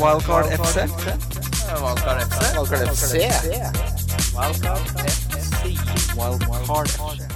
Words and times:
Wildcard 0.00 0.46
FC. 0.56 0.76
Wildcard 1.82 2.20
FC. 2.24 2.40
Wildcard 2.56 2.88
FC. 2.88 3.12
Wildcard 6.16 6.88
FC. 6.88 7.26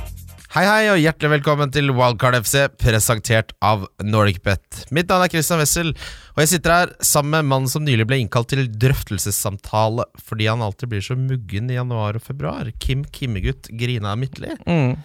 Hei 0.56 0.62
hei 0.64 0.86
og 0.88 0.96
hjertelig 1.02 1.30
velkommen 1.34 1.72
til 1.74 1.92
Wildcard 1.92 2.38
FC, 2.38 2.62
presentert 2.80 3.52
av 3.60 3.84
NordicBet. 4.00 4.86
Mitt 4.96 5.12
navn 5.12 5.26
er 5.26 5.32
Christian 5.34 5.60
Wessel, 5.60 5.92
og 6.32 6.40
jeg 6.44 6.54
sitter 6.54 6.72
her 6.72 6.94
sammen 7.04 7.34
med 7.36 7.50
mannen 7.50 7.68
som 7.68 7.84
nylig 7.84 8.06
ble 8.08 8.22
innkalt 8.22 8.48
til 8.54 8.64
drøftelsessamtale 8.72 10.08
fordi 10.24 10.48
han 10.48 10.64
alltid 10.64 10.94
blir 10.94 11.04
så 11.04 11.18
muggen 11.20 11.68
i 11.68 11.76
januar 11.76 12.16
og 12.16 12.24
februar. 12.24 12.72
Kim 12.80 13.04
Kimmegutt 13.04 13.68
Grina 13.76 14.16
Midtli. 14.16 14.56
Mm. 14.64 14.96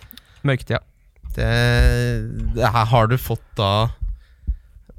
Mørketida. 0.47 0.79
Det, 1.35 1.51
det 2.55 2.71
her 2.71 2.87
har 2.95 3.11
du 3.11 3.19
fått 3.19 3.43
da 3.59 3.89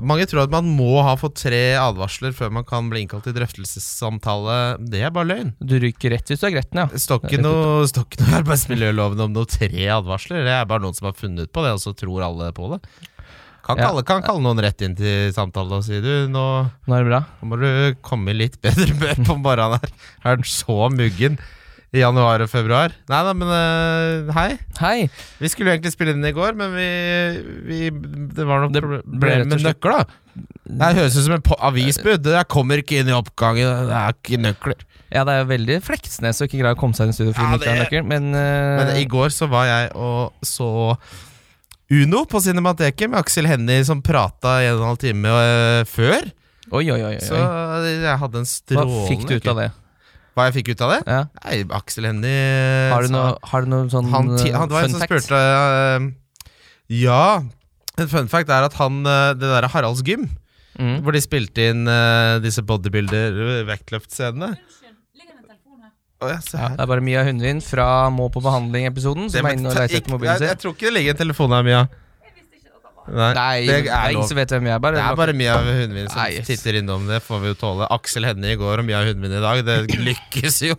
Mange 0.02 0.26
tror 0.26 0.42
at 0.44 0.52
man 0.52 0.66
må 0.76 0.96
ha 1.06 1.14
fått 1.20 1.36
tre 1.44 1.60
advarsler 1.78 2.34
før 2.34 2.50
man 2.58 2.66
kan 2.66 2.88
bli 2.90 3.04
innkalt 3.04 3.24
til 3.28 3.36
drøftelsessamtale. 3.36 4.56
Det 4.90 5.02
er 5.06 5.14
bare 5.14 5.28
løgn. 5.30 5.52
Du 5.62 5.76
ryker 5.82 6.16
rett 6.16 6.32
hvis 6.32 6.42
du 6.42 6.48
er 6.48 6.56
gretten, 6.56 6.82
ja. 6.82 6.88
Det 6.90 7.02
står 7.02 7.22
ikke 7.28 7.40
noe, 7.44 7.86
i 7.86 8.34
arbeidsmiljøloven 8.40 9.22
om 9.28 9.36
noe 9.36 9.48
tre 9.50 9.86
advarsler. 9.94 10.42
Det 10.46 10.56
er 10.58 10.68
bare 10.70 10.82
noen 10.84 10.98
som 10.98 11.10
har 11.10 11.16
funnet 11.18 11.52
på 11.54 11.64
det, 11.64 11.74
og 11.76 11.82
så 11.84 11.94
tror 11.96 12.26
alle 12.26 12.50
på 12.56 12.72
det. 12.74 12.82
Kan 13.62 13.78
Ja. 13.78 13.88
kalle, 13.88 14.02
kan 14.02 14.22
kalle 14.26 14.42
noen 14.42 14.58
rett 14.58 14.82
inn 14.82 14.96
til 14.98 15.30
samtale 15.32 15.78
og 15.78 15.84
si 15.86 16.00
du, 16.02 16.26
nå, 16.26 16.46
Nå 16.90 16.96
er 16.98 17.04
nå 17.06 17.20
må 17.46 17.58
du 17.60 17.94
komme 18.02 18.34
litt 18.34 18.58
bedre 18.60 18.90
med 18.98 19.22
på 19.24 19.36
morgenen 19.38 19.78
her. 19.78 19.92
Er 20.24 20.36
den 20.40 20.48
så 20.50 20.90
muggen 20.90 21.38
i 21.92 22.00
januar 22.00 22.40
og 22.40 22.48
februar? 22.48 22.94
Nei 23.10 23.20
da, 23.26 23.32
men 23.36 23.50
uh, 23.52 24.32
hei. 24.32 24.48
Hei! 24.78 25.08
Vi 25.42 25.50
skulle 25.52 25.74
egentlig 25.74 25.92
spille 25.92 26.14
den 26.16 26.24
i 26.24 26.32
går, 26.32 26.56
men 26.56 26.72
vi, 26.72 26.86
vi 27.68 27.80
Det 28.32 28.46
var 28.48 28.62
noe 28.62 28.72
Det 28.72 28.80
problem 28.80 29.50
med 29.50 29.66
nøkler, 29.66 30.00
da. 30.00 30.46
Det 30.72 30.88
høres 30.96 31.18
ut 31.18 31.26
som 31.26 31.34
en 31.36 31.44
avisbud. 31.68 32.22
Det 32.24 32.46
kommer 32.48 32.80
ikke 32.80 33.02
inn 33.02 33.10
i 33.12 33.16
oppgangen. 33.16 33.90
Det 33.90 33.98
er 33.98 34.16
ikke 34.16 34.40
nøkler. 34.40 34.86
Ja, 35.12 35.26
det 35.28 35.34
er 35.36 35.50
veldig 35.50 35.76
Fleksnes 35.84 36.40
å 36.40 36.48
ikke 36.48 36.62
greie 36.62 36.72
å 36.72 36.80
komme 36.80 36.96
seg 36.96 37.10
inn 37.10 37.12
i 37.12 37.18
studio 37.18 37.34
fordi 37.36 37.50
Ja, 37.52 37.60
det- 37.60 37.74
nøkkel, 37.82 38.06
men, 38.08 38.30
uh... 38.32 38.78
Men 38.80 38.94
i 38.96 39.04
går 39.04 39.34
så 39.34 39.50
var 39.52 39.68
jeg 39.68 39.90
og 39.92 40.32
så 40.46 40.96
Uno 41.92 42.22
på 42.24 42.40
Cinemateket 42.40 43.12
med 43.12 43.20
Aksel 43.20 43.44
Hennie 43.50 43.84
som 43.84 44.00
prata 44.00 44.62
i 44.62 44.70
en 44.70 44.78
og 44.78 44.86
en 44.86 44.90
halv 44.94 45.02
time 45.02 45.28
uh, 45.36 45.82
før. 45.84 46.32
Oi, 46.72 46.86
oi, 46.88 46.96
oi. 46.96 47.12
oi. 47.18 47.20
Så 47.20 47.36
jeg 47.36 48.16
hadde 48.22 48.40
en 48.40 48.48
Hva 48.48 48.54
strålende 48.56 49.08
fikk 49.10 49.28
du 49.28 49.36
ut 49.36 49.52
av 49.52 49.60
det? 49.60 49.70
Hva 50.32 50.46
jeg 50.48 50.54
fikk 50.64 50.68
ut 50.72 50.80
av 50.86 50.90
det? 50.94 51.00
Ja. 51.12 51.22
Nei, 51.44 51.56
Aksel 51.76 52.06
Hennie 52.08 52.90
Har 52.92 53.02
du 53.04 53.10
noe, 53.12 53.34
har 53.50 53.60
du 53.66 53.68
noe 53.68 53.88
sånn 53.92 54.08
han, 54.12 54.30
eh, 54.38 54.52
han 54.56 54.68
det 54.70 54.74
var 54.78 54.82
en 54.86 54.88
fun 54.88 54.94
som 54.96 55.02
fact? 55.04 55.12
spurte 55.12 55.36
uh, 55.36 56.00
Ja, 56.88 57.42
en 58.00 58.08
fun 58.08 58.28
fact 58.32 58.48
er 58.48 58.64
at 58.68 58.74
han 58.80 59.02
uh, 59.04 59.34
Det 59.36 59.44
derre 59.50 59.68
Haralds 59.74 60.02
Gym, 60.06 60.28
Mm. 60.72 61.02
hvor 61.04 61.12
de 61.12 61.20
spilte 61.20 61.60
inn 61.68 61.82
uh, 61.84 62.38
disse 62.40 62.62
bodybuilder-vektløftscenene 62.64 64.54
Oh, 66.22 66.28
ja, 66.30 66.38
se 66.40 66.54
Ja, 66.56 66.68
her. 66.68 66.76
det 66.78 66.84
er 66.84 66.86
bare 66.86 67.02
Mia 67.02 67.24
Hundvin 67.26 67.58
fra 67.60 68.08
Må 68.14 68.28
på 68.32 68.38
behandling-episoden 68.44 69.26
som 69.28 69.44
er 69.48 69.56
inne 69.58 69.68
og 69.68 69.74
ta- 69.74 69.84
etter 69.88 70.06
mobilen 70.12 70.32
jeg, 70.38 70.40
jeg 70.46 70.54
sin. 70.54 70.60
tror 70.62 70.72
ikke 70.76 70.86
det 70.86 70.92
ligger 70.94 71.10
en 71.16 71.18
telefon 71.18 71.50
her, 71.56 71.62
Mia. 71.66 71.80
Jeg 72.22 72.32
visste 72.38 72.56
ikke 72.56 72.70
dere 72.70 72.78
var 72.86 72.91
Nei, 73.10 73.64
det 73.66 73.74
er 73.80 73.88
er 73.90 74.12
ingen 74.14 74.28
som 74.28 74.38
vet 74.38 74.52
hvem 74.54 74.66
jeg 74.68 74.74
er. 74.76 74.80
Bare, 74.82 74.96
Det 74.98 75.02
er 75.04 75.16
bare 75.18 75.34
Mia 75.34 75.56
Hundvin 75.58 76.06
som 76.08 76.20
Nei, 76.20 76.42
titter 76.46 76.78
innom 76.78 77.08
det, 77.10 77.18
får 77.24 77.40
vi 77.42 77.50
jo 77.50 77.56
tåle. 77.58 77.88
Aksel 77.90 78.26
Hennie 78.28 78.54
i 78.54 78.58
går 78.60 78.82
og 78.82 78.86
Mia 78.86 79.00
Hundvin 79.06 79.34
i 79.34 79.42
dag. 79.42 79.62
Det 79.66 79.78
lykkes 80.08 80.60
jo. 80.68 80.76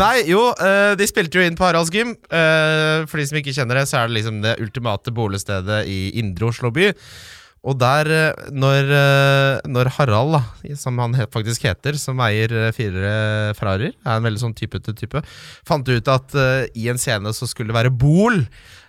Nei, 0.00 0.24
jo, 0.30 0.42
eh, 0.56 0.94
de 0.96 1.08
spilte 1.10 1.36
jo 1.40 1.44
inn 1.44 1.58
på 1.58 1.66
Haralds 1.68 1.92
Gym. 1.92 2.14
Eh, 2.32 3.04
For 3.10 3.20
de 3.20 3.26
som 3.28 3.40
ikke 3.42 3.54
kjenner 3.56 3.82
det, 3.82 3.86
så 3.90 4.00
er 4.00 4.08
det 4.08 4.16
liksom 4.20 4.40
det 4.44 4.56
ultimate 4.64 5.12
bolestedet 5.16 5.82
i 5.90 5.98
indre 6.22 6.48
Oslo 6.48 6.72
by. 6.74 6.88
Og 7.66 7.74
der, 7.82 8.08
eh, 8.14 8.48
når, 8.54 8.90
når 9.66 9.90
Harald, 9.98 10.36
da, 10.38 10.76
som 10.78 10.96
han 11.02 11.16
faktisk 11.34 11.66
heter, 11.66 11.98
som 12.00 12.20
eier 12.24 12.70
fire 12.76 13.52
Ferrarier, 13.58 13.92
er 14.06 14.16
en 14.20 14.26
veldig 14.28 14.42
sånn 14.44 14.56
typete 14.56 14.94
type, 14.96 15.22
fant 15.66 15.88
ut 15.90 16.08
at 16.14 16.36
i 16.78 16.88
en 16.92 17.00
scene 17.02 17.34
så 17.36 17.48
skulle 17.50 17.74
det 17.74 17.80
være 17.82 17.92
bol. 17.92 18.44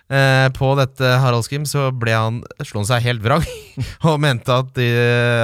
Eh, 0.08 0.46
på 0.56 0.70
dette 0.78 1.08
Haraldsgym, 1.20 1.66
så 1.68 1.90
ble 1.92 2.14
han, 2.16 2.38
slo 2.64 2.80
han 2.80 2.88
seg 2.88 3.04
helt 3.04 3.20
vrang 3.20 3.44
og 4.08 4.20
mente 4.24 4.54
at 4.54 4.70
de, 4.78 4.86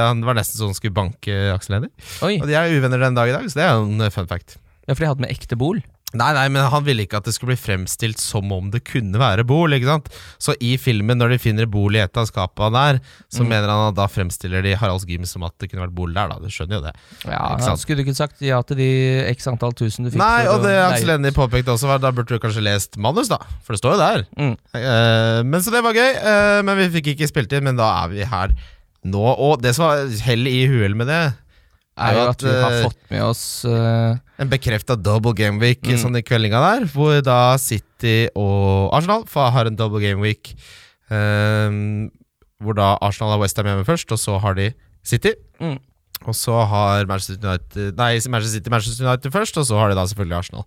han 0.01 0.25
var 0.25 0.39
nesten 0.39 0.63
sånn 0.63 0.77
skulle 0.77 0.97
banke 0.97 1.35
Aksel 1.53 1.77
Hennie. 1.77 1.93
Og 2.41 2.49
de 2.49 2.57
er 2.57 2.73
uvenner 2.73 3.03
den 3.05 3.19
dag 3.19 3.29
i 3.29 3.35
dag, 3.37 3.51
så 3.51 3.61
det 3.61 3.67
er 3.67 3.75
jo 3.77 3.85
en 3.91 4.15
fun 4.15 4.31
fact. 4.31 4.57
ja, 4.89 4.95
for 4.95 5.05
de 5.05 5.11
hadde 5.13 5.27
med 5.27 5.35
ekte 5.35 5.59
bol. 5.61 5.83
Nei, 6.15 6.29
nei, 6.37 6.45
men 6.55 6.69
han 6.71 6.85
ville 6.87 7.03
ikke 7.05 7.19
at 7.19 7.27
det 7.27 7.33
skulle 7.35 7.53
bli 7.57 7.59
fremstilt 7.59 8.21
som 8.23 8.53
om 8.55 8.69
det 8.71 8.85
kunne 8.87 9.19
være 9.19 9.43
Bol. 9.47 9.75
ikke 9.75 9.89
sant? 9.91 10.09
Så 10.39 10.55
i 10.63 10.77
filmen, 10.79 11.19
når 11.19 11.35
de 11.35 11.39
finner 11.43 11.67
Bol 11.67 11.97
i 11.97 12.03
et 12.05 12.17
av 12.21 12.29
skapene 12.31 12.71
der, 12.73 13.01
så 13.35 13.43
Mm. 13.43 13.49
mener 13.51 13.69
han 13.73 13.89
at 13.91 13.97
da 13.99 14.07
fremstiller 14.07 14.63
de 14.63 14.77
Haralds 14.79 15.05
Gym 15.11 15.25
som 15.27 15.43
at 15.43 15.53
det 15.59 15.71
kunne 15.73 15.83
vært 15.89 15.95
Bol 15.99 16.13
der, 16.15 16.29
da. 16.31 16.39
Du 16.39 16.47
skjønner 16.47 16.79
jo 16.79 16.83
det. 16.87 16.95
Ja, 17.27 17.57
Ikke 17.57 17.67
sant? 17.67 17.81
Skulle 17.83 17.99
du 17.99 18.05
ikke 18.07 18.15
sagt 18.17 18.41
ja 18.41 18.63
til 18.63 18.77
de 18.79 18.89
x 19.35 19.47
antall 19.51 19.75
tusen 19.75 20.05
du 20.07 20.11
fikk? 20.13 20.23
Nei, 20.23 20.47
og 20.47 20.63
det 20.63 20.77
Aksel? 20.79 21.11
Hennie 21.17 21.33
påpekte 21.35 21.75
også, 21.75 21.87
var 21.91 21.99
da 21.99 22.13
burde 22.15 22.29
du 22.31 22.39
kanskje 22.39 22.63
lest 22.63 22.97
manus, 22.97 23.29
da. 23.29 23.39
For 23.67 23.75
det 23.75 23.83
står 23.83 23.97
jo 23.97 24.03
der. 24.05 24.25
Mm. 24.39 24.55
Uh, 24.75 25.43
men 25.45 25.61
Så 25.61 25.71
det 25.75 25.83
var 25.83 25.93
gøy. 25.99 26.13
Uh, 26.23 26.63
men 26.63 26.79
vi 26.79 27.01
fikk 27.01 27.15
ikke 27.17 27.29
spilt 27.31 27.53
inn, 27.53 27.65
men 27.65 27.77
da 27.77 28.05
er 28.05 28.09
vi 28.15 28.23
her 28.25 28.55
nå. 29.05 29.21
Og 29.39 29.61
det 29.61 29.75
som 29.75 29.87
var 29.91 30.07
hell 30.25 30.47
i 30.47 30.63
uhell 30.71 30.95
med 30.95 31.09
det, 31.11 31.35
er 31.97 32.17
jo 32.17 32.23
at 32.33 32.43
vi 32.43 32.51
har 32.51 32.73
eh, 32.75 32.85
fått 32.89 32.99
med 33.13 33.23
oss 33.23 33.43
uh, 33.69 34.17
En 34.43 34.51
bekrefta 34.51 34.97
double 34.99 35.35
game 35.39 35.61
week 35.63 35.83
Mm. 35.87 35.99
sånn 36.03 36.19
i 36.19 36.23
kveldinga 36.27 36.59
der, 36.65 36.87
hvor 36.91 37.21
da 37.23 37.57
City 37.61 38.29
og 38.35 38.91
Arsenal 38.97 39.25
har 39.55 39.67
en 39.71 39.77
double 39.79 40.01
game 40.03 40.21
week. 40.25 40.55
ehm, 41.11 42.11
hvor 42.63 42.75
da 42.79 42.95
Arsenal 43.05 43.35
har 43.35 43.43
Westham 43.43 43.67
hjemme 43.69 43.85
først, 43.87 44.11
og 44.11 44.19
så 44.19 44.39
har 44.41 44.55
de 44.59 44.73
City. 45.05 45.35
Mm. 45.61 45.79
Og 46.25 46.33
så 46.39 46.55
har 46.71 47.05
Manchester 47.07 47.37
United 47.37 47.99
Nei, 47.99 48.15
Manchester 48.33 48.57
City 48.57 48.71
Manchester 48.73 49.05
United 49.07 49.33
først, 49.35 49.59
og 49.61 49.67
så 49.69 49.77
har 49.77 49.91
de 49.93 49.99
da 49.99 50.07
selvfølgelig 50.09 50.39
Arsenal. 50.39 50.65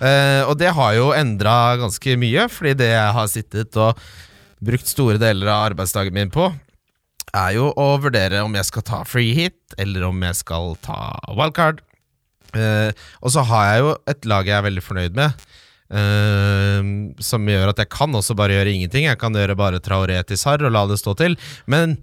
Uh, 0.00 0.42
og 0.50 0.56
det 0.58 0.72
har 0.74 0.94
jo 0.98 1.12
endra 1.14 1.76
ganske 1.78 2.16
mye, 2.18 2.48
fordi 2.50 2.74
det 2.82 2.88
jeg 2.90 3.12
har 3.14 3.28
sittet 3.30 3.76
og 3.78 4.00
brukt 4.66 4.88
store 4.90 5.20
deler 5.22 5.46
av 5.52 5.68
arbeidsdagen 5.70 6.16
min 6.16 6.32
på, 6.34 6.48
er 7.34 7.56
jo 7.56 7.70
å 7.74 7.88
vurdere 8.02 8.42
om 8.44 8.54
jeg 8.56 8.68
skal 8.68 8.84
ta 8.86 9.02
free 9.08 9.34
hit, 9.36 9.58
eller 9.80 10.06
om 10.08 10.22
jeg 10.26 10.38
skal 10.38 10.76
ta 10.84 10.98
wildcard. 11.34 11.82
Uh, 12.56 12.90
og 13.20 13.32
så 13.34 13.44
har 13.44 13.70
jeg 13.70 13.84
jo 13.84 13.94
et 14.08 14.28
lag 14.30 14.48
jeg 14.48 14.56
er 14.56 14.66
veldig 14.68 14.84
fornøyd 14.84 15.16
med. 15.18 15.46
uh, 15.92 16.82
som 17.22 17.46
gjør 17.46 17.70
at 17.70 17.82
jeg 17.82 17.90
kan 17.92 18.14
også 18.14 18.36
bare 18.38 18.56
gjøre 18.56 18.74
ingenting. 18.74 19.08
Jeg 19.10 19.20
kan 19.20 19.34
gjøre 19.34 19.58
bare 19.58 19.82
Traoré 19.82 20.18
til 20.26 20.38
Sarr 20.40 20.64
og 20.66 20.74
la 20.74 20.86
det 20.90 20.98
stå 21.02 21.14
til. 21.18 21.36
Men 21.66 21.98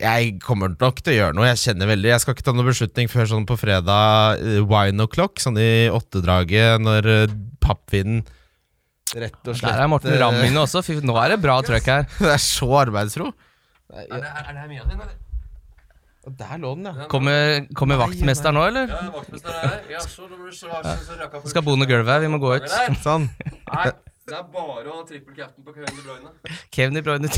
jeg 0.00 0.36
kommer 0.44 0.74
nok 0.74 1.00
til 1.00 1.14
å 1.14 1.18
gjøre 1.20 1.36
noe. 1.36 1.48
Jeg 1.54 1.62
kjenner 1.62 1.88
veldig 1.88 2.10
Jeg 2.10 2.20
skal 2.20 2.34
ikke 2.36 2.44
ta 2.44 2.52
noen 2.52 2.68
beslutning 2.68 3.08
før 3.08 3.30
sånn 3.30 3.46
på 3.48 3.56
fredag 3.56 4.42
eh, 4.44 4.58
wine 4.68 5.06
o'clock, 5.06 5.40
sånn 5.40 5.56
i 5.56 5.88
åttedraget, 5.88 6.82
når 6.84 7.30
pappvinden 7.64 8.26
rett 9.14 9.38
og 9.46 9.54
slett 9.56 9.70
Der 9.70 9.84
er 9.84 9.90
Morten 9.90 10.16
Ramm 10.20 10.42
inne 10.44 10.64
også. 10.64 10.82
Fy, 10.84 10.98
nå 11.04 11.16
er 11.22 11.34
det 11.34 11.40
bra 11.44 11.56
trøkk 11.64 11.88
her. 11.92 12.08
Det 12.20 12.32
er 12.34 12.42
så 12.42 12.68
arbeidsro. 12.82 13.30
Er 13.92 14.06
det, 14.10 14.18
er 14.18 14.52
det 14.52 14.60
her 14.60 14.68
Mia 14.68 14.84
din, 14.88 15.00
eller? 15.00 15.14
Og 16.26 16.34
der 16.38 16.56
lå 16.58 16.72
den, 16.74 16.88
ja. 16.90 17.06
Kommer, 17.06 17.66
kommer 17.78 18.00
vaktmester 18.00 18.50
nå, 18.54 18.64
eller? 18.66 18.90
Ja, 18.90 19.04
vaktmester 19.14 19.52
er 19.54 19.68
her. 19.68 19.84
Ja, 19.94 20.00
så, 20.02 20.26
Skal 21.46 21.62
bo 21.62 21.76
under 21.76 21.86
gulvet 21.86 22.10
her, 22.10 22.24
vi 22.24 22.30
må 22.32 22.40
gå 22.42 22.56
ut. 22.56 22.66
Sånn. 23.06 23.28
Nei, 23.70 23.92
det 24.26 24.34
er 24.34 24.48
bare 24.50 24.90
å 24.90 24.96
ha 24.96 25.04
trippel 25.06 25.36
captain 25.36 25.62
på 25.62 25.70
Kevin 25.76 25.94
De 25.94 26.02
Bruyne. 26.02 26.56
Kevin 26.74 26.98
De 26.98 27.02
Bruyne 27.06 27.30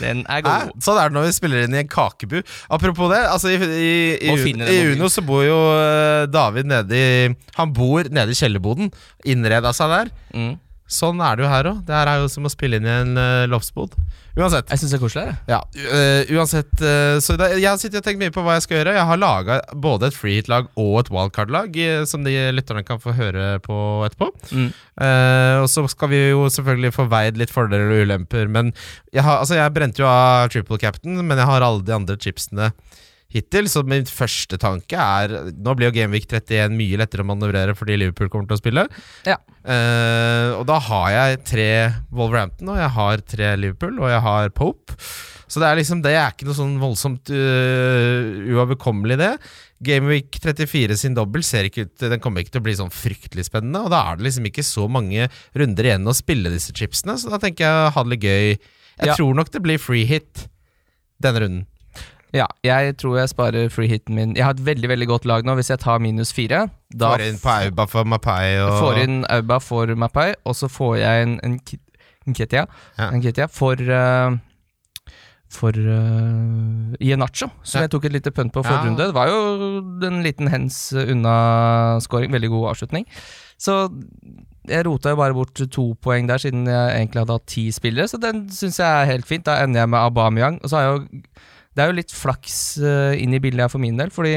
Den 0.00 0.24
er 0.26 0.42
god. 0.42 0.72
Nei, 0.72 0.82
Sånn 0.82 0.98
er 0.98 1.12
det 1.12 1.14
når 1.14 1.28
vi 1.28 1.36
spiller 1.36 1.68
inn 1.68 1.76
i 1.76 1.84
en 1.84 1.92
kakebu. 1.92 2.40
Apropos 2.74 3.12
det, 3.14 3.20
altså 3.30 3.52
i, 3.54 3.60
i, 3.62 3.94
i, 4.26 4.56
i. 4.58 4.80
Uno 4.96 5.06
så 5.06 5.22
bor 5.22 5.46
jo 5.46 5.60
eh, 5.76 6.24
David 6.34 6.66
nede 6.66 6.98
i 6.98 7.14
Han 7.60 7.78
bor 7.78 8.10
nede 8.10 8.34
i 8.34 8.40
kjellerboden. 8.42 8.90
Innreda 9.30 9.70
seg 9.78 9.94
der. 9.94 10.10
Mm. 10.34 10.56
Sånn 10.92 11.20
er 11.24 11.38
det 11.38 11.46
jo 11.46 11.50
her 11.50 11.68
òg. 11.70 11.78
Det 11.88 11.94
her 11.96 12.10
er 12.10 12.20
jo 12.20 12.28
som 12.30 12.44
å 12.44 12.52
spille 12.52 12.78
inn 12.78 12.86
i 12.86 12.92
en 12.92 13.16
uh, 13.16 13.44
loftsbod. 13.48 13.94
Uansett. 14.36 14.68
Jeg 14.72 14.80
syns 14.80 14.92
det 14.92 14.98
er 14.98 15.02
koselig. 15.02 15.34
Ja, 15.50 15.58
uh, 15.64 16.32
uansett 16.36 16.72
uh, 16.80 17.18
Så 17.20 17.36
da, 17.36 17.50
Jeg 17.52 17.66
har 17.68 17.80
sittet 17.80 18.00
og 18.00 18.06
tenkt 18.06 18.20
mye 18.22 18.32
på 18.32 18.44
hva 18.44 18.56
jeg 18.56 18.66
skal 18.66 18.78
gjøre. 18.78 18.94
Jeg 18.96 19.08
har 19.08 19.20
laga 19.20 19.58
både 19.72 20.08
et 20.08 20.16
freehit-lag 20.16 20.70
og 20.80 20.94
et 21.02 21.12
wildcard-lag, 21.12 21.78
som 22.08 22.24
de 22.26 22.36
lytterne 22.52 22.84
kan 22.88 23.00
få 23.02 23.16
høre 23.16 23.56
på 23.64 23.76
etterpå. 24.06 24.30
Mm. 24.52 24.70
Uh, 25.00 25.56
og 25.64 25.68
så 25.72 25.86
skal 25.92 26.12
vi 26.12 26.22
jo 26.30 26.46
selvfølgelig 26.52 26.94
få 26.96 27.08
veid 27.12 27.40
litt 27.40 27.52
fordeler 27.52 27.92
og 27.92 28.06
ulemper. 28.06 28.52
Men 28.52 28.74
jeg, 29.12 29.24
har, 29.24 29.40
altså 29.40 29.56
jeg 29.60 29.76
brente 29.76 30.04
jo 30.04 30.10
av 30.10 30.52
triple 30.52 30.80
captain, 30.82 31.20
men 31.24 31.40
jeg 31.40 31.48
har 31.48 31.64
alle 31.64 31.84
de 31.86 31.96
andre 31.96 32.20
chipsene 32.20 32.72
hittil. 33.32 33.68
Så 33.72 33.82
min 33.88 34.04
første 34.08 34.58
tanke 34.60 34.98
er 34.98 35.52
Nå 35.52 35.74
blir 35.78 35.88
jo 35.90 35.96
Gameweek 35.96 36.26
31 36.30 36.76
mye 36.76 37.00
lettere 37.00 37.24
å 37.24 37.28
manøvrere 37.32 37.74
fordi 37.78 37.96
Liverpool 38.00 38.30
kommer 38.32 38.48
til 38.50 38.58
å 38.58 38.62
spille. 38.62 38.86
Ja. 39.28 39.38
Uh, 39.62 40.58
og 40.58 40.64
da 40.70 40.78
har 40.88 41.10
jeg 41.14 41.42
tre 41.46 41.68
Wolverhampton, 42.10 42.72
og 42.74 42.80
jeg 42.80 42.90
har 42.96 43.22
tre 43.34 43.52
Liverpool, 43.60 44.00
og 44.02 44.10
jeg 44.10 44.22
har 44.24 44.50
Pope. 44.56 44.96
Så 45.52 45.60
det 45.60 45.68
er 45.68 45.76
liksom 45.76 46.00
Det 46.00 46.14
er 46.16 46.30
ikke 46.32 46.46
noe 46.48 46.56
sånn 46.56 46.78
voldsomt 46.80 47.28
uh, 47.28 48.52
uoverkommelig, 48.54 49.18
det. 49.20 49.32
Gameweek 49.82 50.38
34 50.40 50.96
sin 51.00 51.16
dobbel 51.16 51.42
ser 51.44 51.66
ikke 51.66 51.88
ut 51.88 52.04
Den 52.06 52.20
kommer 52.22 52.40
ikke 52.44 52.54
til 52.54 52.62
å 52.62 52.66
bli 52.68 52.76
sånn 52.78 52.92
fryktelig 52.94 53.48
spennende. 53.48 53.82
Og 53.84 53.90
da 53.92 54.00
er 54.12 54.20
det 54.20 54.28
liksom 54.28 54.46
ikke 54.48 54.64
så 54.66 54.86
mange 54.90 55.26
runder 55.58 55.88
igjen 55.90 56.08
å 56.08 56.14
spille 56.16 56.52
disse 56.54 56.74
chipsene, 56.76 57.18
så 57.18 57.32
da 57.32 57.40
tenker 57.42 57.66
jeg 57.66 57.92
ha 57.96 58.04
det 58.06 58.14
litt 58.14 58.26
gøy. 58.28 58.48
Jeg 59.02 59.08
Ja. 59.08 59.14
tror 59.18 59.34
nok 59.34 59.50
det 59.50 59.62
blir 59.64 59.78
free 59.82 60.04
hit 60.06 60.46
denne 61.22 61.40
runden. 61.42 61.66
Ja, 62.32 62.46
jeg 62.64 62.94
tror 62.96 63.18
jeg 63.20 63.28
sparer 63.28 63.68
free 63.68 63.88
hiten 63.90 64.14
min. 64.16 64.30
Jeg 64.36 64.44
har 64.46 64.54
et 64.56 64.62
veldig 64.64 64.88
veldig 64.88 65.06
godt 65.10 65.26
lag 65.28 65.44
nå. 65.44 65.52
Hvis 65.58 65.68
jeg 65.68 65.78
tar 65.82 65.98
minus 66.00 66.32
fire, 66.32 66.62
da 66.92 67.10
Får 67.12 67.24
inn 67.26 67.40
på 67.42 67.50
Auba 67.66 67.84
for 67.86 68.04
Mapai 68.08 68.54
og 68.62 68.78
får 68.80 69.00
inn 69.02 69.18
Auba 69.28 69.58
for 69.60 69.92
Mapai, 70.00 70.30
og 70.48 70.56
så 70.56 70.68
får 70.72 70.96
jeg 71.02 71.26
en, 71.26 71.34
en, 71.44 71.58
Ketia, 72.34 72.64
Ja. 72.98 73.10
en 73.10 73.20
Ketia 73.20 73.48
for 73.52 73.76
uh, 73.76 74.32
for 75.52 75.76
uh, 75.76 76.94
Ienacho, 77.04 77.50
som 77.62 77.80
Ja. 77.80 77.84
jeg 77.84 77.90
tok 77.92 78.04
et 78.08 78.12
lite 78.16 78.30
pønt 78.32 78.52
på 78.54 78.62
forrige 78.64 78.80
Ja. 78.80 78.88
runde. 78.88 79.06
Det 79.10 79.14
var 79.14 79.28
jo 79.28 80.08
en 80.08 80.22
liten 80.22 80.48
hens 80.48 80.92
unna 80.96 81.98
scoring. 82.00 82.32
Veldig 82.32 82.48
god 82.48 82.70
avslutning. 82.72 83.04
Så 83.58 83.90
jeg 84.68 84.86
rota 84.86 85.10
jo 85.10 85.16
bare 85.16 85.34
bort 85.34 85.54
to 85.70 85.94
poeng 86.00 86.26
der, 86.28 86.38
siden 86.38 86.64
jeg 86.66 86.96
egentlig 86.96 87.20
hadde 87.26 87.32
hatt 87.36 87.46
ti 87.46 87.70
spillere, 87.70 88.08
så 88.08 88.18
den 88.18 88.48
syns 88.48 88.78
jeg 88.78 88.86
er 89.02 89.04
helt 89.12 89.26
fint. 89.26 89.44
Da 89.44 89.62
ender 89.62 89.80
jeg 89.84 89.88
med 89.90 89.98
Aubameyang. 89.98 90.60
Og 90.64 90.70
så 90.70 90.76
har 90.76 90.82
jeg 90.82 90.92
jo 90.96 91.18
Det 91.74 91.82
er 91.84 91.88
jo 91.90 91.96
litt 91.96 92.12
flaks 92.12 92.56
uh, 92.84 93.12
inn 93.16 93.32
i 93.34 93.40
bildet 93.40 93.64
her 93.66 93.72
for 93.72 93.80
min 93.82 93.96
del, 93.96 94.10
fordi 94.12 94.34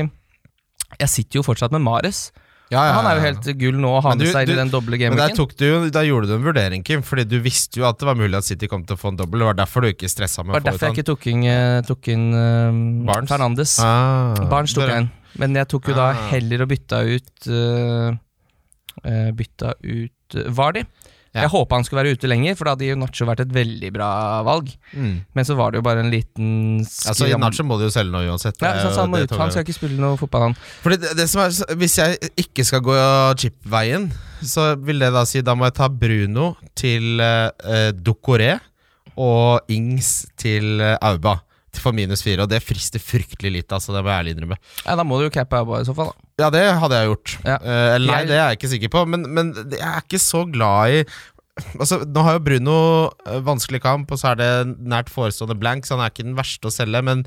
jeg 1.00 1.10
sitter 1.12 1.42
jo 1.42 1.44
fortsatt 1.44 1.74
med 1.76 1.82
Mares. 1.84 2.30
Ja, 2.72 2.80
ja, 2.82 2.86
ja, 2.88 2.94
Han 2.98 3.06
er 3.06 3.18
jo 3.20 3.22
helt 3.28 3.48
gull 3.62 3.76
nå 3.78 3.90
å 3.94 4.02
ha 4.02 4.16
med 4.18 4.26
seg 4.34 4.50
i 4.50 4.56
den 4.58 4.72
doble 4.74 4.98
Men 4.98 5.14
der, 5.20 5.30
gameweeken. 5.36 5.68
jo- 5.68 5.90
da 5.94 6.02
gjorde 6.02 6.28
du 6.32 6.34
en 6.34 6.46
vurdering, 6.48 6.84
Kim, 6.84 7.04
fordi 7.06 7.28
du 7.30 7.36
visste 7.46 7.78
jo 7.78 7.86
at 7.86 8.00
det 8.00 8.08
var 8.08 8.16
mulig 8.18 8.34
at 8.40 8.44
City 8.48 8.66
kom 8.72 8.84
til 8.90 8.96
å 8.96 9.00
få 9.00 9.12
en 9.12 9.20
dobbel. 9.20 9.44
Det 9.44 9.46
var 9.52 9.60
derfor 9.60 9.82
du 9.86 9.92
ikke 9.92 10.10
stressa 10.10 10.42
med 10.44 10.56
å 10.56 10.60
få 10.60 10.64
derfor 10.72 10.88
jeg 10.88 10.96
ut 10.96 10.98
ikke 10.98 11.06
tok 11.12 11.28
inn, 11.30 11.44
eh, 11.46 11.82
tok 11.86 12.08
inn 12.10 12.26
uh, 12.34 13.06
Barnes? 13.06 13.30
Fernandes. 13.30 13.76
Ah, 13.86 14.34
Barnes 14.50 14.74
tok 14.74 14.88
jeg 14.90 15.04
inn. 15.04 15.12
Men 15.38 15.54
jeg 15.60 15.68
tok 15.76 15.92
jo 15.92 15.94
da 16.00 16.08
Ah. 16.16 16.28
heller 16.32 16.64
og 16.64 16.70
bytta 16.72 17.04
ut 17.06 17.48
uh, 17.52 19.32
Bytta 19.36 19.74
ut 19.84 20.36
uh, 20.40 20.50
Vardy. 20.50 20.86
Jeg 21.36 21.52
håpa 21.52 21.80
han 21.80 21.86
skulle 21.88 22.04
være 22.04 22.16
ute 22.16 22.30
lenger, 22.32 22.56
for 22.56 22.68
da 22.68 22.76
hadde 22.76 22.88
jo 22.88 22.98
Nacho 23.00 23.28
vært 23.28 23.44
et 23.44 23.54
veldig 23.56 23.90
bra 23.96 24.10
valg. 24.48 24.70
Mm. 24.96 25.16
Men 25.36 25.48
så 25.48 25.58
var 25.60 25.74
det 25.74 25.82
jo 25.82 25.86
bare 25.88 26.06
en 26.06 26.12
liten 26.14 26.54
Altså, 26.82 27.28
Nacho 27.42 27.66
må 27.68 27.80
du 27.80 27.88
jo 27.88 27.92
selge 27.94 28.14
nå 28.14 28.24
uansett. 28.30 28.62
ja, 28.62 28.76
så, 28.82 28.94
så 28.96 29.04
han, 29.04 29.12
må 29.12 29.24
ut. 29.24 29.36
han 29.40 29.52
skal 29.52 29.66
ikke 29.66 29.76
spille 29.76 30.00
noe 30.00 30.20
fotball, 30.20 30.50
han. 30.50 30.56
Fordi 30.84 31.00
det, 31.04 31.16
det 31.20 31.28
som 31.32 31.44
er, 31.44 31.58
Hvis 31.82 31.98
jeg 32.00 32.32
ikke 32.46 32.66
skal 32.68 32.84
gå 32.86 32.96
chip-veien, 33.42 34.08
så 34.46 34.74
vil 34.80 35.04
det 35.04 35.12
da 35.16 35.26
si 35.28 35.44
da 35.46 35.58
må 35.58 35.68
jeg 35.68 35.78
ta 35.82 35.90
Bruno 35.92 36.54
til 36.78 37.20
eh, 37.24 37.92
Dokoré 37.96 38.56
og 39.20 39.72
Ings 39.72 40.26
til 40.40 40.80
eh, 40.84 40.96
For 41.84 41.96
minus 41.96 42.24
fire. 42.26 42.46
Og 42.46 42.52
det 42.52 42.62
frister 42.66 43.02
fryktelig 43.04 43.52
litt, 43.60 43.76
altså, 43.76 43.94
det 43.96 44.04
må 44.06 44.12
jeg 44.12 44.24
ærlig 44.24 44.36
innrømme. 44.36 44.58
Ja, 44.86 44.98
da 45.00 45.06
må 45.08 45.20
du 45.20 45.28
jo 45.28 45.34
cappe 45.34 45.62
Auba 45.62 45.82
i 45.82 45.88
så 45.88 45.96
fall, 45.98 46.12
da. 46.12 46.46
Ja, 46.46 46.50
det 46.52 46.66
hadde 46.82 47.00
jeg 47.00 47.12
gjort. 47.12 47.38
Ja. 47.46 47.56
Eh, 47.62 47.94
eller 47.96 48.12
nei, 48.12 48.26
det 48.28 48.36
er 48.36 48.44
jeg 48.50 48.60
ikke 48.60 48.74
sikker 48.74 48.94
på, 48.98 49.06
men, 49.14 49.24
men 49.38 49.54
jeg 49.72 49.88
er 49.88 50.04
ikke 50.04 50.22
så 50.22 50.44
glad 50.50 51.00
i 51.00 51.06
Altså, 51.80 52.02
Nå 52.04 52.20
har 52.26 52.36
jo 52.36 52.44
Bruno 52.44 52.80
eh, 53.24 53.40
vanskelig 53.46 53.80
kamp, 53.86 54.10
og 54.12 54.20
så 54.20 54.34
er 54.34 54.42
det 54.42 54.50
nært 54.84 55.12
forestående 55.12 55.56
blank, 55.56 55.88
så 55.88 55.96
han 55.96 56.04
er 56.04 56.12
ikke 56.12 56.26
den 56.28 56.36
verste 56.36 56.68
å 56.68 56.74
selge, 56.74 57.00
men 57.08 57.24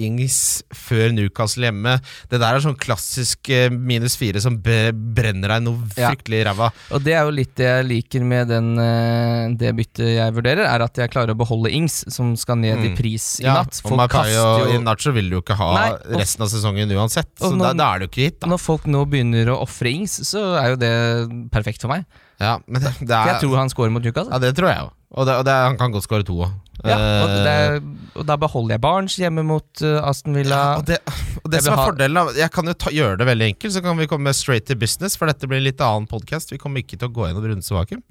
Ings 0.00 0.62
før 0.74 1.10
Newcastle 1.12 1.66
hjemme 1.66 1.96
Det 2.30 2.38
der 2.40 2.54
er 2.56 2.62
sånn 2.62 2.76
klassisk 2.78 3.50
eh, 3.52 3.66
minus 3.70 4.14
fire 4.18 4.40
som 4.42 4.56
brenner 4.62 5.52
deg 5.56 5.64
noe 5.66 5.88
fryktelig 5.92 6.38
i 6.40 6.44
ræva. 6.46 6.68
Og 6.94 7.02
det 7.04 7.14
er 7.18 7.26
jo 7.26 7.32
litt 7.34 7.52
det 7.58 7.66
jeg 7.66 7.86
liker 7.88 8.24
med 8.26 8.48
den, 8.52 8.68
eh, 8.82 9.48
det 9.58 9.72
byttet 9.78 10.12
jeg 10.16 10.34
vurderer, 10.36 10.64
er 10.70 10.84
at 10.86 11.00
jeg 11.02 11.10
klarer 11.12 11.34
å 11.34 11.38
beholde 11.38 11.72
Ings, 11.74 12.04
som 12.14 12.34
skal 12.38 12.60
ned 12.62 12.78
i 12.84 12.88
Mm. 12.92 12.96
pris 12.96 13.26
i 13.40 13.44
Ja, 13.46 13.54
natt. 13.62 13.80
og 13.84 13.90
Folk 13.90 14.00
og 14.06 14.10
kaster 14.10 14.66
jo 14.66 14.78
Inacho 14.78 15.12
vil 15.12 15.30
du 15.30 15.36
jo 15.36 15.42
ikke 15.42 15.56
ha 15.58 15.70
Nei, 15.74 15.90
og- 15.92 16.20
resten 16.20 16.42
av 16.46 16.48
sesongen 16.52 16.92
uansett, 16.96 17.30
så 17.40 17.50
når, 17.52 17.72
da, 17.72 17.72
da 17.74 17.94
er 17.94 17.98
det 17.98 18.06
jo 18.06 18.12
ikke 18.14 18.24
hit, 18.30 18.40
da. 18.40 18.46
Når 18.52 18.60
folk 18.62 18.84
nå 18.86 19.04
begynner 19.10 19.46
å 19.52 19.60
ofre 19.66 19.92
Ings, 19.92 20.20
så 20.30 20.54
er 20.62 20.70
jo 20.74 20.76
det 20.76 21.50
perfekt 21.50 21.80
for 21.82 21.88
meg. 21.88 22.04
Ja, 22.40 22.58
men 22.68 22.82
det, 22.82 22.92
det 23.00 23.10
er, 23.10 23.32
jeg 23.34 23.40
tror 23.42 23.56
han 23.56 23.68
scorer 23.72 23.90
mot 23.90 24.02
Newcastle. 24.02 24.30
ja, 24.32 24.38
det 24.38 24.54
tror 24.56 24.68
jeg 24.68 24.78
jo. 24.78 24.90
Og, 25.16 25.24
det, 25.24 25.34
og 25.38 25.46
han 25.46 25.76
kan 25.78 25.92
godt 25.94 26.04
skåre 26.04 26.24
to 26.26 26.34
òg. 26.44 26.52
Ja, 26.90 26.98
og, 27.24 27.34
det 27.46 27.54
er, 27.54 27.78
og 28.16 28.26
da 28.28 28.36
beholder 28.40 28.76
jeg 28.76 28.82
Barnes 28.84 29.16
hjemme 29.20 29.44
mot 29.46 29.82
uh, 29.84 29.98
Aston 30.08 30.36
Villa. 30.38 30.56
Ja, 30.56 30.76
og 30.80 30.86
det, 30.88 30.98
og 31.42 31.50
det 31.52 31.62
som 31.64 31.74
er 31.74 31.80
ha- 31.80 31.88
fordelen 31.90 32.32
Jeg 32.38 32.50
kan 32.54 32.70
jo 32.70 32.74
ta, 32.78 32.92
gjøre 32.94 33.18
det 33.20 33.26
veldig 33.28 33.50
enkelt, 33.54 33.74
så 33.76 33.82
kan 33.84 33.98
vi 34.00 34.08
komme 34.10 34.32
straight 34.36 34.66
to 34.70 34.76
business. 34.78 35.18
For 35.18 35.30
dette 35.30 35.48
blir 35.50 35.60
en 35.62 35.68
litt 35.68 35.82
annen 35.84 36.08
podkast. 36.10 36.52
Vi 36.54 36.58
kommer 36.62 36.82
ikke 36.84 36.98
til 37.00 37.08
å 37.10 37.14
gå 37.16 37.28
gjennom 37.28 37.44
rundens 37.48 37.72
vakuum. 37.74 38.02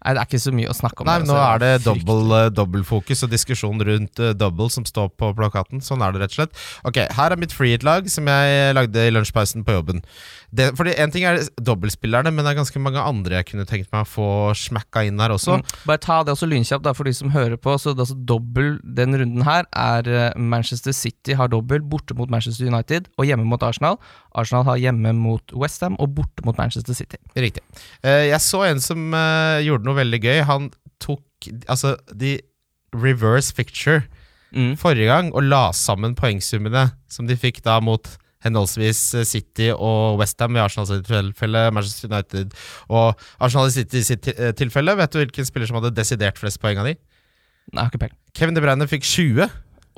Nei, 0.00 0.14
det 0.16 0.22
er 0.22 0.28
ikke 0.28 0.40
så 0.40 0.52
mye 0.56 0.72
å 0.72 0.76
snakke 0.76 1.04
om. 1.04 1.10
Nei, 1.10 1.18
nå 1.28 1.36
er 1.36 1.60
det 1.60 1.72
dobbeltfokus 1.84 2.54
dobbel, 2.56 2.84
eh, 3.12 3.24
og 3.26 3.32
diskusjon 3.34 3.86
rundt 3.90 4.22
uh, 4.22 4.32
double 4.32 4.70
som 4.72 4.86
står 4.88 5.10
på 5.20 5.32
plakaten. 5.36 5.82
Sånn 5.84 6.04
er 6.04 6.14
det 6.14 6.22
rett 6.24 6.34
og 6.34 6.38
slett. 6.40 6.60
Ok, 6.88 7.02
Her 7.18 7.34
er 7.34 7.40
mitt 7.40 7.54
freehit-lag 7.56 8.08
som 8.12 8.28
jeg 8.30 8.76
lagde 8.76 9.06
i 9.06 9.12
lunsjpausen 9.12 9.66
på 9.66 9.76
jobben. 9.76 10.00
Det, 10.50 10.72
fordi 10.74 10.96
En 10.98 11.12
ting 11.14 11.24
er 11.28 11.38
dobbeltspillerne, 11.62 12.32
men 12.34 12.44
det 12.44 12.52
er 12.52 12.58
ganske 12.58 12.82
mange 12.82 13.02
andre 13.02 13.38
jeg 13.38 13.52
kunne 13.52 13.66
tenkt 13.68 13.90
meg 13.92 14.02
å 14.02 14.10
få 14.10 14.28
smakka 14.58 15.04
inn 15.06 15.20
her 15.22 15.34
også. 15.34 15.60
Mm. 15.60 15.74
Bare 15.86 16.02
ta 16.02 16.20
det 16.26 16.34
også 16.34 16.48
lynkjapt 16.50 16.84
da, 16.86 16.94
for 16.96 17.06
de 17.06 17.14
som 17.14 17.30
hører 17.34 17.60
på. 17.60 17.76
Så 17.78 17.94
det 17.94 18.02
er 18.02 18.08
altså 18.08 18.18
dobbel 18.32 18.72
den 18.82 19.14
runden 19.20 19.46
her 19.46 19.68
er 19.76 20.10
eh, 20.10 20.40
Manchester 20.40 20.94
City 20.96 21.36
har 21.38 21.52
dobbel 21.52 21.84
borte 21.86 22.16
mot 22.18 22.30
Manchester 22.32 22.66
United 22.66 23.08
og 23.16 23.28
hjemme 23.28 23.46
mot 23.48 23.62
Arsenal. 23.62 24.00
Arsenal 24.38 24.66
har 24.66 24.80
hjemme 24.82 25.14
mot 25.16 25.54
Westham 25.54 25.96
og 26.02 26.14
borte 26.18 26.44
mot 26.46 26.58
Manchester 26.58 26.96
City. 26.98 27.20
Riktig. 27.38 27.62
Eh, 28.02 28.30
jeg 28.30 28.42
så 28.42 28.64
en 28.66 28.82
som 28.82 29.14
eh, 29.14 29.62
gjorde 29.66 29.86
noe 29.86 29.89
veldig 29.98 30.20
gøy. 30.22 30.38
Han 30.48 30.70
tok 31.00 31.50
altså 31.68 31.96
de 32.14 32.38
reverse 32.94 33.54
picture 33.56 34.02
Mm. 34.50 34.72
forrige 34.74 35.06
gang 35.06 35.28
og 35.30 35.44
la 35.46 35.68
sammen 35.70 36.16
poengsummene 36.18 36.88
som 37.06 37.28
de 37.28 37.36
fikk 37.38 37.60
da 37.62 37.76
mot 37.78 38.02
henholdsvis 38.42 39.02
eh, 39.14 39.22
City 39.28 39.68
og 39.70 40.18
Westham 40.18 40.56
i 40.56 40.62
Arsenal 40.62 40.88
sitt 40.88 41.06
tilfelle, 41.06 41.70
Manchester 41.70 42.10
United 42.10 42.56
og 42.88 43.14
Arsenal 43.38 43.68
i 43.68 43.74
City 43.76 44.02
sitt 44.02 44.26
eh, 44.32 44.50
tilfelle. 44.58 44.96
Vet 44.98 45.12
du 45.14 45.20
hvilken 45.20 45.46
spiller 45.46 45.70
som 45.70 45.78
hadde 45.78 45.92
desidert 45.94 46.40
flest 46.40 46.58
poeng 46.58 46.80
av 46.82 46.88
de? 46.90 46.96
Nei, 47.76 47.84
ikke 47.86 48.00
peiling. 48.02 48.16
Kevin 48.34 48.58
De 48.58 48.64
Bruyne 48.64 48.88
fikk 48.90 49.06
20. 49.06 49.46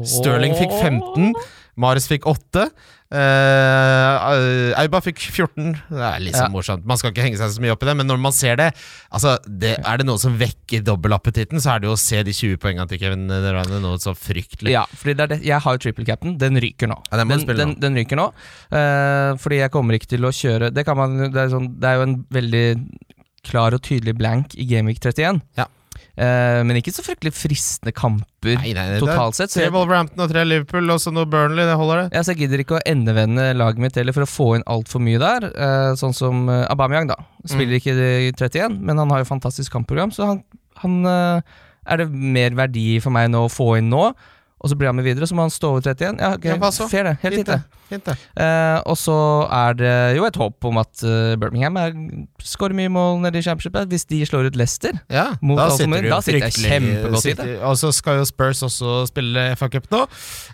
Sterling 0.00 0.56
fikk 0.58 0.72
15. 0.80 1.34
Marius 1.80 2.08
fikk 2.10 2.26
8. 2.28 2.66
Uh, 3.12 4.72
Auba 4.80 5.00
fikk 5.04 5.20
14. 5.20 5.74
Det 5.88 6.04
er 6.04 6.20
litt 6.22 6.36
sånn 6.36 6.48
Ja. 6.48 6.52
morsomt. 6.52 6.84
Man 6.88 6.96
skal 6.96 7.12
ikke 7.12 7.24
henge 7.26 7.36
seg 7.36 7.50
så 7.52 7.60
mye 7.60 7.72
opp 7.74 7.82
i 7.84 7.86
det, 7.86 7.96
men 7.96 8.08
når 8.08 8.20
man 8.20 8.32
ser 8.32 8.56
det, 8.56 8.72
altså, 9.12 9.36
det 9.44 9.78
Er 9.84 9.98
det 9.98 10.06
noe 10.06 10.18
som 10.18 10.36
vekker 10.38 10.82
dobbelappetitten, 10.84 11.60
så 11.60 11.74
er 11.74 11.80
det 11.80 11.88
jo 11.88 11.92
å 11.92 12.00
se 12.00 12.22
de 12.22 12.32
20 12.32 12.56
poengene 12.56 12.88
til 12.88 12.98
Kevin 12.98 13.26
Bruyne 13.28 13.80
noe 13.80 13.98
så 13.98 14.14
fryktelig. 14.16 14.72
Ja, 14.72 14.84
fordi 14.86 15.14
det 15.16 15.28
det. 15.28 15.42
jeg 15.44 15.60
har 15.60 15.72
jo 15.76 15.78
triple 15.78 16.04
cap'n. 16.04 16.38
Den 16.38 16.56
ryker 16.56 16.88
nå. 16.88 16.96
Ja, 17.10 17.18
den 17.18 17.28
den, 17.28 17.46
nå. 17.46 17.54
den, 17.54 17.80
den 17.80 17.94
ryker 17.96 18.16
nå. 18.16 18.32
Uh, 18.72 19.36
fordi 19.36 19.60
jeg 19.60 19.70
kommer 19.70 19.94
ikke 19.94 20.08
til 20.08 20.24
å 20.24 20.32
kjøre 20.32 20.72
Det, 20.72 20.84
kan 20.84 20.96
man, 20.96 21.32
det, 21.32 21.36
er 21.36 21.48
sånn, 21.52 21.80
det 21.80 21.88
er 21.88 22.00
jo 22.00 22.02
en 22.08 22.26
veldig 22.30 22.66
klar 23.44 23.74
og 23.74 23.82
tydelig 23.82 24.16
blank 24.16 24.54
i 24.56 24.64
Gameweek 24.64 25.00
31. 25.00 25.42
Ja. 25.58 25.66
Eh, 26.12 26.60
men 26.68 26.76
ikke 26.76 26.92
så 26.92 27.00
fryktelig 27.06 27.32
fristende 27.32 27.94
kamper 27.96 28.58
Nei, 28.58 28.74
nei, 28.76 28.84
er 28.98 29.00
totalt 29.00 29.38
sett. 29.38 29.54
Tre 29.54 29.70
Wolverhampton 29.72 30.20
og 30.20 30.32
tre 30.32 30.42
Liverpool, 30.44 30.90
og 30.92 31.00
så 31.00 31.12
noe 31.14 31.28
Burnley. 31.30 31.64
Det 31.68 31.76
holder, 31.80 32.02
det. 32.02 32.18
Ja, 32.18 32.24
så 32.24 32.34
jeg 32.34 32.42
gidder 32.44 32.64
ikke 32.64 32.76
å 32.76 32.82
endevende 32.88 33.48
laget 33.56 33.80
mitt 33.80 33.96
heller 33.96 34.16
for 34.16 34.26
å 34.26 34.28
få 34.30 34.48
inn 34.58 34.66
altfor 34.70 35.00
mye 35.04 35.20
der. 35.22 35.48
eh, 35.52 35.92
sånn 36.00 36.16
som 36.16 36.44
uh, 36.50 36.66
Aubameyang, 36.72 37.08
da. 37.08 37.16
Spiller 37.48 37.78
ikke 37.78 37.96
i 37.96 38.30
31, 38.34 38.76
men 38.84 39.00
han 39.00 39.14
har 39.14 39.22
jo 39.22 39.30
fantastisk 39.32 39.72
kampprogram, 39.74 40.12
så 40.14 40.28
han, 40.34 40.42
han 40.82 41.00
eh, 41.08 41.56
er 41.88 42.02
det 42.02 42.10
mer 42.12 42.54
verdi 42.60 43.00
for 43.02 43.14
meg 43.14 43.32
nå 43.32 43.46
å 43.46 43.52
få 43.52 43.72
inn 43.80 43.90
nå. 43.92 44.10
Og 44.62 44.70
så 44.70 44.78
blir 44.78 44.92
han 44.92 44.96
med 44.98 45.06
videre, 45.06 45.26
så 45.26 45.34
må 45.34 45.42
han 45.42 45.52
stå 45.52 45.74
over 45.74 45.82
31. 45.82 46.20
Ja, 46.22 46.34
ok, 46.38 46.44
Ja? 46.46 46.88
Fair, 46.88 47.10
det. 47.10 47.16
Helt 47.22 47.50
Fint, 47.92 48.06
det. 48.06 48.14
Eh, 48.40 48.78
og 48.88 48.96
så 48.96 49.14
er 49.52 49.74
det 49.76 49.94
jo 50.16 50.24
et 50.24 50.36
håp 50.40 50.64
om 50.70 50.78
at 50.80 51.02
uh, 51.04 51.34
Birmingham 51.40 51.76
er, 51.76 51.90
skårer 52.40 52.76
mye 52.78 52.92
mål 52.92 53.18
nede 53.24 53.42
i 53.42 53.44
championshipet. 53.44 53.90
Hvis 53.90 54.06
de 54.08 54.22
slår 54.28 54.48
ut 54.48 54.56
Leicester. 54.56 54.96
Ja, 55.12 55.32
Mot 55.42 55.60
da 55.60 55.68
sitter 55.74 56.06
du 56.06 56.08
Da 56.12 56.20
sitter 56.24 56.46
jeg 56.46 56.56
kjempegodt 56.56 57.28
i 57.28 57.34
det. 57.42 57.58
Og 57.68 57.76
så 57.82 57.92
skal 57.92 58.22
jo 58.22 58.28
Spurs 58.28 58.62
også 58.64 59.02
spille 59.10 59.50
FA 59.60 59.68
Cup 59.74 59.90
nå. 59.92 60.06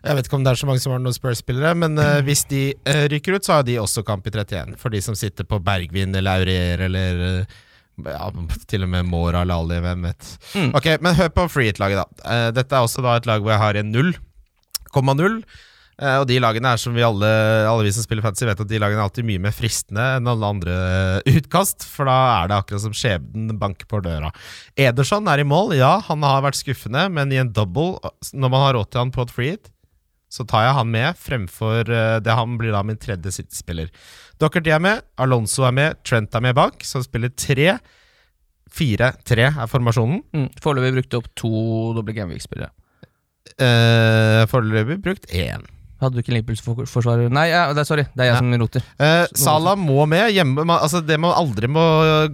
Jeg 0.02 0.18
vet 0.18 0.30
ikke 0.30 0.40
om 0.40 0.48
det 0.48 0.54
er 0.56 0.62
så 0.64 0.70
mange 0.70 0.82
som 0.82 0.96
har 0.96 1.04
noen 1.04 1.14
Spurs-spillere, 1.14 1.76
men 1.78 2.00
uh, 2.00 2.18
hvis 2.26 2.46
de 2.50 2.64
uh, 2.74 3.04
ryker 3.12 3.38
ut, 3.38 3.46
så 3.46 3.60
har 3.60 3.68
de 3.68 3.78
også 3.78 4.02
kamp 4.08 4.26
i 4.26 4.34
31. 4.34 4.74
For 4.80 4.94
de 4.94 5.04
som 5.04 5.18
sitter 5.18 5.46
på 5.46 5.60
Bergvin 5.62 6.16
eller 6.16 6.40
Aurier 6.40 6.86
eller 6.88 7.24
eh, 7.28 7.58
ja, 8.06 8.28
til 8.70 8.86
og 8.86 8.92
med 8.92 9.08
Mora 9.08 9.42
eller 9.42 9.62
Ali, 9.62 9.78
hvem 9.84 10.04
vet. 10.08 10.34
Mm. 10.54 10.74
Ok, 10.78 10.90
men 11.04 11.16
hør 11.18 11.32
på 11.34 11.46
Freehit-laget, 11.52 12.02
da. 12.02 12.26
Uh, 12.26 12.50
dette 12.54 12.76
er 12.76 12.84
også 12.84 13.04
da 13.04 13.16
et 13.18 13.26
lag 13.28 13.42
hvor 13.42 13.54
jeg 13.54 13.62
har 13.62 13.80
en 13.80 13.94
0,0. 13.94 15.40
Uh, 15.98 16.20
og 16.20 16.28
de 16.30 16.36
lagene 16.38 16.70
er 16.70 16.78
som 16.78 16.94
vi 16.94 17.02
alle, 17.02 17.28
alle 17.66 17.88
vi 17.88 17.92
som 17.94 18.04
spiller 18.06 18.22
fantasy, 18.22 18.46
vet 18.46 18.60
at 18.62 18.70
de 18.70 18.78
lagene 18.78 19.00
er 19.02 19.08
alltid 19.08 19.26
mye 19.26 19.42
mer 19.48 19.54
fristende 19.56 20.04
enn 20.18 20.30
alle 20.30 20.52
andre 20.54 20.76
eh, 21.24 21.38
utkast. 21.40 21.88
For 21.90 22.06
da 22.06 22.18
er 22.36 22.52
det 22.52 22.60
akkurat 22.60 22.84
som 22.84 22.94
skjebnen 22.94 23.58
banker 23.58 23.88
på 23.90 24.02
døra. 24.04 24.30
Ederson 24.78 25.26
er 25.30 25.42
i 25.42 25.48
mål, 25.48 25.74
ja, 25.80 25.96
han 26.06 26.22
har 26.22 26.44
vært 26.46 26.60
skuffende, 26.60 27.08
men 27.10 27.34
i 27.34 27.42
en 27.42 27.50
double, 27.50 27.98
når 28.30 28.54
man 28.54 28.64
har 28.66 28.78
råd 28.78 28.92
til 28.92 29.02
han 29.02 29.12
på 29.14 29.26
et 29.26 29.34
free 29.34 29.56
hit, 29.56 29.72
så 30.28 30.44
tar 30.44 30.66
jeg 30.66 30.76
han 30.76 30.90
med 30.92 31.18
fremfor 31.18 31.88
eh, 31.88 32.18
det 32.22 32.36
han 32.36 32.56
blir 32.60 32.74
da 32.74 32.84
min 32.86 33.00
tredje 33.00 33.32
City-spiller. 33.40 33.90
Dockerty 34.38 34.70
er 34.70 34.78
med, 34.82 35.00
Alonso 35.18 35.64
er 35.66 35.72
med, 35.74 35.96
Trent 36.06 36.34
er 36.34 36.40
med 36.44 36.54
bak, 36.54 36.84
som 36.86 37.02
spiller 37.02 37.32
tre. 37.34 37.78
Fire-tre 38.70 39.48
er 39.48 39.70
formasjonen. 39.70 40.20
Mm. 40.36 40.48
Foreløpig 40.62 40.94
brukte 40.98 41.18
opp 41.22 41.30
to 41.38 41.50
doble 41.96 42.14
Gamvik-spillere. 42.16 42.70
Eh, 43.58 44.44
Foreløpig 44.50 45.00
brukt 45.02 45.26
én. 45.32 45.64
Hadde 45.98 46.14
du 46.14 46.20
ikke 46.22 46.30
Liverpool-forsvarer 46.36 47.26
Nei, 47.34 47.48
ja, 47.50 47.64
det 47.74 47.80
er, 47.82 47.86
sorry. 47.88 48.04
Det 48.14 48.22
er 48.22 48.28
jeg 48.28 48.34
Ja. 48.34 48.38
som 48.38 48.52
roter. 48.60 48.82
Eh, 49.00 49.26
Salah 49.34 49.74
må 49.74 50.06
med 50.06 50.30
hjemme. 50.32 50.64
Man, 50.64 50.78
altså 50.78 51.00
det 51.04 51.18
man, 51.18 51.32
aldri 51.34 51.66
må 51.66 51.82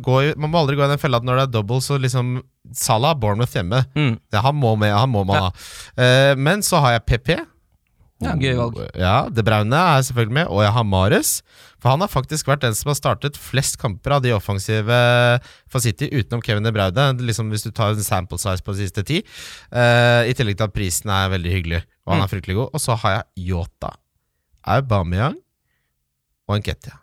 gå 0.05 0.19
i, 0.21 0.35
man 0.37 0.51
må 0.53 0.59
aldri 0.61 0.77
gå 0.77 0.85
i 0.85 0.89
den 0.93 0.99
fella 1.01 1.17
at 1.17 1.25
når 1.25 1.37
det 1.39 1.43
er 1.49 1.53
double, 1.55 1.81
så 1.81 1.97
liksom 1.99 2.43
Salah, 2.75 3.15
Bournemouth 3.15 3.53
hjemme. 3.57 3.87
Mm. 3.97 4.19
Ja, 4.35 4.43
han 4.43 4.57
må 4.57 4.77
med, 4.77 4.93
han 4.93 5.09
må 5.09 5.25
man 5.25 5.37
Ja. 5.37 5.41
ha. 5.49 5.51
Eh, 5.97 6.35
men 6.37 6.61
så 6.61 6.81
har 6.81 6.93
jeg 6.99 7.07
PP 7.07 7.41
Ja, 8.23 8.33
gøy 8.39 8.55
valg. 8.57 8.77
Ja, 8.97 9.29
De 9.29 9.43
Braune 9.45 9.75
er 9.77 10.03
selvfølgelig 10.07 10.33
med, 10.37 10.47
og 10.47 10.63
jeg 10.63 10.73
har 10.73 10.85
Mares. 10.87 11.43
For 11.83 11.91
han 11.91 12.01
har 12.01 12.09
faktisk 12.09 12.47
vært 12.49 12.63
den 12.63 12.73
som 12.79 12.89
har 12.93 12.97
startet 12.97 13.37
flest 13.37 13.77
kamper 13.83 14.15
av 14.17 14.23
de 14.25 14.31
offensive 14.33 14.99
for 15.69 15.83
City, 15.85 16.07
utenom 16.15 16.41
Kevin 16.41 16.65
De 16.65 16.73
Braude. 16.73 17.09
Liksom 17.21 17.51
hvis 17.53 17.67
du 17.67 17.71
tar 17.75 17.93
en 17.93 18.07
sample 18.07 18.39
size 18.41 18.63
på 18.65 18.73
de 18.73 18.87
siste 18.87 19.05
ti. 19.05 19.19
Uh, 19.75 20.25
I 20.25 20.33
tillegg 20.39 20.57
til 20.57 20.69
at 20.71 20.73
prisen 20.77 21.11
er 21.13 21.29
veldig 21.35 21.53
hyggelig, 21.59 21.83
og 22.07 22.15
han 22.15 22.23
Mm. 22.23 22.25
er 22.25 22.33
fryktelig 22.33 22.57
god. 22.57 22.71
Og 22.73 22.81
så 22.81 22.97
har 23.03 23.11
jeg 23.19 23.49
Yota, 23.51 23.91
Aubameyang 24.65 25.37
og 26.49 26.59
Nketia. 26.63 26.97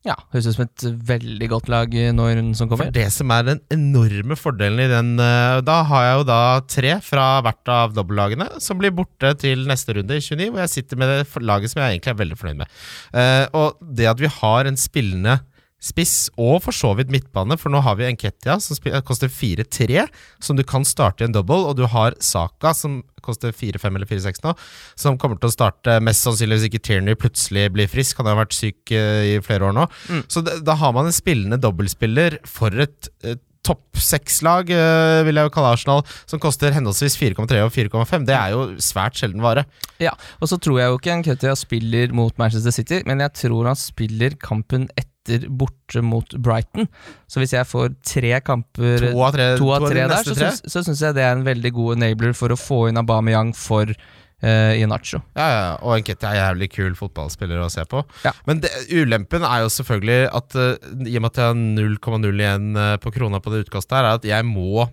Ja, 0.00 0.14
Høres 0.32 0.46
ut 0.48 0.54
som 0.56 0.64
et 0.64 0.82
veldig 1.10 1.46
godt 1.52 1.66
lag 1.68 1.92
når 1.92 2.14
nå 2.16 2.28
i 2.30 2.36
runden 2.38 2.56
som 2.56 2.70
For 2.72 2.88
det 2.94 3.04
som 3.12 3.28
er 3.34 3.44
den 3.44 3.58
enorme 3.74 4.36
fordelen 4.38 4.80
i 4.80 4.88
den 4.88 5.10
eh, 5.20 5.58
Da 5.66 5.82
har 5.90 6.06
jeg 6.06 6.14
jo 6.14 6.24
da 6.30 6.38
tre 6.64 6.94
fra 7.04 7.26
hvert 7.44 7.72
av 7.74 7.92
dobbeltlagene 7.98 8.46
som 8.64 8.80
blir 8.80 8.94
borte 8.96 9.34
til 9.42 9.66
neste 9.68 9.98
runde 9.98 10.16
i 10.16 10.24
29, 10.24 10.46
hvor 10.54 10.62
jeg 10.64 10.72
sitter 10.72 11.00
med 11.02 11.12
det 11.12 11.44
laget 11.44 11.74
som 11.74 11.82
jeg 11.82 11.98
egentlig 11.98 12.14
er 12.14 12.20
veldig 12.22 12.38
fornøyd 12.40 12.62
med. 12.62 12.78
Eh, 13.12 13.44
og 13.60 13.76
det 14.00 14.08
at 14.08 14.24
vi 14.24 14.32
har 14.40 14.70
en 14.70 14.80
spillende 14.80 15.36
spiss, 15.80 16.28
og 16.36 16.60
for 16.66 16.76
så 16.76 16.92
vidt 16.98 17.12
midtbane, 17.12 17.56
for 17.60 17.72
nå 17.72 17.80
har 17.84 17.96
vi 17.98 18.06
Enketia 18.10 18.58
som 18.60 18.76
koster 19.06 19.32
4-3, 19.32 20.04
som 20.42 20.58
du 20.58 20.64
kan 20.66 20.84
starte 20.86 21.24
i 21.24 21.28
en 21.28 21.34
double, 21.36 21.62
og 21.70 21.78
du 21.80 21.86
har 21.90 22.16
Saka 22.20 22.74
som 22.76 23.00
koster 23.24 23.52
4-5 23.52 23.96
eller 23.96 24.08
4-6 24.08 24.42
nå, 24.44 24.54
som 24.98 25.18
kommer 25.20 25.40
til 25.40 25.50
å 25.50 25.54
starte 25.54 25.98
mest 26.04 26.24
sannsynlig 26.24 26.60
hvis 26.60 26.70
ikke 26.70 26.84
Tierney 26.84 27.18
plutselig 27.20 27.68
blir 27.74 27.90
frisk. 27.90 28.20
Han 28.20 28.30
har 28.30 28.40
vært 28.42 28.56
syk 28.56 28.92
eh, 28.96 29.34
i 29.34 29.36
flere 29.44 29.68
år 29.68 29.76
nå. 29.76 29.86
Mm. 30.08 30.24
Så 30.28 30.44
da, 30.44 30.56
da 30.64 30.76
har 30.80 30.96
man 30.96 31.08
en 31.08 31.16
spillende 31.16 31.60
dobbeltspiller 31.60 32.40
for 32.48 32.76
et 32.84 33.10
eh, 33.24 33.40
topp 33.66 34.00
seks-lag, 34.00 34.70
eh, 34.72 35.20
vil 35.26 35.36
jeg 35.36 35.48
jo 35.48 35.52
kalle 35.52 35.74
Arsenal, 35.74 36.02
som 36.30 36.40
koster 36.42 36.72
henholdsvis 36.74 37.18
4,3 37.20 37.60
og 37.66 37.72
4,5. 37.74 38.24
Det 38.28 38.36
er 38.36 38.54
jo 38.54 38.62
svært 38.82 39.20
sjelden 39.20 39.44
vare. 39.44 39.66
Ja, 40.00 40.14
Og 40.40 40.48
så 40.48 40.56
tror 40.56 40.80
jeg 40.80 40.88
jo 40.88 41.00
ikke 41.00 41.18
Nketia 41.20 41.54
spiller 41.58 42.14
mot 42.16 42.36
Manchester 42.40 42.74
City, 42.74 43.02
men 43.06 43.20
jeg 43.20 43.36
tror 43.44 43.68
han 43.70 43.78
spiller 43.78 44.36
kampen 44.40 44.88
etter 44.96 45.09
borte 45.48 46.02
mot 46.02 46.32
Brighton. 46.38 46.88
Så 47.30 47.42
hvis 47.42 47.52
jeg 47.54 47.68
får 47.68 47.92
tre 48.06 48.32
kamper 48.44 49.10
To 49.10 49.26
av 49.26 49.36
tre, 49.36 49.50
to 49.60 49.68
av 49.74 49.84
de 49.84 49.92
tre 49.92 50.06
der, 50.06 50.24
så 50.24 50.34
tre. 50.34 50.48
syns, 50.48 50.72
så 50.72 50.84
syns 50.86 51.02
jeg 51.04 51.18
det 51.18 51.26
er 51.26 51.36
en 51.36 51.46
veldig 51.46 51.72
god 51.76 51.98
enabler 51.98 52.34
for 52.36 52.54
å 52.54 52.58
få 52.58 52.86
inn 52.90 53.00
Aubameyang 53.00 53.52
for 53.56 53.90
uh, 53.90 54.72
Inacho. 54.80 55.20
Ja, 55.36 55.48
ja, 55.52 55.66
og 55.82 55.98
Enketia 55.98 56.32
er 56.32 56.40
jævlig 56.40 56.70
kul 56.72 56.96
fotballspiller 56.98 57.60
å 57.62 57.68
se 57.72 57.84
på. 57.90 58.02
Ja. 58.24 58.32
Men 58.48 58.62
det, 58.64 58.72
ulempen 58.90 59.44
er 59.46 59.64
jo 59.64 59.74
selvfølgelig 59.76 60.22
at 60.40 60.56
uh, 60.58 60.72
i 61.04 61.18
og 61.18 61.26
med 61.26 61.30
at 61.32 61.42
jeg 61.42 61.50
har 61.50 61.60
0,0 61.60 62.44
igjen 62.44 62.72
uh, 62.78 62.96
på 63.02 63.14
krona 63.14 63.42
på 63.42 63.54
det 63.54 63.66
utkastet 63.66 63.98
her, 63.98 64.08
er 64.08 64.20
at 64.20 64.28
jeg 64.28 64.48
må 64.48 64.88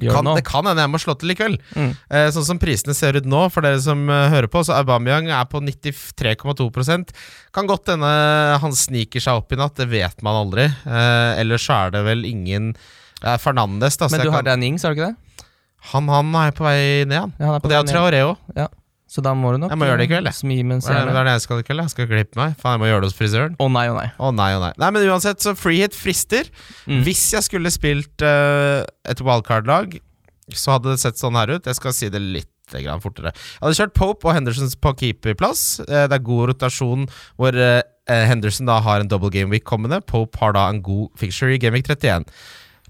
kan, 0.00 0.28
det 0.36 0.44
kan 0.46 0.66
hende 0.68 0.84
jeg 0.84 0.92
må 0.92 1.00
slå 1.02 1.14
til 1.18 1.30
likevel. 1.32 1.56
Mm. 1.76 1.92
Eh, 2.10 2.28
sånn 2.34 2.46
som 2.48 2.60
prisene 2.62 2.94
ser 2.96 3.18
ut 3.18 3.28
nå, 3.28 3.42
for 3.54 3.66
dere 3.66 3.80
som 3.82 4.04
uh, 4.10 4.26
hører 4.32 4.50
på, 4.52 4.62
så 4.66 4.76
Aubameyang 4.78 5.30
er 5.32 5.44
på 5.50 5.62
93,2% 5.64 7.14
Kan 7.56 7.68
godt 7.70 7.92
hende 7.92 8.10
han 8.62 8.76
sniker 8.76 9.22
seg 9.22 9.40
opp 9.42 9.52
i 9.54 9.60
natt, 9.60 9.76
det 9.78 9.88
vet 9.90 10.24
man 10.26 10.40
aldri. 10.44 10.68
Eh, 10.68 11.40
ellers 11.42 11.66
så 11.66 11.86
er 11.86 11.96
det 11.96 12.04
vel 12.06 12.26
ingen 12.28 12.72
Det 12.74 13.30
er 13.34 13.40
Fernandes, 13.42 13.96
da. 13.96 14.08
så 14.08 14.16
Men 14.16 14.26
du 14.26 14.30
har 14.32 14.42
kan, 14.44 14.50
Dan 14.52 14.66
Ings, 14.66 14.84
har 14.84 14.94
du 14.94 15.00
ikke 15.00 15.12
det? 15.12 15.22
han, 15.92 16.08
han 16.10 16.34
er 16.40 16.54
på 16.56 16.66
vei 16.66 16.80
ned, 17.06 17.20
han. 17.20 17.32
Ja, 17.38 17.52
han 17.52 17.60
Og 17.60 17.70
det 17.70 17.76
er 17.76 17.82
Ja. 17.84 17.86
Traoré 17.92 18.22
òg. 18.26 18.68
Så 19.06 19.22
da 19.22 19.32
må 19.38 19.52
du 19.54 19.58
nok 19.62 19.70
Jeg 19.70 19.78
må 19.78 19.86
gjøre 19.86 19.98
det 20.02 20.06
i 20.08 20.10
kveld, 20.10 20.26
jeg. 20.26 20.34
smi 20.34 20.56
mens 20.66 20.86
Hva 20.88 20.96
er 20.98 21.06
det 21.06 21.12
hva 21.14 21.20
er 21.20 21.28
det 21.28 21.34
jeg 21.36 21.42
skal 21.44 21.60
i 21.62 21.66
kveld? 21.68 21.82
Jeg 21.84 21.90
skal 21.94 22.08
klippe 22.10 22.36
meg. 22.40 22.56
Faen, 22.58 22.74
jeg 22.74 22.80
må 22.82 22.88
gjøre 22.90 23.04
det 23.04 23.10
hos 23.12 23.18
frisøren. 23.20 23.54
Å 23.62 23.68
nei, 23.70 23.84
å 23.86 23.94
nei. 23.94 24.08
Å 24.18 24.30
nei, 24.34 24.48
å 24.56 24.60
nei. 24.64 24.72
Nei, 24.82 24.90
men 24.96 25.06
uansett, 25.12 25.38
så 25.44 25.54
free 25.56 25.78
hit 25.84 25.94
frister. 25.94 26.50
Mm. 26.90 27.04
Hvis 27.06 27.22
jeg 27.36 27.46
skulle 27.46 27.70
spilt 27.70 28.24
eh, 28.26 28.82
et 29.06 29.22
wildcard-lag, 29.22 29.94
så 30.54 30.74
hadde 30.76 30.90
det 30.96 31.00
sett 31.04 31.18
sånn 31.22 31.38
her 31.38 31.54
ut. 31.54 31.64
Jeg 31.70 31.78
skal 31.78 31.94
si 31.94 32.08
det 32.10 32.20
litt 32.20 32.50
grann 32.82 32.98
fortere. 33.00 33.30
Jeg 33.30 33.62
hadde 33.62 33.78
kjørt 33.78 33.94
Pope 33.94 34.26
og 34.26 34.34
Henderson 34.34 34.66
på 34.82 34.90
keeperplass. 34.98 35.64
Eh, 35.86 36.08
det 36.10 36.18
er 36.18 36.26
god 36.26 36.48
rotasjon 36.50 37.06
hvor 37.38 37.54
eh, 37.54 37.82
Henderson 38.10 38.66
da 38.66 38.80
har 38.82 39.00
en 39.04 39.08
double 39.10 39.30
game 39.30 39.54
week 39.54 39.62
kommende. 39.70 40.00
Pope 40.02 40.38
har 40.42 40.52
da 40.58 40.66
en 40.74 40.82
god 40.82 41.14
fixture 41.22 41.54
i 41.54 41.58
game 41.62 41.78
week 41.78 41.86
31. 41.86 42.26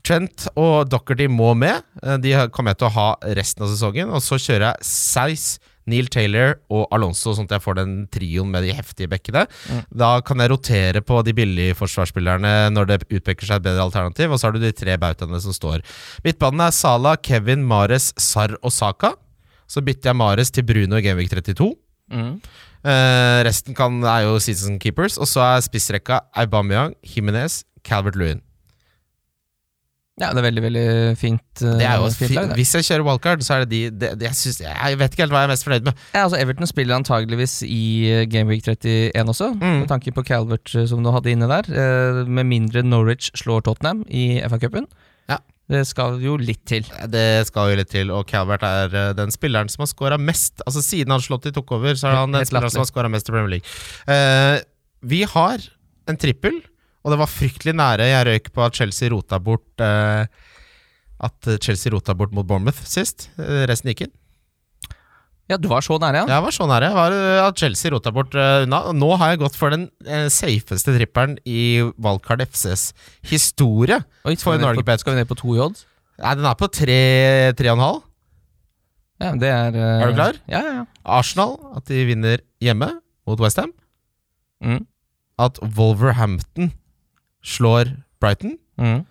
Trent 0.06 0.46
og 0.56 0.88
Dockerty 0.88 1.26
må 1.28 1.52
med. 1.58 1.84
Eh, 2.02 2.16
De 2.24 2.32
har- 2.32 2.48
kommer 2.48 2.72
jeg 2.72 2.78
til 2.80 2.88
å 2.88 2.94
ha 2.96 3.08
resten 3.36 3.64
av 3.64 3.68
sesongen. 3.72 4.08
Og 4.16 4.24
så 4.24 4.40
kjører 4.40 4.70
jeg 4.72 4.86
Size, 4.88 5.58
Neil 5.90 6.08
Taylor 6.12 6.56
og 6.72 6.86
Alonso, 6.94 7.34
sånn 7.36 7.46
at 7.48 7.56
jeg 7.56 7.64
får 7.64 7.78
den 7.78 7.94
trioen 8.12 8.50
med 8.52 8.66
de 8.66 8.74
heftige 8.74 9.10
bekkene. 9.12 9.44
Mm. 9.70 9.82
Da 10.02 10.10
kan 10.26 10.42
jeg 10.42 10.52
rotere 10.52 11.02
på 11.04 11.20
de 11.26 11.34
billige 11.36 11.76
forsvarsspillerne 11.78 12.54
når 12.74 12.90
det 12.90 13.00
utpeker 13.06 13.46
seg 13.46 13.60
et 13.60 13.68
bedre 13.68 13.86
alternativ. 13.86 14.32
Og 14.32 14.40
så 14.40 14.48
har 14.48 14.56
du 14.56 14.62
de 14.62 14.74
tre 14.74 14.98
bautaene 15.00 15.40
som 15.42 15.54
står. 15.54 15.84
Midtbanen 16.26 16.66
er 16.66 16.74
Sala, 16.74 17.16
Kevin, 17.22 17.64
Mares, 17.66 18.12
Sarr 18.20 18.58
og 18.62 18.74
Saka. 18.74 19.14
Så 19.70 19.82
bytter 19.82 20.12
jeg 20.12 20.18
Mares 20.18 20.52
til 20.54 20.66
Bruno 20.66 20.98
i 20.98 21.04
Gameweek 21.06 21.30
32. 21.32 21.72
Mm. 22.14 22.34
Uh, 22.86 23.42
resten 23.46 23.74
kan, 23.74 23.98
er 24.06 24.28
jo 24.28 24.38
season 24.42 24.78
keepers. 24.82 25.18
Og 25.18 25.30
så 25.30 25.42
er 25.42 25.64
spissrekka 25.66 26.22
Aubameyang, 26.38 26.94
Jimenez, 27.02 27.64
Calvert 27.86 28.18
Lewin. 28.18 28.45
Ja, 30.16 30.30
det 30.32 30.40
er 30.40 30.44
veldig, 30.46 30.62
veldig 30.64 30.82
fint. 31.20 31.42
eh, 31.60 31.74
Det 31.76 31.84
er 31.84 31.98
jo 32.00 32.06
fint 32.16 32.30
lag. 32.38 32.52
Hvis 32.56 32.70
jeg 32.72 32.86
kjører 32.88 33.04
wildcard, 33.04 33.42
så 33.44 33.52
er 33.58 33.64
det 33.66 33.68
de 33.74 33.80
de, 33.90 34.08
de 34.16 34.24
jeg, 34.24 34.34
synes, 34.38 34.60
jeg 34.64 34.98
vet 35.02 35.12
ikke 35.12 35.24
helt 35.26 35.34
hva 35.34 35.42
jeg 35.42 35.48
er 35.50 35.52
mest 35.52 35.66
fornøyd 35.66 35.84
med. 35.90 35.98
Ja, 36.14 36.22
altså 36.22 36.38
Everton 36.40 36.66
spiller 36.70 36.96
antageligvis 36.96 37.56
i 37.66 37.80
eh, 38.14 38.22
Gameweek 38.32 38.64
31 38.64 39.28
også, 39.34 39.50
Mm. 39.60 39.80
med 39.82 39.88
tanke 39.90 40.14
på 40.16 40.24
Calvert 40.24 40.72
eh, 40.74 40.86
som 40.88 41.02
du 41.04 41.10
hadde 41.12 41.34
inne 41.34 41.46
der. 41.50 41.68
eh, 41.68 42.22
Med 42.24 42.46
mindre 42.48 42.82
Norwich 42.82 43.28
slår 43.36 43.60
Tottenham 43.68 44.06
i 44.08 44.40
FA-cupen. 44.40 44.86
Ja. 45.28 45.36
Det 45.68 45.82
skal 45.86 46.16
jo 46.22 46.36
litt 46.38 46.64
til. 46.64 46.84
Det 47.10 47.44
skal 47.48 47.72
jo 47.72 47.76
litt 47.76 47.90
til, 47.90 48.10
og 48.14 48.24
Calvert 48.30 48.62
er 48.62 48.94
eh, 48.94 49.12
den 49.18 49.28
spilleren 49.34 49.68
som 49.68 49.82
har 49.84 49.90
scora 49.92 50.16
mest. 50.16 50.62
Altså 50.66 50.80
Siden 50.80 51.12
Ancelotti 51.12 51.52
tok 51.52 51.72
over, 51.76 51.92
så 51.98 52.08
er 52.08 52.16
han 52.22 52.32
den 52.32 52.46
spilleren 52.46 52.70
som 52.72 52.80
har 52.84 52.88
scora 52.88 53.10
mest 53.12 53.28
i 53.28 53.32
Premier 53.36 53.58
League. 53.58 53.68
Uh, 54.08 54.62
vi 55.04 55.24
har 55.28 55.58
en 56.08 56.16
trippel, 56.16 56.62
og 57.06 57.14
det 57.14 57.20
var 57.20 57.30
fryktelig 57.30 57.76
nære. 57.78 58.10
Jeg 58.10 58.26
røyk 58.26 58.48
på 58.50 58.64
at 58.66 58.74
Chelsea 58.74 59.10
rota 59.12 59.38
bort 59.38 59.82
eh, 59.82 60.26
At 61.22 61.50
Chelsea 61.62 61.92
rota 61.94 62.16
bort 62.18 62.32
mot 62.34 62.46
Bournemouth 62.46 62.82
sist. 62.82 63.28
Eh, 63.38 63.62
resten 63.70 63.92
gikk 63.92 64.08
inn. 64.08 64.14
Ja, 65.46 65.54
du 65.62 65.68
var 65.70 65.84
så 65.86 65.94
nære, 66.02 66.24
ja. 66.24 66.26
Jeg 66.34 66.42
var 66.42 66.54
så 66.56 66.66
nære. 66.66 66.88
Var 66.96 67.14
eh, 67.14 67.42
at 67.44 67.62
Chelsea 67.62 67.94
rota 67.94 68.10
bort 68.10 68.34
eh, 68.34 68.64
unna. 68.66 68.80
Nå 68.90 69.12
har 69.22 69.30
jeg 69.32 69.44
gått 69.44 69.58
for 69.58 69.70
den 69.70 69.86
safeste 70.34 70.96
trippelen 70.96 71.38
i 71.46 71.86
Wildcard 71.94 72.42
FCs 72.48 72.88
historie. 73.30 74.00
Oi, 74.26 74.34
skal, 74.34 74.58
vi 74.58 74.82
på, 74.82 74.98
skal 74.98 75.14
vi 75.14 75.22
ned 75.22 75.30
på 75.30 75.38
to 75.38 75.54
i 75.54 75.62
odds? 75.62 75.86
Nei, 76.18 76.34
den 76.40 76.48
er 76.50 76.58
på 76.58 76.68
tre, 76.72 77.00
tre 77.54 77.70
og 77.70 77.78
en 77.78 77.84
halv. 77.84 78.02
Ja, 79.22 79.30
det 79.40 79.48
er 79.48 79.76
uh... 79.78 79.84
Er 80.02 80.10
du 80.10 80.18
klar? 80.18 80.40
Ja, 80.50 80.60
ja, 80.60 80.72
ja. 80.80 80.84
Arsenal, 81.06 81.54
at 81.78 81.86
de 81.88 82.02
vinner 82.08 82.42
hjemme 82.60 82.90
mot 83.28 83.40
Westham. 83.40 83.70
Mm. 84.64 84.82
At 85.40 85.62
Wolverhampton 85.76 86.74
slår 87.46 87.94
Brighton. 88.20 88.56
Mm. 88.80 89.04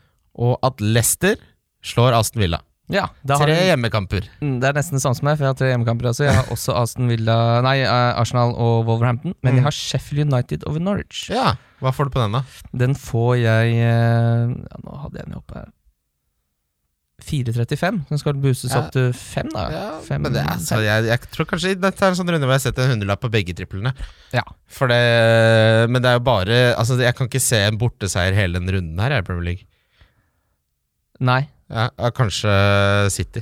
Og 0.43 0.57
at 0.67 0.81
Leicester 0.83 1.37
slår 1.85 2.17
Aston 2.19 2.41
Villa. 2.43 2.59
Ja, 2.91 3.07
Tre 3.25 3.47
du- 3.49 3.65
hjemmekamper. 3.65 4.27
Mm, 4.43 4.59
Det 4.61 4.67
er 4.69 4.73
nesten 4.77 4.93
det 4.99 5.01
samme 5.01 5.15
som 5.17 5.25
meg, 5.25 5.37
for 5.39 5.45
jeg 5.47 5.53
har 5.53 5.57
tre 5.57 5.69
hjemmekamper 5.71 6.05
også. 6.11 6.25
Jeg 6.27 6.35
har 6.37 6.51
også 6.53 6.75
Aston 6.77 7.07
Villa 7.09 7.61
Nei, 7.65 7.79
eh, 7.81 8.19
Arsenal 8.19 8.51
og 8.53 8.85
Wolverhampton, 8.85 9.33
men 9.41 9.53
Mm. 9.53 9.57
jeg 9.57 9.63
har 9.63 9.71
Sheffield 9.73 10.21
United 10.33 10.63
over 10.67 10.79
Norwich. 10.79 11.29
Ja, 11.33 11.55
Hva 11.81 11.91
får 11.91 12.05
du 12.05 12.09
på 12.11 12.21
den, 12.21 12.31
da? 12.33 12.43
Den 12.77 12.93
får 12.93 13.39
jeg 13.41 13.73
eh, 13.73 14.53
ja, 14.53 14.77
Nå 14.85 15.01
hadde 15.01 15.17
jeg 15.17 15.25
den 15.25 15.35
oppe 15.35 15.53
her. 15.55 15.67
4,35. 17.23 18.01
som 18.09 18.19
skal 18.19 18.33
boostes 18.43 18.73
Ja. 18.73 18.81
opp 18.81 18.91
til 18.91 19.13
5, 19.15 19.49
da. 19.53 19.61
Ja, 19.71 19.85
5, 20.03 20.21
men 20.21 20.33
det 20.35 20.41
er, 20.43 20.57
så 20.59 20.81
jeg, 20.83 21.05
jeg 21.07 21.19
tror 21.31 21.47
kanskje 21.47 21.71
dette 21.79 22.03
er 22.03 22.11
en 22.11 22.17
sånn 22.19 22.27
runde 22.33 22.43
hvor 22.45 22.57
jeg 22.57 22.65
setter 22.67 22.83
en 22.83 22.91
hundrelapp 22.97 23.21
på 23.23 23.31
begge 23.31 23.55
triplene. 23.55 23.93
Ja. 24.35 24.43
For 24.67 24.91
det, 24.91 24.99
men 25.89 26.01
det 26.03 26.09
er 26.11 26.17
jo 26.17 26.25
bare 26.25 26.57
Altså 26.75 26.97
Jeg 26.99 27.15
kan 27.15 27.29
ikke 27.29 27.39
se 27.39 27.61
en 27.69 27.77
borteseier 27.79 28.35
hele 28.35 28.59
den 28.59 28.67
runden 28.67 28.99
her 28.99 29.15
i 29.15 29.21
Premier 29.23 29.47
League. 29.47 29.63
Nei. 31.23 31.45
Ja, 31.71 31.87
kanskje 32.13 32.51
City. 33.15 33.41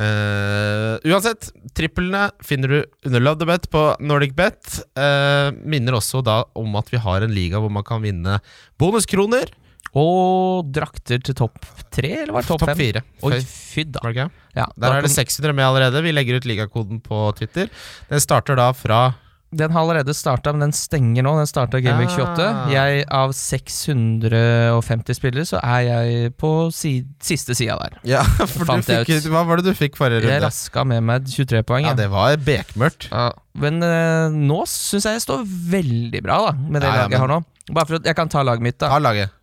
Uh, 0.00 0.96
uansett, 1.04 1.50
triplene 1.76 2.30
finner 2.46 2.68
du 2.72 2.78
under 3.08 3.20
Lovedebet 3.20 3.66
på 3.72 3.82
NordicBet. 4.00 4.78
Uh, 4.96 5.50
minner 5.68 5.98
også 5.98 6.22
da 6.24 6.38
om 6.56 6.76
at 6.80 6.88
vi 6.92 7.00
har 7.02 7.24
en 7.26 7.34
liga 7.34 7.60
hvor 7.60 7.72
man 7.72 7.84
kan 7.84 8.00
vinne 8.04 8.38
bonuskroner. 8.80 9.50
Og 9.98 10.68
drakter 10.70 11.18
til 11.24 11.34
topp 11.34 11.58
tre, 11.90 12.12
eller 12.22 12.32
var 12.36 12.44
det 12.44 12.48
topp 12.52 12.60
Topp 12.62 12.70
fem? 12.74 12.78
fire. 12.78 13.02
Oi, 13.26 13.40
Fy- 13.42 13.88
da. 13.90 14.00
Okay. 14.06 14.28
Ja, 14.54 14.66
Der 14.78 14.98
er 14.98 15.02
det 15.02 15.10
600 15.10 15.52
med 15.54 15.64
allerede. 15.66 16.02
Vi 16.02 16.12
legger 16.12 16.36
ut 16.38 16.46
ligakoden 16.46 17.00
på 17.02 17.24
Twitter. 17.38 17.66
Den 18.10 18.20
starter 18.22 18.56
da 18.58 18.72
fra 18.72 19.14
Den 19.52 19.72
har 19.74 19.82
allerede 19.82 20.14
starta, 20.14 20.52
men 20.54 20.60
den 20.68 20.72
stenger 20.72 21.24
nå. 21.26 21.32
Den 21.40 21.46
starta 21.50 21.80
Gameweek 21.82 22.10
Ah. 22.14 22.36
28. 22.36 22.70
Jeg, 22.70 23.04
av 23.10 23.32
650 23.34 25.16
spillere, 25.18 25.42
så 25.48 25.58
er 25.58 25.80
jeg 25.88 26.32
på 26.38 26.50
si, 26.74 26.92
siste 27.20 27.56
sida 27.58 27.74
der. 27.80 27.96
Ja, 28.06 28.22
for 28.52 28.62
du 28.64 28.82
fikk, 28.86 29.10
ut. 29.10 29.26
hva 29.32 29.42
var 29.48 29.58
det 29.58 29.72
du 29.72 29.74
fikk 29.74 29.98
forrige 29.98 30.22
runde? 30.22 30.36
Jeg 30.36 30.44
raska 30.44 30.84
med 30.86 31.02
meg 31.02 31.26
23 31.26 31.64
poeng. 31.66 31.82
Ja, 31.88 31.94
ja 31.96 31.98
det 31.98 32.08
var 32.12 32.36
bekmørkt. 32.46 33.08
Ja, 33.10 33.32
men 33.58 33.82
uh, 33.82 34.30
nå 34.30 34.62
syns 34.70 35.08
jeg 35.08 35.18
jeg 35.18 35.26
står 35.26 35.42
veldig 35.74 36.22
bra, 36.22 36.38
da, 36.46 36.54
med 36.70 36.80
det 36.84 36.88
ja, 36.92 36.96
laget 37.02 37.16
jeg 37.18 37.24
har 37.24 37.34
nå. 37.34 37.40
Bare 37.70 37.86
for 37.86 37.98
at 38.00 38.06
Jeg 38.06 38.16
kan 38.18 38.30
ta 38.30 38.42
laget 38.46 38.62
mitt, 38.62 38.78
da. 38.78 38.88
Ta 38.90 38.98
laget. 39.02 39.34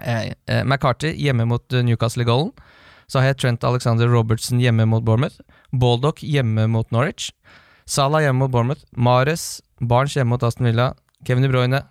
Eh, 0.00 0.32
eh, 0.46 0.62
McCarthy 0.64 1.14
hjemme 1.16 1.46
mot 1.48 1.72
eh, 1.72 1.82
Newcastle 1.86 2.22
i 2.22 2.28
Golden. 2.28 2.52
Så 3.06 3.20
har 3.20 3.30
jeg 3.30 3.38
Trent 3.38 3.64
Alexander 3.64 4.08
Robertson 4.10 4.58
hjemme 4.60 4.84
mot 4.90 5.04
Bournemouth. 5.06 5.38
Baldock 5.72 6.22
hjemme 6.26 6.66
mot 6.68 6.90
Norwich. 6.90 7.30
Salah 7.86 8.24
hjemme 8.24 8.42
mot 8.44 8.50
Bournemouth. 8.50 8.82
Mares, 8.96 9.62
Barnes 9.80 10.16
hjemme 10.16 10.34
mot 10.34 10.42
Aston 10.42 10.66
Villa. 10.66 10.90
Kevin 11.24 11.46
De 11.46 11.48
Bruyne. 11.52 11.82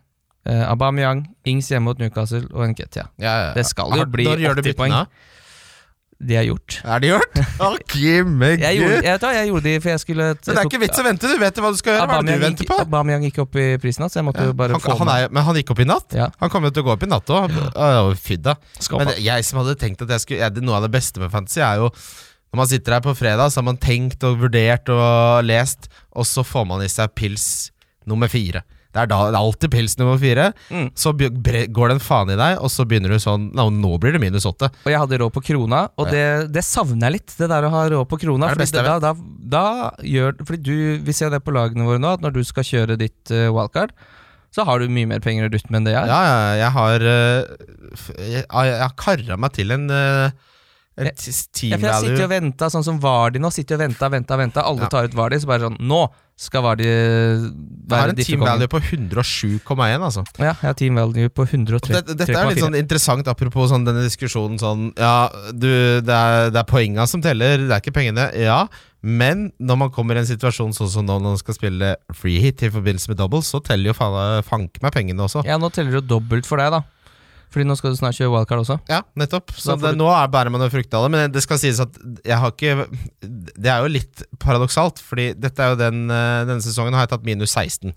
Eh, 0.45 0.61
Aubameyang, 0.69 1.23
Ings 1.49 1.71
hjemme 1.71 1.87
mot 1.89 1.99
Newcastle 2.01 2.43
og 2.51 2.67
Nketia. 2.69 3.07
Ja, 3.17 3.31
ja, 3.31 3.45
ja. 3.47 3.53
Det 3.55 3.63
skal 3.65 3.95
jo 3.97 4.05
bli 4.11 4.27
Når 4.27 4.43
gjør 4.43 4.59
du 4.59 4.61
80 4.67 4.75
poeng. 4.77 4.93
byttene? 4.93 5.33
De 6.15 6.35
er 6.39 6.45
gjort. 6.47 6.77
Er 6.87 7.01
det 7.03 7.09
gjort? 7.09 7.39
Å, 7.65 7.69
Gimme 7.91 8.53
Jeg 8.55 8.77
gjorde, 8.79 8.99
jeg, 9.03 9.19
da, 9.19 9.31
jeg 9.35 9.49
gjorde 9.49 9.63
de, 9.65 9.73
for 9.83 9.91
jeg 9.91 10.01
skulle 10.01 10.27
Men 10.31 10.39
det 10.45 10.53
er 10.61 10.69
ikke 10.69 10.79
vits 10.85 11.01
å 11.01 11.03
vente, 11.03 11.31
du 11.31 11.41
vet 11.41 11.59
hva 11.59 11.71
du 11.73 11.79
skal 11.81 11.97
gjøre. 11.97 12.05
Hva 12.07 12.19
er 12.21 12.27
det 12.29 12.35
du 12.37 12.45
venter 12.45 12.69
på? 12.69 12.77
Aubameyang 12.85 13.25
gikk 13.27 13.39
opp 13.43 13.57
i 13.59 13.65
prisen, 13.83 14.05
så 14.07 14.21
jeg 14.21 14.27
måtte 14.29 14.45
Ja. 14.45 14.51
jo 14.53 14.55
bare 14.61 14.77
Han, 14.77 14.83
få 14.85 14.95
han 15.01 15.11
er, 15.11 15.27
men 15.35 15.43
han 15.43 15.59
gikk 15.59 15.73
opp 15.75 15.81
i 15.83 15.87
natt? 15.89 16.15
Ja. 16.15 16.29
Han 16.39 16.53
kommer 16.53 16.71
jo 16.71 16.77
til 16.77 16.85
å 16.85 16.87
gå 16.87 16.93
opp 16.95 17.03
i 17.03 17.09
natt 17.11 17.33
òg. 17.35 17.57
Ja. 17.75 18.55
Men 18.95 19.11
jeg 19.27 19.47
som 19.49 19.59
hadde 19.59 19.75
tenkt 19.81 20.05
at 20.07 20.15
jeg 20.15 20.23
skulle 20.23 20.39
jeg, 20.39 20.63
Noe 20.63 20.79
av 20.79 20.87
det 20.87 20.93
beste 20.95 21.19
med 21.19 21.33
fantasy 21.33 21.59
er 21.59 21.83
jo 21.83 21.89
Når 21.91 22.61
man 22.61 22.69
sitter 22.71 22.95
her 22.95 23.03
på 23.03 23.15
fredag, 23.19 23.51
så 23.51 23.59
har 23.59 23.67
man 23.67 23.77
tenkt 23.81 24.23
og 24.23 24.39
vurdert 24.39 24.87
og 24.93 25.43
lest, 25.43 25.89
og 26.15 26.23
så 26.29 26.45
får 26.47 26.63
man 26.69 26.83
i 26.85 26.87
seg 26.87 27.11
pils 27.17 27.71
nummer 28.07 28.31
fire. 28.31 28.61
Det 28.95 29.01
er, 29.03 29.09
da, 29.11 29.17
det 29.27 29.35
er 29.35 29.41
alltid 29.41 29.71
pils 29.73 29.97
nummer 29.99 30.15
fire. 30.21 30.47
Mm. 30.71 30.85
Så 30.95 31.11
går 31.19 31.91
det 31.91 31.97
en 31.97 32.03
faen 32.03 32.31
i 32.31 32.37
deg, 32.39 32.57
og 32.63 32.71
så 32.71 32.85
begynner 32.87 33.11
du 33.11 33.19
sånn 33.19 33.49
Nå, 33.55 33.67
nå 33.75 33.91
blir 33.99 34.15
det 34.15 34.21
minus 34.23 34.47
åtte. 34.47 34.69
Og 34.85 34.91
jeg 34.93 35.01
hadde 35.01 35.19
råd 35.19 35.33
på 35.35 35.43
krona, 35.49 35.81
og 35.99 36.07
det, 36.13 36.23
det 36.55 36.63
savner 36.63 37.09
jeg 37.09 37.17
litt. 37.19 37.35
Det 37.35 37.49
der 37.51 37.67
å 37.67 37.73
ha 37.73 37.83
råd 37.91 38.07
på 38.11 38.19
krona. 38.23 38.49
Det 38.53 38.63
det 38.63 38.69
fordi 38.71 38.87
da, 38.87 38.95
da, 39.03 39.13
da 39.55 39.65
gjør 40.05 40.37
Fordi 40.47 40.61
du, 40.63 40.75
Vi 41.05 41.13
ser 41.15 41.33
det 41.33 41.41
på 41.43 41.53
lagene 41.55 41.87
våre 41.87 41.99
nå, 42.01 42.15
at 42.15 42.23
når 42.23 42.37
du 42.37 42.43
skal 42.47 42.65
kjøre 42.67 42.97
ditt 43.01 43.33
uh, 43.35 43.49
wildcard, 43.51 43.91
så 44.55 44.63
har 44.63 44.79
du 44.79 44.87
mye 44.87 45.09
mer 45.09 45.19
penger 45.23 45.49
å 45.49 45.51
rutte 45.51 45.67
med 45.67 45.81
enn 45.81 45.87
det 45.89 45.95
jeg 45.97 46.07
Ja, 46.07 46.15
har. 46.15 46.25
ja, 46.31 46.51
jeg 46.61 46.71
har 46.79 47.05
uh, 47.11 48.19
Jeg, 48.31 48.45
har 48.85 48.93
kara 48.99 49.35
meg 49.41 49.51
til 49.57 49.75
en, 49.75 49.89
eh, 49.91 50.31
Jeg- 50.97 51.05
Ja, 51.05 51.11
team 51.51 51.81
jeg 51.81 51.93
sitter 52.05 52.23
og 52.23 52.29
venter, 52.31 52.69
sånn 52.71 52.83
som 52.83 52.99
Vardi 53.03 53.39
nå. 53.39 53.51
Sitter 53.51 53.75
og 53.75 53.81
venter, 53.81 54.09
venter, 54.09 54.37
venter. 54.37 54.63
Alle 54.63 54.81
Ja. 54.81 54.87
tar 54.87 55.03
ut 55.03 55.13
Vardi, 55.13 55.35
så 55.41 55.45
bare 55.45 55.59
sånn 55.67 55.77
Nå 55.79 56.09
skal 56.37 56.61
Vardi 56.63 56.83
Jeg 56.85 57.99
har 57.99 58.09
en 58.09 58.15
team 58.15 58.39
value 58.39 58.67
på 58.67 58.79
107,1, 58.79 60.01
altså. 60.01 60.23
Ja, 60.39 60.53
jeg 60.53 60.55
har 60.61 60.73
team 60.73 60.95
value 60.95 61.29
på 61.29 61.45
103,4. 61.47 61.91
Dette, 62.01 62.15
dette 62.15 62.31
er 62.35 62.49
litt 62.49 62.63
sånn 62.63 62.77
interessant 62.79 63.27
apropos 63.27 63.69
sånn 63.71 63.85
denne 63.85 64.03
diskusjonen 64.07 64.59
sånn 64.59 64.91
Ja, 64.97 65.29
du, 65.51 66.01
det 66.01 66.09
er, 66.15 66.49
det 66.51 66.59
er 66.61 66.67
poenga 66.69 67.07
som 67.07 67.21
teller, 67.21 67.57
det 67.67 67.71
er 67.71 67.81
ikke 67.83 67.95
pengene. 67.95 68.33
Ja, 68.39 68.67
men 69.03 69.51
når 69.61 69.77
man 69.77 69.89
kommer 69.91 70.15
i 70.15 70.23
en 70.23 70.25
situasjon 70.25 70.73
sånn 70.73 70.89
som 70.89 71.05
nå 71.05 71.19
når 71.19 71.35
man 71.35 71.37
skal 71.37 71.53
spille 71.55 71.95
free 72.13 72.39
hit 72.39 72.63
i 72.63 72.69
forbindelse 72.73 73.09
med 73.11 73.17
double, 73.17 73.43
så 73.45 73.61
teller 73.63 73.91
jo 73.91 73.97
fanke 74.47 74.81
meg 74.81 74.93
pengene 74.95 75.27
også. 75.27 75.43
Ja, 75.45 75.57
nå 75.61 75.71
teller 75.71 75.91
det 75.91 76.01
jo 76.03 76.19
dobbelt 76.19 76.45
for 76.47 76.57
deg, 76.57 76.71
da. 76.71 76.81
Fordi 77.53 77.65
nå 77.69 77.75
skal 77.79 77.93
du 77.93 77.97
snart 77.99 78.17
kjøre 78.17 78.31
wildcard 78.33 78.63
også. 78.63 78.77
Ja, 78.91 79.01
nettopp. 79.19 79.53
Så 79.55 79.75
det, 79.79 79.93
du- 79.95 79.99
nå 80.01 80.09
er 80.11 80.27
bærer 80.33 80.51
man 80.51 80.61
jo 80.65 80.69
frukt 80.73 80.93
av 80.97 81.05
det. 81.05 81.11
Men 81.15 81.31
det 81.31 81.43
skal 81.45 81.59
sies 81.61 81.79
at 81.83 81.95
jeg 82.25 82.37
har 82.41 82.51
ikke 82.51 82.87
Det 83.21 83.71
er 83.71 83.81
jo 83.85 83.91
litt 83.93 84.23
paradoksalt, 84.43 84.99
fordi 84.99 85.29
dette 85.39 85.63
er 85.63 85.73
jo 85.73 85.79
den 85.79 86.05
eh, 86.11 86.43
denne 86.49 86.61
sesongen 86.65 86.93
har 86.97 87.05
jeg 87.07 87.13
tatt 87.15 87.25
minus 87.27 87.53
16. 87.55 87.93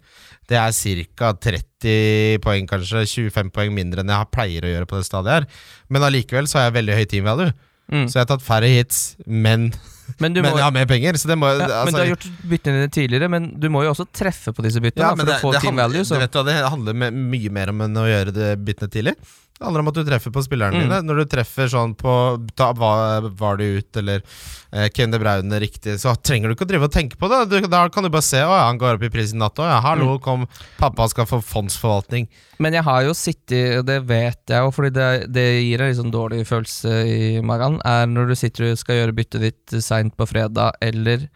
Det 0.48 0.56
er 0.56 0.72
ca. 1.18 1.32
30 1.34 2.38
poeng, 2.44 2.66
kanskje. 2.70 3.04
25 3.08 3.50
poeng 3.52 3.74
mindre 3.74 4.00
enn 4.04 4.08
jeg 4.14 4.30
pleier 4.32 4.64
å 4.64 4.70
gjøre 4.72 4.88
på 4.88 5.00
det 5.00 5.08
stadiet 5.08 5.34
her. 5.40 5.48
Men 5.92 6.06
allikevel 6.06 6.46
så 6.48 6.60
har 6.60 6.68
jeg 6.70 6.78
veldig 6.80 6.96
høy 7.00 7.04
team 7.10 7.24
value. 7.28 7.52
Mm. 7.92 8.06
Så 8.08 8.18
jeg 8.18 8.24
har 8.26 8.30
tatt 8.36 8.44
færre 8.44 8.68
hits, 8.68 9.16
men, 9.26 9.70
Men, 10.16 10.32
du 10.34 10.40
men 10.40 10.50
må, 10.50 10.56
jeg 10.56 10.64
har 10.64 10.74
mer 10.74 10.88
penger. 10.88 11.18
Så 11.20 11.28
det 11.30 11.36
må 11.38 11.50
ja, 11.52 11.66
altså, 11.66 11.82
men 11.86 11.94
du 11.94 12.00
har 12.00 12.10
gjort 12.14 12.28
byttene 12.50 12.80
dine 12.80 12.92
tidligere, 12.94 13.28
men 13.32 13.50
du 13.60 13.68
må 13.72 13.84
jo 13.84 13.92
også 13.92 14.08
treffe 14.08 14.54
på 14.56 14.64
disse 14.64 14.82
byttene 14.82 15.04
ja, 15.04 15.12
da, 15.12 15.20
for 15.20 15.28
det, 15.28 15.36
å 15.36 15.44
få 15.44 15.52
det, 15.54 15.60
team 15.64 15.74
handler, 15.74 15.98
value. 15.98 16.08
Så. 16.08 16.16
du 16.16 16.24
vet 16.24 16.38
hva, 16.38 16.46
det 16.48 16.56
handler 16.64 16.98
med, 17.04 17.20
mye 17.34 17.52
mer 17.58 17.74
om 17.74 17.84
enn 17.86 18.00
å 18.00 18.06
gjøre 18.08 18.34
det 18.34 18.50
byttene 18.64 18.94
tidlig. 18.96 19.14
Det 19.58 19.66
handler 19.66 19.82
om 19.82 19.88
at 19.90 19.96
du 19.98 20.04
treffer 20.06 20.30
på 20.30 20.42
spillerne 20.46 20.78
Mm. 20.78 20.84
dine. 20.86 20.98
Når 21.02 21.16
du 21.18 21.24
treffer 21.32 21.66
sånn 21.66 21.96
på 21.98 22.12
Ta 22.54 22.68
hva 22.78 23.28
var 23.34 23.56
det 23.58 23.66
ut, 23.80 23.96
eller 23.98 24.22
eh, 24.72 24.88
Kevin 24.94 25.10
De 25.10 25.18
Bruyne 25.18 25.58
riktig, 25.58 25.96
så 25.98 26.12
trenger 26.22 26.48
du 26.48 26.54
ikke 26.54 26.64
å 26.66 26.70
drive 26.70 26.84
og 26.86 26.92
tenke 26.94 27.18
på 27.18 27.26
det. 27.28 27.40
Du, 27.50 27.66
da 27.66 27.88
kan 27.88 28.04
du 28.06 28.08
bare 28.08 28.22
se 28.22 28.38
å 28.38 28.52
ja, 28.54 28.68
han 28.68 28.78
går 28.78 28.94
opp 29.00 29.02
i 29.02 29.10
pris 29.10 29.32
i 29.34 29.36
natt 29.36 29.58
òg. 29.58 29.66
Ja, 29.66 29.80
hallo, 29.82 30.12
Mm. 30.14 30.22
kom, 30.22 30.46
pappa 30.78 31.08
skal 31.10 31.26
få 31.26 31.40
fondsforvaltning. 31.42 32.28
Men 32.60 32.72
jeg 32.78 32.84
har 32.84 33.02
jo 33.02 33.10
sittet, 33.18 33.78
og 33.80 33.86
det 33.86 33.98
vet 34.06 34.46
jeg 34.46 34.62
jo, 34.62 34.70
fordi 34.70 34.92
det, 34.94 35.32
det 35.32 35.46
gir 35.64 35.80
en 35.82 35.88
litt 35.90 35.98
sånn 35.98 36.14
dårlig 36.14 36.46
følelse 36.46 36.94
i 37.10 37.40
magen, 37.42 37.80
er 37.84 38.06
når 38.06 38.28
du 38.28 38.34
sitter 38.38 38.70
og 38.70 38.78
skal 38.78 38.94
gjøre 39.02 39.16
byttet 39.18 39.40
ditt 39.42 39.82
seint 39.82 40.14
på 40.16 40.26
fredag 40.30 40.72
eller 40.80 41.28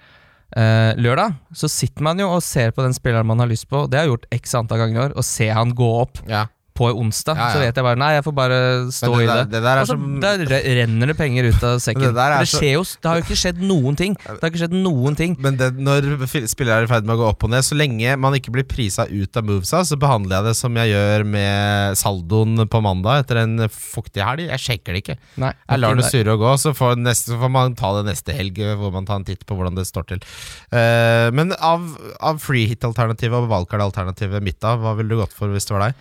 eh, 0.56 0.94
lørdag, 0.94 1.34
så 1.56 1.68
sitter 1.70 2.02
man 2.06 2.18
jo 2.22 2.28
og 2.36 2.42
ser 2.46 2.70
på 2.70 2.82
den 2.86 2.94
spilleren 2.94 3.26
man 3.26 3.40
har 3.42 3.48
lyst 3.50 3.66
på. 3.68 3.88
Det 3.90 3.98
har 3.98 4.06
jeg 4.06 4.14
gjort 4.14 4.26
x 4.38 4.54
antall 4.54 4.78
ganger 4.84 4.94
i 5.00 5.04
år, 5.08 5.16
og 5.16 5.24
se 5.26 5.48
han 5.50 5.74
gå 5.74 5.90
opp 6.06 6.22
Ja. 6.28 6.46
På 6.74 6.88
onsdag. 6.88 7.36
Ja, 7.36 7.46
ja. 7.48 7.52
Så 7.52 7.60
vet 7.62 7.78
jeg 7.78 7.84
bare 7.84 8.00
nei, 8.00 8.10
jeg 8.16 8.24
får 8.24 8.34
bare 8.36 8.58
stå 8.94 9.10
det 9.12 9.24
i 9.24 9.26
det. 9.28 9.44
det 9.52 9.60
der 9.62 9.76
er 9.76 9.82
og 9.82 9.88
så 9.88 9.96
som- 9.96 10.20
der 10.22 10.44
renner 10.80 11.06
det 11.12 11.16
penger 11.18 11.48
ut 11.50 11.62
av 11.68 11.80
sekken. 11.84 12.14
Det 12.14 12.24
er 12.24 12.44
så- 12.44 12.60
skjer 12.60 12.72
jo, 12.72 12.82
det 12.82 13.08
har 13.10 13.20
jo 13.20 13.24
ikke 13.26 13.40
skjedd 13.42 13.60
noen 13.60 13.96
ting. 13.96 14.16
Det 14.32 14.40
har 14.40 14.50
ikke 14.50 14.62
skjedd 14.64 14.74
noen 14.74 15.16
ting. 15.16 15.36
Men 15.38 15.56
det, 15.56 15.68
når 15.76 16.24
spillere 16.48 16.82
er 16.82 16.84
i 16.84 16.90
ferd 16.90 17.04
med 17.04 17.16
å 17.16 17.20
gå 17.20 17.28
opp 17.28 17.44
og 17.44 17.50
ned, 17.50 17.62
så 17.62 17.76
lenge 17.76 18.16
man 18.18 18.32
ikke 18.34 18.50
blir 18.54 18.64
prisa 18.64 19.04
ut 19.06 19.36
av 19.36 19.44
movesa, 19.44 19.82
så 19.84 19.98
behandler 20.00 20.40
jeg 20.40 20.44
det 20.50 20.56
som 20.56 20.74
jeg 20.74 20.92
gjør 20.94 21.26
med 21.28 21.98
saldoen 22.00 22.66
på 22.68 22.82
mandag 22.82 23.22
etter 23.24 23.42
en 23.42 23.68
fuktig 23.68 24.24
helg. 24.24 24.48
Jeg 24.48 24.58
sjekker 24.58 24.96
det 24.96 25.04
ikke. 25.04 25.18
Nei, 25.36 25.52
Jeg 25.68 25.78
lar 25.78 25.94
det 25.94 26.08
surre 26.08 26.34
og 26.34 26.40
gå, 26.40 26.54
så 26.58 26.72
får, 26.74 26.96
neste, 27.02 27.32
så 27.32 27.38
får 27.38 27.50
man 27.52 27.76
ta 27.78 27.92
det 28.00 28.06
neste 28.10 28.34
helg, 28.34 28.56
hvor 28.80 28.92
man 28.92 29.06
tar 29.06 29.20
en 29.20 29.28
titt 29.28 29.44
på 29.46 29.56
hvordan 29.58 29.76
det 29.76 29.86
står 29.86 30.08
til. 30.14 30.24
Uh, 30.72 31.28
men 31.36 31.52
av, 31.60 31.84
av 32.20 32.40
free 32.42 32.66
hit-alternativet 32.70 33.44
og 33.44 33.50
valgkart-alternativet 33.52 34.42
mitt, 34.42 34.60
da, 34.62 34.76
hva 34.80 34.96
ville 34.98 35.12
du 35.12 35.20
gått 35.20 35.36
for 35.36 35.52
hvis 35.52 35.68
det 35.68 35.76
var 35.76 35.88
deg? 35.90 35.94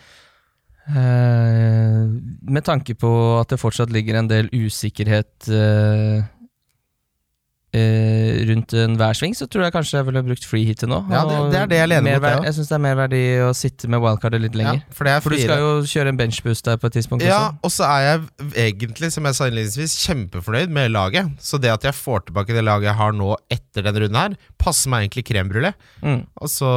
Eh, 0.89 2.07
med 2.41 2.65
tanke 2.65 2.95
på 2.97 3.11
at 3.39 3.51
det 3.53 3.61
fortsatt 3.61 3.91
ligger 3.93 4.17
en 4.17 4.29
del 4.31 4.49
usikkerhet 4.49 5.47
eh, 7.73 7.79
eh, 7.81 8.45
rundt 8.49 8.73
enhver 8.75 9.15
sving, 9.15 9.33
så 9.37 9.47
tror 9.49 9.63
jeg 9.63 9.73
kanskje 9.73 9.99
jeg 9.99 10.05
ville 10.09 10.23
brukt 10.27 10.45
free 10.47 10.65
hit 10.67 10.79
til 10.83 10.89
nå. 10.91 10.99
Ja, 11.11 11.21
det- 11.25 11.51
det 11.53 11.59
er 11.61 11.67
det 11.67 11.77
jeg 11.79 11.89
lener 11.89 12.01
mot, 12.13 12.21
det 12.21 12.29
jeg 12.31 12.39
også. 12.39 12.43
Jeg 12.45 12.53
syns 12.57 12.67
det 12.67 12.75
er 12.75 12.83
merverdi 12.85 13.21
å 13.47 13.51
sitte 13.55 13.87
med 13.89 14.01
wildcardet 14.01 14.41
litt 14.41 14.55
lenger. 14.55 14.73
Ja, 14.81 14.91
for 14.91 15.03
det 15.05 15.11
er 15.15 15.19
For 15.21 15.29
du 15.29 15.35
friere. 15.37 15.47
skal 15.47 15.57
jo 15.59 15.71
kjøre 15.93 16.07
en 16.09 16.17
benchboost 16.17 16.63
der 16.63 16.77
på 16.77 16.85
et 16.87 16.93
tidspunkt 16.93 17.21
Ja, 17.23 17.39
også. 17.51 17.57
og 17.63 17.71
så 17.71 17.83
er 17.87 18.01
jeg 18.01 18.75
egentlig, 18.75 19.11
som 19.11 19.23
jeg 19.25 19.35
sa 19.35 19.45
innledningsvis, 19.49 19.95
kjempefornøyd 20.07 20.69
med 20.69 20.91
laget. 20.91 21.31
Så 21.39 21.59
det 21.61 21.71
at 21.71 21.81
jeg 21.83 21.93
får 21.93 22.25
tilbake 22.27 22.47
det 22.53 22.63
laget 22.63 22.83
jeg 22.91 22.95
har 22.95 23.11
nå 23.13 23.35
etter 23.49 23.81
denne 23.83 23.99
runden 24.03 24.15
her, 24.19 24.35
passer 24.59 24.89
meg 24.89 25.09
egentlig 25.09 25.25
krembrulé. 25.31 25.73
Mm. 26.03 26.25
Og 26.41 26.47
så 26.49 26.67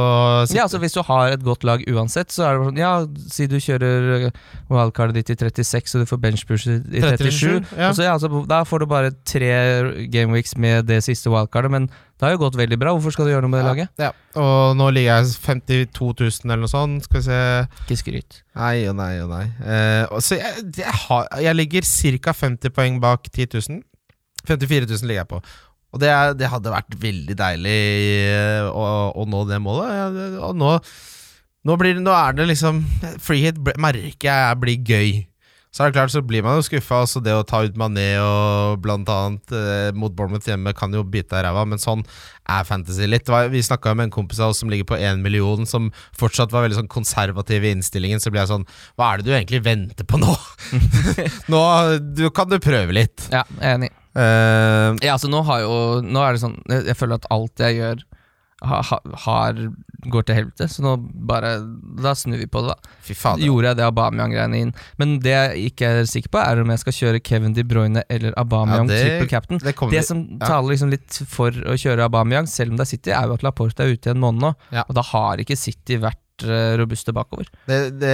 Ja, 0.55 0.63
altså 0.63 0.79
Hvis 0.79 0.93
du 0.93 1.01
har 1.03 1.29
et 1.31 1.43
godt 1.43 1.63
lag 1.63 1.83
uansett, 1.87 2.29
så 2.29 2.43
er 2.45 2.57
det 2.57 2.65
sånn 2.67 2.77
Ja, 2.77 3.05
si 3.29 3.47
du 3.47 3.57
kjører 3.57 4.31
wildcardet 4.69 5.13
ditt 5.13 5.29
i 5.29 5.35
36, 5.35 5.95
og 5.95 6.05
du 6.05 6.09
får 6.15 6.21
benchboost 6.21 6.67
i 6.67 7.01
37. 7.01 7.61
37, 7.61 7.77
ja. 7.77 7.91
Så, 7.91 8.03
ja, 8.03 8.13
altså, 8.17 8.47
da 8.47 8.63
får 8.63 8.79
du 8.79 8.85
bare 8.85 9.11
tre 9.25 10.07
gameweeks 10.11 10.55
med 10.57 10.84
det 10.87 11.01
siste 11.05 11.31
wildcardet, 11.33 11.71
men 11.73 11.87
det 11.89 12.23
har 12.25 12.33
jo 12.35 12.41
gått 12.45 12.57
veldig 12.59 12.77
bra. 12.81 12.93
Hvorfor 12.95 13.15
skal 13.15 13.27
du 13.27 13.33
gjøre 13.33 13.45
noe 13.45 13.53
med 13.53 13.61
det 13.61 13.67
laget? 13.69 14.01
Ja, 14.01 14.11
og 14.39 14.77
nå 14.79 14.89
ligger 14.95 15.19
jeg 15.19 15.35
52 15.45 16.11
000 16.21 16.47
eller 16.47 16.63
noe 16.63 16.71
sånt. 16.71 17.05
Skal 17.09 17.21
vi 17.21 17.27
se 17.27 17.41
Ikke 17.85 17.99
skryt. 18.01 18.39
Nei 18.55 18.85
og 18.89 18.95
nei 18.99 19.11
og 19.23 19.29
nei. 19.33 19.45
Eh, 19.65 20.03
og 20.09 20.23
så 20.25 20.39
jeg, 20.39 20.65
jeg, 20.79 20.97
har, 21.05 21.27
jeg 21.43 21.59
ligger 21.59 21.91
ca. 22.25 22.35
50 22.45 22.75
poeng 22.75 22.99
bak 23.03 23.29
10 23.33 23.59
000. 23.59 23.83
54 24.45 24.91
000 24.93 25.09
ligger 25.09 25.23
jeg 25.23 25.31
på. 25.33 25.41
Og 25.95 26.01
det, 26.03 26.09
er, 26.11 26.33
det 26.35 26.49
hadde 26.51 26.73
vært 26.73 26.95
veldig 26.99 27.37
deilig 27.39 27.75
eh, 28.27 28.65
å, 28.67 28.87
å 29.15 29.27
nå 29.31 29.45
det 29.47 29.61
målet. 29.63 29.93
Ja, 29.95 30.07
Og 30.49 30.57
nå, 30.59 30.73
nå, 31.65 31.77
blir 31.79 32.01
nå 32.03 32.11
er 32.11 32.35
det 32.35 32.49
liksom 32.51 32.81
Freehit 33.23 33.61
hit 33.61 33.79
merker 33.79 34.27
jeg 34.27 34.59
blir 34.59 34.83
gøy. 34.83 35.13
Så 35.75 35.83
er 35.83 35.89
det 35.91 35.97
klart, 35.97 36.11
så 36.13 36.21
blir 36.23 36.43
man 36.45 36.55
jo 36.55 36.63
skuffa. 36.63 37.01
Altså 37.03 37.19
det 37.19 37.33
å 37.35 37.43
ta 37.43 37.59
ut 37.65 37.75
Mané 37.75 38.13
og 38.23 38.77
blant 38.83 39.09
annet 39.11 39.51
eh, 39.51 39.89
mot 39.91 40.13
Bournemouth 40.15 40.47
hjemme 40.47 40.71
kan 40.77 40.93
jo 40.95 41.01
bite 41.03 41.35
i 41.35 41.43
ræva, 41.43 41.65
men 41.67 41.81
sånn 41.83 42.05
er 42.47 42.63
fantasy 42.63 43.09
litt. 43.09 43.27
Vi 43.51 43.63
snakka 43.65 43.91
med 43.91 44.07
en 44.07 44.13
kompis 44.15 44.39
av 44.39 44.53
oss 44.53 44.61
som 44.63 44.71
ligger 44.71 44.87
på 44.87 44.99
én 45.03 45.19
million, 45.25 45.67
som 45.67 45.89
fortsatt 46.15 46.55
var 46.55 46.63
veldig 46.63 46.79
sånn 46.79 46.91
konservativ 46.93 47.67
i 47.67 47.73
innstillingen. 47.75 48.23
Så 48.23 48.31
blir 48.31 48.45
jeg 48.45 48.53
sånn 48.53 48.63
Hva 48.95 49.11
er 49.11 49.19
det 49.19 49.27
du 49.27 49.33
egentlig 49.35 49.65
venter 49.67 50.07
på 50.07 50.21
nå? 50.21 50.31
nå 51.51 51.61
du, 52.15 52.29
kan 52.31 52.47
du 52.47 52.55
prøve 52.63 52.95
litt. 52.95 53.27
Ja, 53.35 53.43
jeg 53.59 53.67
er 53.67 53.79
enig. 53.81 53.91
Uh, 54.15 54.95
Ja, 55.03 55.17
altså 55.17 55.27
nå 55.27 55.41
har 55.43 55.65
jo 55.65 55.71
Nå 55.99 56.21
er 56.23 56.37
det 56.37 56.39
sånn 56.39 56.53
Jeg, 56.71 56.93
føler 56.95 57.17
at 57.17 57.25
alt 57.35 57.59
jeg 57.59 57.81
gjør 57.81 58.05
ha, 58.63 58.77
har 59.25 59.57
går 60.11 60.25
til 60.27 60.35
helvete, 60.39 60.67
så 60.71 60.83
nå 60.85 60.95
bare 61.27 61.55
Da 62.03 62.13
snur 62.17 62.37
vi 62.37 62.47
på 62.51 62.61
det, 62.65 62.73
da. 62.75 62.93
fy 63.05 63.13
fader. 63.17 63.45
Gjorde 63.45 63.71
jeg 63.71 63.79
det 63.79 63.85
Aubameyang-greiene 63.87 64.61
inn. 64.65 64.73
Men 65.01 65.19
det 65.23 65.33
jeg 65.35 65.71
ikke 65.71 65.91
er 66.01 66.09
sikker 66.09 66.33
på, 66.35 66.41
er 66.43 66.61
om 66.61 66.73
jeg 66.73 66.79
skal 66.83 66.97
kjøre 66.99 67.23
Kevin 67.23 67.53
De 67.57 67.63
Bruyne 67.63 68.03
eller 68.09 68.33
Aubameyang 68.37 68.89
Ja, 68.89 68.99
triple 69.03 69.29
captain. 69.31 69.59
det 69.63 69.75
Det 69.91 70.03
som 70.05 70.25
ja. 70.39 70.45
taler 70.47 70.69
liksom 70.75 70.89
litt 70.93 71.21
for 71.27 71.49
å 71.51 71.77
kjøre 71.79 72.05
Aubameyang, 72.09 72.47
selv 72.47 72.71
om 72.71 72.77
det 72.77 72.87
er 72.87 72.91
City, 72.95 73.11
er 73.11 73.27
jo 73.27 73.33
at 73.39 73.43
Laporte 73.47 73.83
er 73.85 73.93
ute 73.95 74.09
i 74.09 74.15
en 74.15 74.19
måned 74.23 74.41
nå. 74.41 74.53
Ja. 74.71 74.83
Og 74.89 74.95
da 74.95 75.01
har 75.13 75.37
ikke 75.43 75.57
City 75.57 75.97
vært 76.01 76.19
robuste 76.79 77.13
bakover. 77.15 77.47
Det, 77.69 77.79
det, 78.01 78.13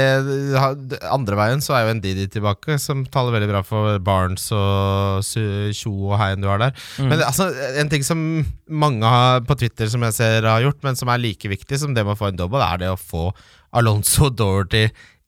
det, 0.91 0.99
andre 1.10 1.38
veien 1.39 1.63
så 1.63 1.75
er 1.75 1.86
jo 1.86 1.93
en 1.95 2.01
Didi 2.03 2.27
tilbake, 2.31 2.77
som 2.81 3.03
taler 3.10 3.36
veldig 3.36 3.49
bra 3.49 3.62
for 3.65 4.01
Barnes 4.05 4.45
og 4.55 5.25
Tjo 5.25 5.93
og 6.12 6.17
Heien 6.21 6.43
du 6.43 6.49
har 6.51 6.62
der. 6.62 6.75
Mm. 7.01 7.10
Men 7.10 7.25
altså, 7.25 7.49
en 7.81 7.91
ting 7.91 8.05
som 8.05 8.21
mange 8.67 9.13
har, 9.15 9.41
på 9.47 9.57
Twitter 9.60 9.89
som 9.91 10.03
jeg 10.07 10.17
ser 10.17 10.49
har 10.49 10.63
gjort, 10.65 10.81
men 10.86 10.99
som 10.99 11.12
er 11.12 11.23
like 11.23 11.51
viktig 11.51 11.81
som 11.81 11.95
det 11.97 12.05
med 12.05 12.15
å 12.15 12.19
få 12.19 12.31
en 12.31 12.39
double, 12.39 12.62
er 12.62 12.84
det 12.84 12.91
å 12.93 12.99
få 12.99 13.29
Alonso 13.77 14.29
Dorothy 14.29 14.88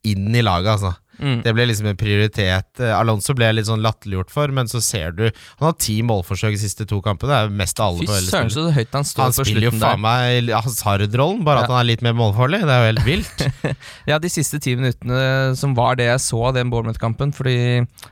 inn 0.10 0.30
i 0.36 0.44
laget. 0.44 0.76
Altså. 0.76 0.94
Mm. 1.20 1.40
Det 1.46 1.54
ble 1.56 1.66
liksom 1.70 1.88
en 1.92 1.98
prioritet. 2.00 2.70
Eh, 2.82 2.94
Alonso 2.94 3.36
ble 3.38 3.52
litt 3.54 3.70
sånn 3.70 3.84
latterliggjort 3.86 4.34
for, 4.34 4.52
men 4.56 4.68
så 4.68 4.82
ser 4.84 5.14
du 5.16 5.24
Han 5.30 5.68
har 5.70 5.76
ti 5.80 6.00
målforsøk 6.06 6.56
de 6.56 6.62
siste 6.62 6.88
to 6.90 7.00
kampene. 7.06 7.32
Det 7.32 7.40
er 7.40 7.58
mest 7.64 7.80
av 7.80 7.94
alle 7.94 8.08
Fy 8.08 8.28
søren, 8.28 8.52
så 8.54 8.68
høyt 8.74 8.98
han 8.98 9.08
står 9.08 9.24
Han 9.24 9.36
på 9.38 9.46
spiller 9.48 9.68
jo 9.70 9.74
faen 9.78 10.04
meg 10.04 10.52
hasardrollen, 10.54 11.44
bare 11.46 11.54
bare 11.54 11.68
at 11.68 11.74
han 11.74 11.82
er 11.84 11.90
litt 11.92 12.04
mer 12.06 12.16
målfarlig. 12.18 12.62
Det 12.64 12.74
er 12.74 12.82
jo 12.82 12.90
helt 12.92 13.06
vilt. 13.08 13.46
Ja, 14.10 14.18
de 14.22 14.30
siste 14.32 14.60
ti 14.62 14.74
minuttene 14.78 15.54
som 15.58 15.74
var 15.78 15.98
det 16.00 16.08
jeg 16.10 16.22
så 16.24 16.40
av 16.50 16.58
den 16.58 16.72
Bournemouth-kampen, 16.72 17.32
fordi 17.36 17.56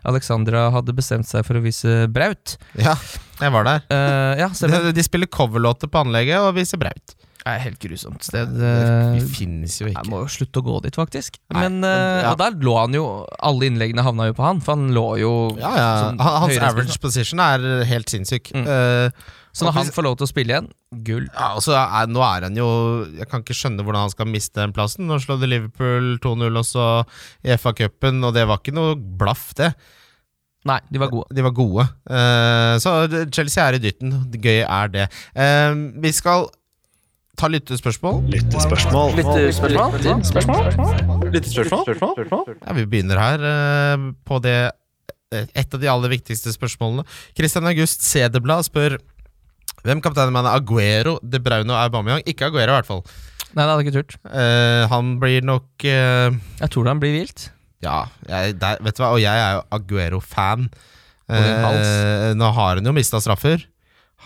Alexandra 0.08 0.70
hadde 0.74 0.96
bestemt 0.96 1.28
seg 1.30 1.46
for 1.48 1.60
å 1.60 1.64
vise 1.64 2.06
Braut. 2.12 2.56
ja, 2.80 2.96
jeg 3.42 3.54
var 3.54 3.68
der. 3.68 3.84
Uh, 3.90 4.44
ja. 4.44 4.50
De, 4.54 4.94
de 4.98 5.06
spiller 5.06 5.30
coverlåter 5.32 5.92
på 5.92 6.06
anlegget 6.06 6.42
og 6.44 6.56
viser 6.58 6.82
Braut. 6.82 7.16
Det 7.42 7.50
er 7.50 7.62
helt 7.64 7.80
grusomt 7.82 8.22
sted. 8.26 8.52
Det 8.54 9.24
finnes 9.34 9.74
jo 9.82 9.88
Jeg 9.88 9.96
ikke. 9.96 10.10
må 10.14 10.20
jo 10.22 10.30
slutte 10.30 10.62
å 10.62 10.66
gå 10.68 10.76
dit, 10.86 10.98
faktisk. 10.98 11.40
Nei, 11.50 11.64
men, 11.64 11.84
eh, 11.88 12.22
ja. 12.22 12.32
Og 12.36 12.38
der 12.38 12.54
lå 12.62 12.76
han 12.78 12.94
jo 12.94 13.06
Alle 13.42 13.66
innleggene 13.66 14.04
havna 14.06 14.28
jo 14.30 14.36
på 14.38 14.46
han, 14.46 14.60
for 14.62 14.78
han 14.78 14.92
lå 14.94 15.06
jo 15.24 15.32
Ja, 15.58 15.72
ja. 15.74 16.12
Hans 16.44 16.60
average 16.62 17.00
position 17.02 17.42
er 17.42 17.84
helt 17.90 18.14
sinnssyk. 18.14 18.52
Mm. 18.54 18.68
Uh, 18.68 19.10
Så 19.58 19.66
når 19.66 19.74
han 19.80 19.90
får 19.92 20.06
lov 20.06 20.20
til 20.20 20.28
å 20.28 20.30
spille 20.30 20.54
igjen, 20.54 20.70
gull. 21.04 21.26
Ja, 21.34 21.50
altså, 21.58 21.74
er, 21.74 22.06
Nå 22.14 22.22
er 22.24 22.46
han 22.48 22.56
jo 22.56 22.70
Jeg 23.18 23.28
kan 23.32 23.42
ikke 23.42 23.58
skjønne 23.58 23.84
hvordan 23.84 24.06
han 24.06 24.14
skal 24.14 24.30
miste 24.30 24.62
den 24.62 24.76
plassen. 24.78 25.10
Nå 25.10 25.18
slår 25.20 25.42
det 25.42 25.50
Liverpool 25.50 26.14
2-0 26.24 26.62
også 26.62 26.86
i 27.44 27.58
FA-cupen, 27.58 28.22
og 28.24 28.38
det 28.38 28.46
var 28.48 28.62
ikke 28.62 28.78
noe 28.78 28.94
blaff, 28.96 29.50
det. 29.58 29.74
Nei, 30.70 30.78
de 30.94 31.00
var 31.02 31.10
gode. 31.10 31.34
De 31.34 31.42
var 31.42 31.58
gode. 31.58 31.90
Uh, 32.06 32.78
så 32.78 33.00
Chelsea 33.34 33.66
er 33.66 33.80
i 33.80 33.82
dytten. 33.82 34.14
Gøy 34.38 34.62
er 34.62 34.92
det. 34.94 35.08
Uh, 35.34 35.90
vi 36.04 36.12
skal 36.14 36.52
ta 37.42 37.50
lyttespørsmål. 37.50 38.22
Lyttespørsmål. 38.30 39.16
Lyttespørsmål? 41.34 42.22
Ja, 42.62 42.76
vi 42.78 42.86
begynner 42.86 43.22
her 43.22 43.46
eh, 43.50 43.98
på 44.28 44.38
det 44.44 44.60
eh, 45.34 45.48
et 45.58 45.74
av 45.74 45.82
de 45.82 45.90
aller 45.90 46.14
viktigste 46.14 46.54
spørsmålene. 46.54 47.06
Christian 47.38 47.66
August 47.72 48.06
Cederblad 48.06 48.68
spør 48.70 49.00
hvem 49.82 50.04
kapteinen 50.04 50.36
man 50.36 50.46
er. 50.46 50.60
Aguero, 50.62 51.18
De 51.26 51.42
Bruyne 51.42 51.74
og 51.74 51.80
Aubameyang? 51.82 52.22
Ikke 52.30 52.52
Aguero, 52.52 52.76
i 52.76 52.78
hvert 52.78 52.90
fall. 52.92 53.02
Nei, 53.52 53.64
det 53.66 53.72
hadde 53.72 53.84
ikke 53.88 53.98
turt. 53.98 54.14
Uh, 54.24 54.84
han 54.88 55.18
blir 55.20 55.42
nok 55.44 55.84
uh, 55.84 56.30
Jeg 56.62 56.70
tror 56.72 56.88
han 56.88 57.02
blir 57.02 57.18
vilt. 57.18 57.50
Ja, 57.84 58.06
jeg, 58.30 58.56
der, 58.62 58.78
vet 58.86 58.96
du 58.96 59.02
hva, 59.02 59.10
og 59.18 59.20
jeg 59.24 59.34
er 59.34 59.58
jo 59.58 59.64
Aguero-fan. 59.76 60.70
Eh, 61.32 62.32
nå 62.36 62.50
har 62.58 62.78
han 62.78 62.86
jo 62.86 62.94
mista 62.96 63.22
straffer. 63.24 63.64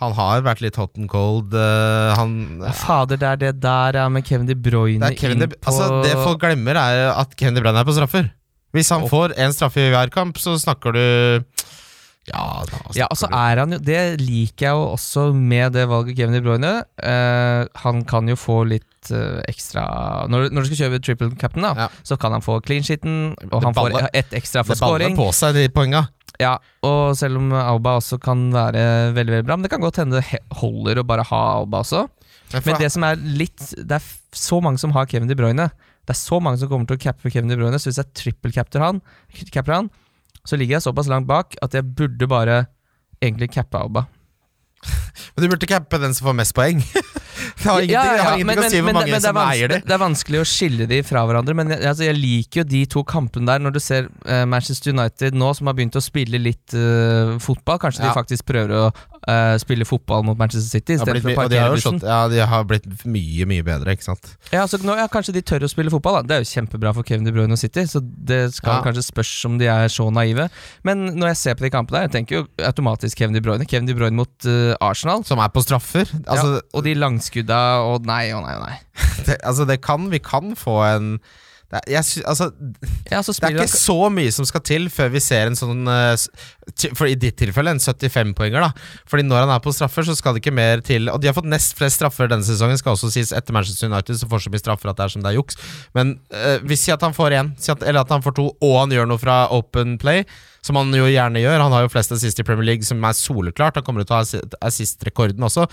Han 0.02 0.12
har 0.18 0.42
vært 0.44 0.60
litt 0.64 0.76
hot 0.76 0.98
and 1.00 1.08
cold. 1.12 1.54
Uh, 1.56 2.12
han 2.18 2.32
Ja, 2.66 2.74
fader, 2.76 3.20
det 3.22 3.28
er 3.30 3.38
det 3.46 3.52
der 3.64 3.96
ja, 4.02 4.08
med 4.12 4.26
Kevin 4.28 4.48
De 4.50 4.56
Bruyne 4.60 5.08
det, 5.08 5.20
Kevin 5.22 5.40
de, 5.40 5.48
altså, 5.64 6.02
det 6.04 6.16
folk 6.20 6.42
glemmer, 6.44 6.76
er 6.76 7.14
at 7.14 7.36
Kevin 7.40 7.56
De 7.56 7.64
Bruyne 7.64 7.80
er 7.80 7.88
på 7.88 7.96
straffer. 7.96 8.28
Hvis 8.76 8.90
han 8.92 9.06
oh. 9.06 9.10
får 9.12 9.38
én 9.40 9.54
straffe 9.56 9.86
i 9.86 9.92
hver 9.94 10.12
kamp, 10.12 10.36
så 10.42 10.58
snakker 10.60 10.92
du 10.98 11.04
Ja, 12.28 12.66
da 12.68 12.82
Ja, 12.98 13.08
og 13.08 13.16
så 13.20 13.30
er 13.32 13.62
han 13.62 13.76
jo 13.76 13.80
Det 13.80 14.00
liker 14.20 14.66
jeg 14.68 14.74
jo 14.76 14.84
også 14.98 15.30
med 15.32 15.78
det 15.78 15.86
valget 15.88 16.18
Kevin 16.20 16.36
De 16.36 16.42
Bruyne. 16.44 16.74
Eh, 17.00 17.62
han 17.86 18.04
kan 18.10 18.28
jo 18.28 18.36
få 18.36 18.66
litt 18.68 19.12
eh, 19.16 19.40
ekstra 19.48 19.86
Når, 20.28 20.50
når 20.52 20.66
du 20.66 20.72
skal 20.74 20.82
kjøpe 20.90 21.00
triple 21.06 21.32
captain, 21.40 21.64
da, 21.70 21.86
Ja. 21.86 21.88
så 22.04 22.20
kan 22.20 22.36
han 22.36 22.44
få 22.44 22.60
clean 22.66 22.84
sheeten, 22.84 23.32
og 23.48 23.62
Det 23.62 23.64
han 23.70 23.78
får 23.80 23.92
baller- 23.94 24.10
ett 24.12 24.36
ekstra 24.36 24.66
for 24.66 24.74
Det 24.76 24.82
baller 24.84 25.06
scoring. 25.08 25.18
på 25.24 25.32
seg, 25.40 25.54
de 25.56 25.70
poenga. 25.72 26.08
Ja, 26.41 26.58
og 26.86 27.15
selv 27.19 27.39
om 27.39 27.54
Alba 27.56 27.95
også 28.00 28.19
kan 28.21 28.48
være 28.54 29.13
veldig 29.15 29.38
veldig 29.38 29.48
bra, 29.48 29.58
men 29.58 29.65
det 29.65 29.71
kan 29.74 29.84
godt 29.84 30.02
hende 30.02 30.19
det 30.19 30.41
holder 30.60 31.00
å 31.02 31.08
bare 31.08 31.26
ha 31.30 31.41
Alba 31.62 31.84
også. 31.86 32.06
Men 32.54 32.65
Men 32.65 32.80
det 32.80 32.91
som 32.93 33.04
er 33.08 33.17
litt 33.17 33.71
Det 33.74 33.95
er 33.98 34.04
så 34.36 34.60
mange 34.62 34.78
som 34.78 34.91
har 34.93 35.08
Kevin 35.10 35.28
De 35.28 35.36
Bruyne. 35.36 35.69
Det 36.06 36.13
er 36.13 36.19
så 36.19 36.38
mange 36.43 36.60
som 36.62 36.69
kommer 36.69 36.86
til 36.86 37.00
å 37.00 37.02
cappe 37.02 37.32
Kevin 37.34 37.50
De 37.50 37.58
Bruyne, 37.58 37.80
så 37.82 37.89
hvis 37.89 38.02
jeg 38.02 38.13
trippelcapter 38.13 38.84
han, 38.84 39.02
han, 39.67 39.89
så 40.45 40.60
ligger 40.60 40.78
jeg 40.78 40.86
såpass 40.86 41.10
langt 41.10 41.28
bak 41.28 41.58
at 41.65 41.74
jeg 41.74 41.88
burde 41.98 42.28
bare 42.30 42.65
egentlig 43.24 43.50
cappe 43.56 43.80
Alba. 43.80 44.06
Men 45.34 45.45
du 45.45 45.50
burde 45.50 45.69
cappe 45.69 45.98
den 46.02 46.13
som 46.13 46.30
får 46.30 46.38
mest 46.43 46.56
poeng. 46.58 46.84
det 47.56 47.70
har 47.70 47.82
ingenting, 47.82 47.96
det 47.96 48.24
har 48.26 48.38
ingenting 48.38 48.46
men- 48.46 48.60
å 48.60 48.70
si 48.70 48.82
hvor 48.82 48.94
mange 48.98 49.22
som 49.22 49.38
eier 49.38 49.72
det. 49.72 49.80
Det 49.86 49.96
er 49.96 50.02
vanskelig 50.02 50.41
å 50.41 50.48
skille 50.50 50.88
de 50.91 51.02
fra 51.08 51.26
hverandre, 51.26 51.56
men 51.56 51.74
jeg, 51.74 51.82
altså, 51.88 52.06
jeg 52.08 52.18
liker 52.20 52.62
jo 52.62 52.68
de 52.76 52.82
to 52.86 53.04
kampene 53.04 53.48
der, 53.48 53.63
når 53.63 53.76
du 53.78 53.80
ser 53.80 54.10
uh, 54.28 54.46
Manchester 54.46 54.91
United 54.94 55.38
nå, 55.38 55.54
som 55.56 55.68
har 55.72 55.78
begynt 55.78 55.96
å 55.96 56.04
spille 56.04 56.41
litt 56.41 56.76
uh, 56.76 57.36
fotball. 57.39 57.80
Kanskje 57.82 58.06
de 58.06 58.13
faktisk 58.15 58.46
prøver 58.50 58.76
å 58.76 58.86
eh, 59.32 59.56
spille 59.62 59.86
fotball 59.88 60.24
mot 60.28 60.38
Manchester 60.40 60.80
City 60.80 60.98
har 61.00 61.10
blitt 61.10 61.26
og 61.38 61.50
de 61.52 61.60
har 61.60 61.76
slått, 61.82 62.06
ja, 62.06 62.20
de 62.32 62.42
har 62.46 62.66
blitt 62.68 62.86
mye, 63.08 63.48
mye 63.50 63.66
bedre, 63.66 63.96
ikke 63.96 64.08
sant. 64.08 64.32
Ja, 64.54 64.66
så 64.70 64.80
nå, 64.82 64.96
ja, 65.00 65.08
Kanskje 65.12 65.36
de 65.38 65.44
tør 65.46 65.66
å 65.68 65.70
spille 65.72 65.94
fotball. 65.94 66.20
Da. 66.20 66.28
Det 66.28 66.36
er 66.36 66.44
jo 66.44 66.50
kjempebra 66.52 66.92
for 66.98 67.08
Kevin 67.08 67.28
De 67.28 67.34
Bruyne 67.36 67.56
og 67.56 67.62
City, 67.62 67.86
så 67.90 68.02
det 68.04 68.42
skal 68.58 68.80
Ja. 68.80 68.84
kanskje 68.86 69.06
spørs 69.08 69.34
om 69.48 69.58
de 69.62 69.70
er 69.72 69.88
så 69.92 70.10
naive. 70.12 70.50
Men 70.84 71.06
når 71.16 71.34
jeg 71.34 71.38
ser 71.38 71.56
på 71.56 71.66
de 71.68 71.72
kampene 71.74 72.02
der, 72.02 72.08
jeg 72.10 72.16
tenker 72.18 72.42
jo 72.42 72.48
automatisk 72.66 73.18
Kevin 73.18 73.38
De 73.38 73.42
Bruyne. 73.42 73.68
Kevin 73.70 73.88
De 73.88 73.96
Bruyne 73.96 74.16
mot 74.16 74.50
uh, 74.50 74.76
Arsenal. 74.82 75.24
Som 75.24 75.40
er 75.40 75.50
på 75.54 75.64
straffer. 75.64 76.10
Altså, 76.26 76.60
ja, 76.60 76.68
og 76.74 76.84
de 76.84 76.96
langskudda 76.96 77.62
og 77.86 78.06
nei 78.06 78.34
og 78.36 78.44
nei 78.46 78.56
og 78.60 78.66
nei. 78.68 78.78
det, 79.28 79.40
altså 79.44 79.66
det 79.70 79.82
kan, 79.86 80.10
vi 80.12 80.20
kan 80.20 80.56
få 80.60 80.82
en 80.90 81.20
det 81.71 81.80
er, 81.80 81.88
jeg, 81.95 82.23
altså, 82.30 82.49
Ja, 83.12 83.21
så 83.25 83.34
det 83.34 83.49
er 83.49 83.56
ikke 83.58 83.71
så 83.71 83.97
mye 84.13 84.34
som 84.34 84.45
skal 84.47 84.62
til 84.65 84.86
før 84.93 85.10
vi 85.15 85.21
ser 85.23 85.49
en 85.49 85.58
sånn 85.58 85.89
eh, 85.89 86.13
For 86.97 87.10
I 87.10 87.15
ditt 87.19 87.38
tilfelle 87.41 87.73
en 87.73 87.82
75-poenger. 87.82 88.62
da 88.62 88.69
Fordi 89.10 89.25
når 89.25 89.45
han 89.45 89.54
er 89.56 89.63
på 89.65 89.73
straffer, 89.75 90.06
så 90.06 90.15
skal 90.17 90.36
det 90.36 90.43
ikke 90.43 90.56
mer 90.56 90.84
til. 90.86 91.10
Og 91.12 91.21
de 91.21 91.30
har 91.30 91.38
fått 91.38 91.49
nest 91.49 91.75
flest 91.78 91.99
straffer 91.99 92.30
denne 92.32 92.45
sesongen, 92.45 92.78
skal 92.82 92.95
også 92.95 93.12
sies 93.13 93.34
etter 93.36 93.56
Manchester 93.56 93.89
United, 93.89 94.19
så 94.19 94.30
får 94.30 94.45
så 94.45 94.54
mye 94.54 94.63
straffer 94.63 94.91
at 94.91 94.99
det 94.99 95.08
er 95.08 95.15
som 95.15 95.25
det 95.25 95.32
er 95.34 95.39
juks. 95.39 95.60
Men 95.97 96.17
uh, 96.34 96.58
hvis 96.65 96.86
si 96.86 96.93
at 96.93 97.06
han 97.06 97.15
får 97.17 97.38
én, 97.39 97.54
si 97.62 97.73
eller 97.73 98.04
at 98.04 98.13
han 98.13 98.25
får 98.25 98.38
to, 98.38 98.49
og 98.62 98.75
han 98.84 98.93
gjør 98.93 99.10
noe 99.10 99.21
fra 99.21 99.45
open 99.54 99.97
play. 100.01 100.25
Som 100.65 100.80
han 100.82 100.89
jo 100.97 101.06
gjerne 101.06 101.43
gjør. 101.43 101.60
Han 101.62 101.73
har 101.75 101.86
jo 101.86 101.91
flest 101.93 102.12
assist 102.15 102.39
i 102.41 102.47
Premier 102.47 102.65
League, 102.71 102.86
som 102.88 103.04
er 103.06 103.13
soleklart. 103.13 103.75
Han 103.78 103.86
kommer 103.86 104.01
til 104.08 104.15
å 104.15 104.17
ha 104.17 104.25
assi- 104.25 104.41
assist-rekorden 104.65 105.45
også. 105.45 105.67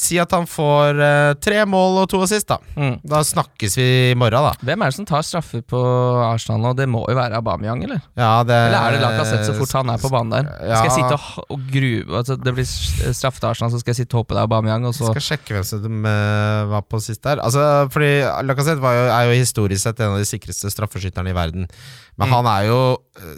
Si 0.00 0.16
at 0.22 0.30
han 0.32 0.46
får 0.48 0.96
uh, 0.96 1.32
tre 1.44 1.58
mål 1.68 1.98
og 2.00 2.06
to 2.08 2.22
assist, 2.24 2.46
da. 2.48 2.56
Mm. 2.78 2.94
Da 3.04 3.18
snakkes 3.26 3.74
vi 3.76 3.84
i 3.84 4.14
morgen, 4.16 4.46
da. 4.46 4.54
Hvem 4.64 4.80
er 4.86 4.88
det 4.88 4.96
som 4.96 5.04
tar 5.10 5.26
straffer 5.28 5.60
på 5.68 5.80
Arsenal 6.24 6.62
nå? 6.64 6.70
Det 6.78 6.86
må 6.88 7.02
jo 7.10 7.18
være 7.18 7.36
Aubameyang, 7.36 7.82
eller? 7.84 8.00
Ja, 8.16 8.30
det, 8.48 8.56
Eller 8.70 8.78
er 8.80 8.96
det 8.96 9.02
Lacassette 9.04 9.50
så 9.50 9.58
fort 9.58 9.74
han 9.76 9.92
er 9.92 10.00
på 10.00 10.08
banen 10.14 10.32
der? 10.38 10.48
Ja. 10.70 10.80
Skal 10.80 10.88
jeg 10.88 10.96
sitte 11.02 11.18
og, 11.20 11.52
og 11.52 11.68
grue 11.74 12.16
altså, 12.22 12.38
Det 12.40 12.54
blir 12.56 12.70
straffet 12.70 13.44
Arsenal, 13.50 13.74
så 13.74 13.82
skal 13.82 13.92
jeg 13.92 14.00
sitte 14.06 14.16
og 14.16 14.22
håpe 14.24 14.38
det 14.38 14.40
er 14.40 14.48
Aubameyang, 14.48 14.88
og 14.88 14.96
så 14.96 15.10
Jeg 15.10 15.18
skal 15.18 15.28
sjekke 15.28 15.58
hvem 15.58 15.68
som 15.68 16.08
eh, 16.14 16.64
var 16.72 16.86
på 16.88 17.02
sist 17.04 17.20
der. 17.28 17.44
Altså, 17.44 17.66
fordi 17.92 18.12
Lacassette 18.48 18.94
er 19.04 19.28
jo 19.28 19.36
historisk 19.36 19.84
sett 19.84 20.00
en 20.00 20.14
av 20.16 20.22
de 20.24 20.30
sikreste 20.32 20.72
straffeskytterne 20.72 21.34
i 21.34 21.36
verden. 21.36 21.68
Men 22.16 22.30
Mm. 22.30 22.38
han 22.40 22.48
er 22.56 22.70
jo 22.70 22.80
eh, 23.20 23.36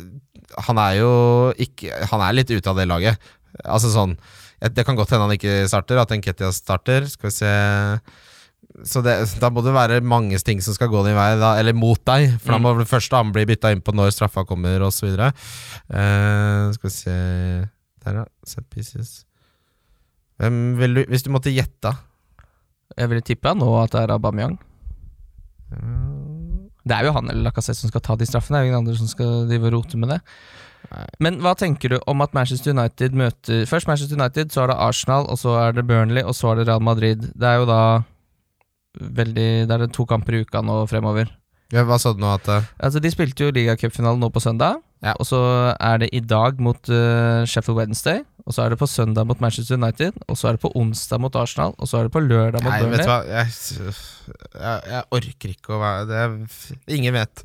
Han 0.69 0.79
er 0.79 0.99
jo 1.01 1.11
ikke 1.61 1.91
Han 2.11 2.21
er 2.21 2.33
litt 2.37 2.51
ute 2.51 2.69
av 2.71 2.77
det 2.77 2.89
laget. 2.91 3.19
Altså 3.65 3.91
sånn 3.93 4.17
Det 4.63 4.85
kan 4.87 4.97
godt 4.97 5.11
hende 5.11 5.27
han 5.27 5.35
ikke 5.37 5.67
starter, 5.69 5.99
at 5.99 6.11
Nketia 6.15 6.53
starter. 6.55 7.07
Skal 7.11 7.29
vi 7.31 7.35
se 7.37 7.53
Så 8.87 9.03
det, 9.05 9.17
da 9.43 9.51
må 9.53 9.61
det 9.65 9.75
være 9.75 10.01
mange 10.01 10.39
ting 10.41 10.61
som 10.65 10.73
skal 10.75 10.89
gå 10.89 11.03
din 11.05 11.17
vei, 11.19 11.35
da, 11.37 11.57
eller 11.61 11.75
mot 11.77 11.99
deg. 12.09 12.39
For 12.41 12.53
da 12.55 12.59
Mm. 12.59 12.63
må 12.63 12.79
det 12.79 12.89
første 12.89 13.17
han 13.19 13.33
bli 13.35 13.45
bytta 13.45 13.73
inn 13.75 13.83
på 13.85 13.93
når 13.93 14.15
straffa 14.15 14.47
kommer, 14.49 14.81
osv. 14.87 15.11
Uh, 15.13 16.73
skal 16.73 16.89
vi 16.89 16.95
se 16.95 17.17
Der, 18.05 18.15
ja. 18.23 18.25
Set 18.47 18.65
pieces. 18.71 19.25
Hvem 20.41 20.77
vil 20.79 20.95
du 20.95 21.05
Hvis 21.07 21.23
du 21.23 21.31
måtte 21.31 21.53
gjette 21.53 21.93
Jeg 22.97 23.09
ville 23.09 23.23
tippa 23.23 23.53
nå 23.55 23.69
at 23.83 23.91
det 23.93 24.01
er 24.03 24.15
Aubameyang. 24.17 24.57
Det 26.83 26.97
er 26.97 27.07
jo 27.07 27.15
han 27.15 27.31
eller 27.31 27.47
Lacassette 27.47 27.79
som 27.79 27.93
skal 27.93 28.03
ta 28.05 28.17
de 28.19 28.27
straffene. 28.27 28.59
Det 28.59 28.61
er 28.61 28.67
jo 28.67 28.73
ingen 28.73 28.83
andre 28.83 28.99
som 28.99 29.11
skal 29.11 29.45
drive 29.51 29.69
og 29.71 29.77
rote 29.77 30.01
med 30.01 30.15
det. 30.15 30.21
Nei. 30.93 31.05
Men 31.23 31.39
hva 31.45 31.53
tenker 31.59 31.93
du 31.93 31.99
om 32.11 32.25
at 32.25 32.33
Manchester 32.35 32.75
United 32.75 33.15
møter 33.15 33.69
Først 33.71 33.87
Manchester 33.87 34.19
United, 34.19 34.51
så 34.51 34.65
er 34.65 34.73
det 34.73 34.81
Arsenal, 34.83 35.29
og 35.31 35.39
så 35.39 35.55
er 35.61 35.77
det 35.77 35.87
Burnley, 35.87 36.25
og 36.27 36.35
så 36.35 36.51
er 36.51 36.59
det 36.59 36.67
Real 36.69 36.83
Madrid. 36.83 37.29
Det 37.39 37.49
er 37.49 37.61
jo 37.63 37.69
da 37.71 37.83
veldig 38.99 39.51
Det 39.69 39.77
er 39.77 39.87
det 39.87 39.93
to 39.95 40.05
kamper 40.09 40.37
i 40.37 40.43
uka 40.43 40.61
nå 40.65 40.83
fremover. 40.91 41.31
Ja, 41.73 41.87
hva 41.89 41.97
sa 42.01 42.13
du 42.13 42.21
nå? 42.21 42.35
At 42.37 42.49
uh... 42.53 42.67
Altså 42.85 43.01
De 43.01 43.11
spilte 43.13 43.47
jo 43.47 43.55
ligacupfinalen 43.55 44.21
nå 44.21 44.29
på 44.35 44.43
søndag, 44.45 44.83
Ja. 45.03 45.17
og 45.19 45.27
så 45.27 45.41
er 45.81 46.03
det 46.05 46.11
i 46.15 46.21
dag 46.21 46.61
mot 46.63 46.79
uh, 46.93 47.43
Sheffield 47.49 47.81
Wednesday. 47.81 48.21
Og 48.47 48.55
så 48.57 48.65
er 48.65 48.73
det 48.75 48.79
på 48.81 48.89
søndag 48.91 49.27
mot 49.27 49.41
Manchester 49.41 49.79
United, 49.79 50.17
og 50.27 50.37
så 50.39 50.49
er 50.51 50.57
det 50.57 50.63
på 50.65 50.73
onsdag 50.79 51.21
mot 51.23 51.37
Arsenal, 51.39 51.77
og 51.79 51.89
så 51.89 52.01
er 52.01 52.09
det 52.09 52.13
på 52.15 52.23
lørdag 52.25 52.65
mot 52.65 52.73
Nei, 52.73 52.81
vet 52.91 53.05
du 53.05 53.11
hva 53.11 53.21
jeg, 53.29 53.53
jeg, 54.59 54.81
jeg 54.91 55.05
orker 55.19 55.53
ikke 55.55 55.77
å 55.77 55.83
være 55.83 56.09
det 56.11 56.97
Ingen 56.97 57.15
vet. 57.15 57.45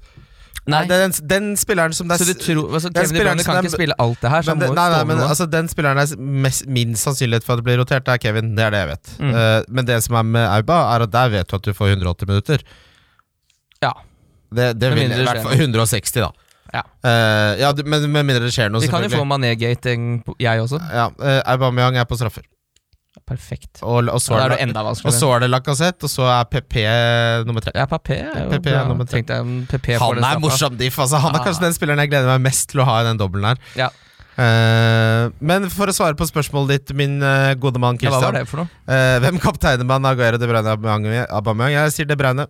Nei, 0.67 0.81
er 0.83 1.05
den, 1.05 1.13
den 1.29 1.45
spilleren 1.55 1.93
som 1.95 2.09
det 2.09 2.17
så 2.19 2.25
er 2.25 2.33
du 2.33 2.41
tror 2.41 2.73
altså, 2.75 2.89
Kevin 2.91 3.15
De 3.15 3.21
Bruyne 3.21 3.45
kan 3.45 3.55
er- 3.55 3.63
ikke 3.63 3.77
spille 3.77 3.95
alt 4.03 4.19
det 4.25 4.31
her, 4.33 4.43
så 4.43 4.55
men, 4.55 4.65
det, 4.65 4.71
nei, 4.75 4.87
nei, 4.91 5.03
men 5.07 5.21
altså, 5.23 5.47
Den 5.47 5.69
spilleren 5.71 6.01
er 6.01 6.25
mest, 6.47 6.65
minst 6.67 7.07
sannsynlighet 7.07 7.45
for 7.45 7.55
at 7.55 7.61
det 7.61 7.67
blir 7.69 7.79
rotert, 7.79 8.03
det 8.09 8.17
er 8.17 8.23
Kevin. 8.25 8.51
Det 8.57 8.65
er 8.65 8.73
det 8.75 8.81
jeg 8.81 8.89
vet. 8.91 9.13
Mm. 9.21 9.31
Uh, 9.37 9.61
men 9.69 9.87
det 9.87 10.01
som 10.03 10.17
er 10.19 10.27
med 10.27 10.49
Auba, 10.49 10.81
er 10.95 11.05
at 11.07 11.13
der 11.13 11.31
vet 11.37 11.47
du 11.47 11.55
at 11.55 11.69
du 11.69 11.71
får 11.77 11.93
180 11.95 12.31
minutter. 12.33 12.65
Ja. 13.85 13.93
Det, 14.51 14.73
det 14.79 14.91
vil 14.93 15.03
mindre 15.03 15.23
i 15.23 15.25
hvert 15.27 15.43
fall 15.43 15.53
160, 15.59 16.21
da. 16.23 16.31
Ja. 16.73 16.83
Uh, 17.03 17.53
ja, 17.61 17.71
men 17.85 18.05
med 18.11 18.27
mindre 18.27 18.43
det 18.43 18.51
skjer 18.55 18.69
noe, 18.71 18.83
Vi 18.83 18.89
kan 18.91 19.03
jo 19.05 19.09
få. 19.13 19.23
Mané-gate, 19.27 19.93
jeg 20.43 20.61
også. 20.63 20.79
Ja, 20.91 21.07
uh, 21.15 21.39
Aubameyang 21.53 21.95
er 21.99 22.07
på 22.09 22.17
straffer. 22.19 22.43
perfekt. 23.27 23.81
Og, 23.81 24.07
og, 24.07 24.19
så 24.23 24.37
er 24.39 24.53
det 24.53 24.57
enda 24.63 24.83
og 24.87 24.95
så 24.95 25.29
er 25.35 25.39
det 25.43 25.49
Lacassette, 25.49 26.07
og 26.07 26.11
så 26.11 26.27
er 26.31 26.43
PP 26.47 26.75
nummer 27.47 27.63
tre. 27.63 27.73
Ja, 27.75 27.87
PP 27.91 28.11
er 28.15 28.43
jo 28.43 28.49
PP 28.53 28.67
bra. 28.69 28.83
nummer 28.87 29.07
tre. 29.09 29.23
Jeg 29.23 29.67
PP 29.71 29.97
Han 29.99 30.23
er 30.23 30.39
morsom 30.43 30.77
diff. 30.79 30.99
Altså, 30.99 31.17
han 31.23 31.35
er 31.35 31.39
Ah. 31.41 31.45
kanskje 31.47 31.65
den 31.65 31.73
spilleren 31.75 31.99
jeg 31.99 32.11
gleder 32.11 32.27
meg 32.37 32.45
mest 32.51 32.69
til 32.69 32.83
å 32.83 32.85
ha 32.87 33.01
i 33.01 33.07
den 33.09 33.17
dobbelen 33.19 33.49
her. 33.51 33.57
Ja. 33.75 33.89
Uh, 34.37 35.33
men 35.41 35.65
for 35.73 35.89
å 35.89 35.93
svare 35.95 36.13
på 36.13 36.27
spørsmålet 36.29 36.69
ditt, 36.75 36.93
min 36.95 37.17
uh, 37.23 37.55
gode 37.57 37.81
mann 37.81 37.97
Ja, 37.97 38.11
hva 38.13 38.19
var 38.21 38.35
Christian. 38.37 38.37
det 38.37 38.51
for 38.51 38.61
noe? 38.61 38.69
Uh, 38.85 39.17
hvem 39.23 39.39
kapteiner 39.41 39.87
man 39.89 40.05
Aguero, 40.05 40.37
De 40.37 40.45
Bruyne? 40.45 41.25
Aubameyang? 41.25 41.73
Jeg 41.73 41.95
sier 41.95 42.05
De 42.11 42.15
Bruyne. 42.19 42.45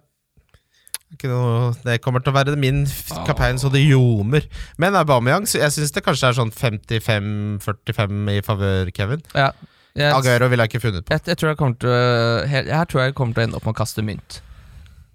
Ikke 1.16 1.30
noe, 1.32 1.72
det 1.86 2.02
kommer 2.04 2.20
til 2.20 2.34
å 2.34 2.36
være 2.36 2.58
min 2.60 2.82
Ah. 3.16 3.24
kaptein 3.26 3.58
så 3.58 3.72
det 3.72 3.80
ljomer. 3.88 4.44
Men 4.78 4.94
Aubameyang, 5.00 5.46
jeg 5.48 5.72
syns 5.72 5.92
det 5.96 6.04
kanskje 6.04 6.28
er 6.30 6.34
sånn 6.36 6.52
55-45 6.52 8.32
i 8.36 8.42
favør 8.46 8.92
Kevin. 8.94 9.22
Ja. 9.36 9.52
Jeg, 9.98 10.12
Aguero 10.14 10.48
ville 10.52 10.62
jeg 10.68 10.70
ikke 10.76 10.82
funnet 10.84 11.06
på. 11.08 11.10
jeg, 11.16 11.22
jeg 11.26 11.38
tror 11.42 11.50
jeg 11.50 11.58
kommer 11.58 11.78
til 11.82 12.50
Her 12.70 12.86
tror 12.86 13.02
jeg 13.08 13.16
kommer 13.18 13.34
til 13.34 13.42
å 13.42 13.48
ende 13.48 13.58
opp 13.58 13.66
med 13.66 13.74
å 13.74 13.78
kaste 13.80 14.04
mynt. 14.06 14.42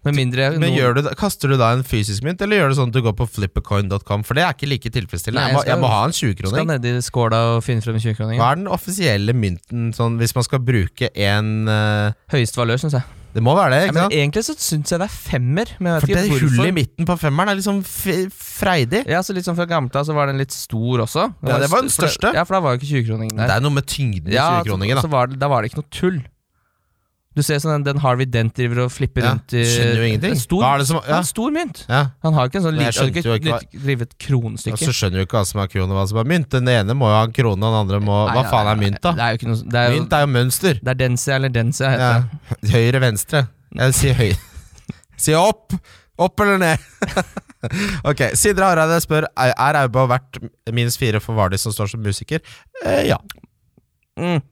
Med 0.02 0.16
mindre 0.16 0.48
Men 0.58 0.64
noen- 0.72 0.74
gjør 0.80 0.94
du, 0.96 1.02
Kaster 1.14 1.46
du 1.52 1.56
da 1.56 1.68
en 1.76 1.84
fysisk 1.84 2.24
mynt, 2.26 2.40
eller 2.42 2.56
gjør 2.58 2.72
du 2.72 2.74
sånn 2.80 2.88
at 2.90 2.96
du 2.96 3.02
går 3.02 3.12
på 3.14 3.28
flippercoin.com? 3.30 4.24
For 4.26 4.34
det 4.34 4.42
er 4.42 4.56
ikke 4.56 4.66
like 4.72 4.90
tilfredsstillende. 4.90 5.38
Nei, 5.38 5.52
Jeg 5.52 5.54
jeg 5.54 5.60
skal- 5.62 5.76
jeg 5.76 5.80
må 5.84 5.88
ha 5.92 6.04
en 6.04 6.10
20-kroning. 6.10 6.66
ned 6.66 6.84
i 6.84 6.98
skåla 7.00 7.38
og 7.54 7.62
finne 7.62 7.80
frem 7.84 7.94
20-kroningen. 8.02 8.40
Hva 8.42 8.50
er 8.50 8.56
den 8.56 8.66
offisielle 8.66 9.32
mynten 9.32 9.94
sånn, 9.94 10.18
hvis 10.18 10.34
man 10.34 10.42
skal 10.42 10.58
bruke 10.58 11.10
en 11.14 11.68
uh... 11.68 12.10
Høyest 12.32 12.56
valør, 12.56 12.80
syns 12.82 12.92
jeg. 12.98 13.02
Det 13.32 13.42
må 13.42 13.54
være 13.56 13.70
det, 13.72 13.80
ikke 13.88 13.94
men 13.96 14.02
Ja, 14.10 14.18
egentlig 14.22 14.42
så 14.44 14.54
syns 14.60 14.90
jeg 14.92 15.00
det 15.00 15.06
er 15.08 15.14
femmer. 15.14 15.70
For 15.78 16.06
det 16.10 16.24
hullet 16.28 16.66
i 16.68 16.74
midten 16.76 17.06
på 17.08 17.16
femmeren 17.20 17.48
er 17.48 17.56
liksom 17.56 17.78
freidig. 17.82 19.06
Ja, 19.08 19.22
så 19.24 19.32
Litt 19.32 19.46
sånn 19.48 19.56
fra 19.56 19.64
gammelt 19.70 19.94
av 19.96 20.04
så 20.04 20.12
var 20.16 20.28
den 20.28 20.36
litt 20.42 20.52
stor 20.52 21.00
også. 21.06 21.28
Ja, 21.40 21.58
det 21.62 21.70
var 21.72 21.80
den 21.80 21.88
for 21.88 21.88
det- 21.88 22.10
største. 22.12 22.34
Ja, 22.36 22.44
for 22.44 22.54
da 22.58 22.60
var 22.60 22.76
jo 22.76 22.80
ikke 22.82 22.90
20-kroningen 22.92 23.36
Det 23.40 23.50
er 23.50 23.60
noe 23.64 23.72
med 23.72 23.86
tyngden 23.86 24.28
i 24.28 24.34
Ja, 24.36 24.62
20-kroningen, 24.62 25.00
så, 25.00 25.08
da. 25.10 25.26
da 25.26 25.48
var 25.48 25.62
det 25.62 25.72
ikke 25.72 25.80
noe 25.82 25.90
tull. 25.90 26.20
Du 27.32 27.40
ser 27.40 27.60
sånn 27.62 27.72
den, 27.78 27.84
den 27.86 28.00
Harvey 28.02 28.26
Dent 28.28 28.52
driver 28.58 28.82
og 28.84 28.90
flipper 28.92 29.24
Ja, 29.24 29.30
rundt 29.32 29.54
i 29.56 29.62
skjønner 29.64 30.00
jo 30.02 30.08
ingenting. 30.10 30.34
En 30.36 30.40
stor, 30.42 30.64
som 30.84 30.98
Ja, 31.06 31.18
en 31.22 31.28
stor 31.28 31.54
mynt. 31.54 31.84
ja. 31.88 32.02
Han 32.26 32.34
har 32.36 32.50
ikke 32.50 32.60
en 32.60 32.66
sånn 32.66 32.76
liten 32.76 32.92
skjønte 32.92 33.36
ikke 33.38 33.60
drivet 33.86 34.12
kronestykke. 34.20 34.80
så 34.84 34.92
skjønner 34.98 35.22
du 35.22 35.24
ikke 35.24 35.38
hva 35.40 35.44
som 35.48 35.62
er 35.64 35.70
krone 35.72 35.94
og 35.94 35.96
hva 36.00 36.04
som 36.10 36.20
er 36.20 36.28
mynt. 36.28 36.50
Den 36.52 36.68
ene 36.68 36.92
må 36.98 37.08
jo 37.08 37.16
ha 37.16 37.22
en 37.24 37.32
krone, 37.32 37.60
den 37.64 37.78
andre 37.80 38.00
må 38.04 38.18
Nei, 38.28 38.36
Hva 38.36 38.44
faen 38.52 38.68
er 38.74 38.82
mynt, 38.84 39.00
da? 39.00 39.14
Det 39.16 39.30
er 39.30 39.48
noe 39.48 39.64
Det 39.72 39.80
er, 39.86 39.96
Mynt 39.96 40.12
er 40.18 40.26
jo 40.26 40.30
mønster. 40.36 40.78
det 40.82 40.92
er 40.92 41.00
Densia 41.06 41.34
eller 41.40 41.48
Densia, 41.56 41.90
heter 41.96 42.28
det. 42.60 42.70
Høyre, 42.76 43.00
venstre. 43.08 43.44
Jeg 43.80 43.94
sier 43.96 44.14
høyre. 44.20 44.38
Sier 45.22 45.38
opp! 45.40 45.72
Opp 46.20 46.40
eller 46.44 46.58
ned? 46.60 46.78
ok, 48.10 48.20
Sindre 48.36 48.68
Hareide 48.68 48.98
spør 49.00 49.24
er 49.32 49.78
Auba 49.80 50.04
verdt 50.10 50.38
minus 50.74 50.98
fire 51.00 51.20
for 51.24 51.34
Vardis 51.38 51.64
som 51.64 51.72
står 51.72 51.88
som 51.94 52.02
musiker. 52.04 52.42
Eh, 52.84 53.06
ja. 53.08 53.16
Mm. 54.20 54.42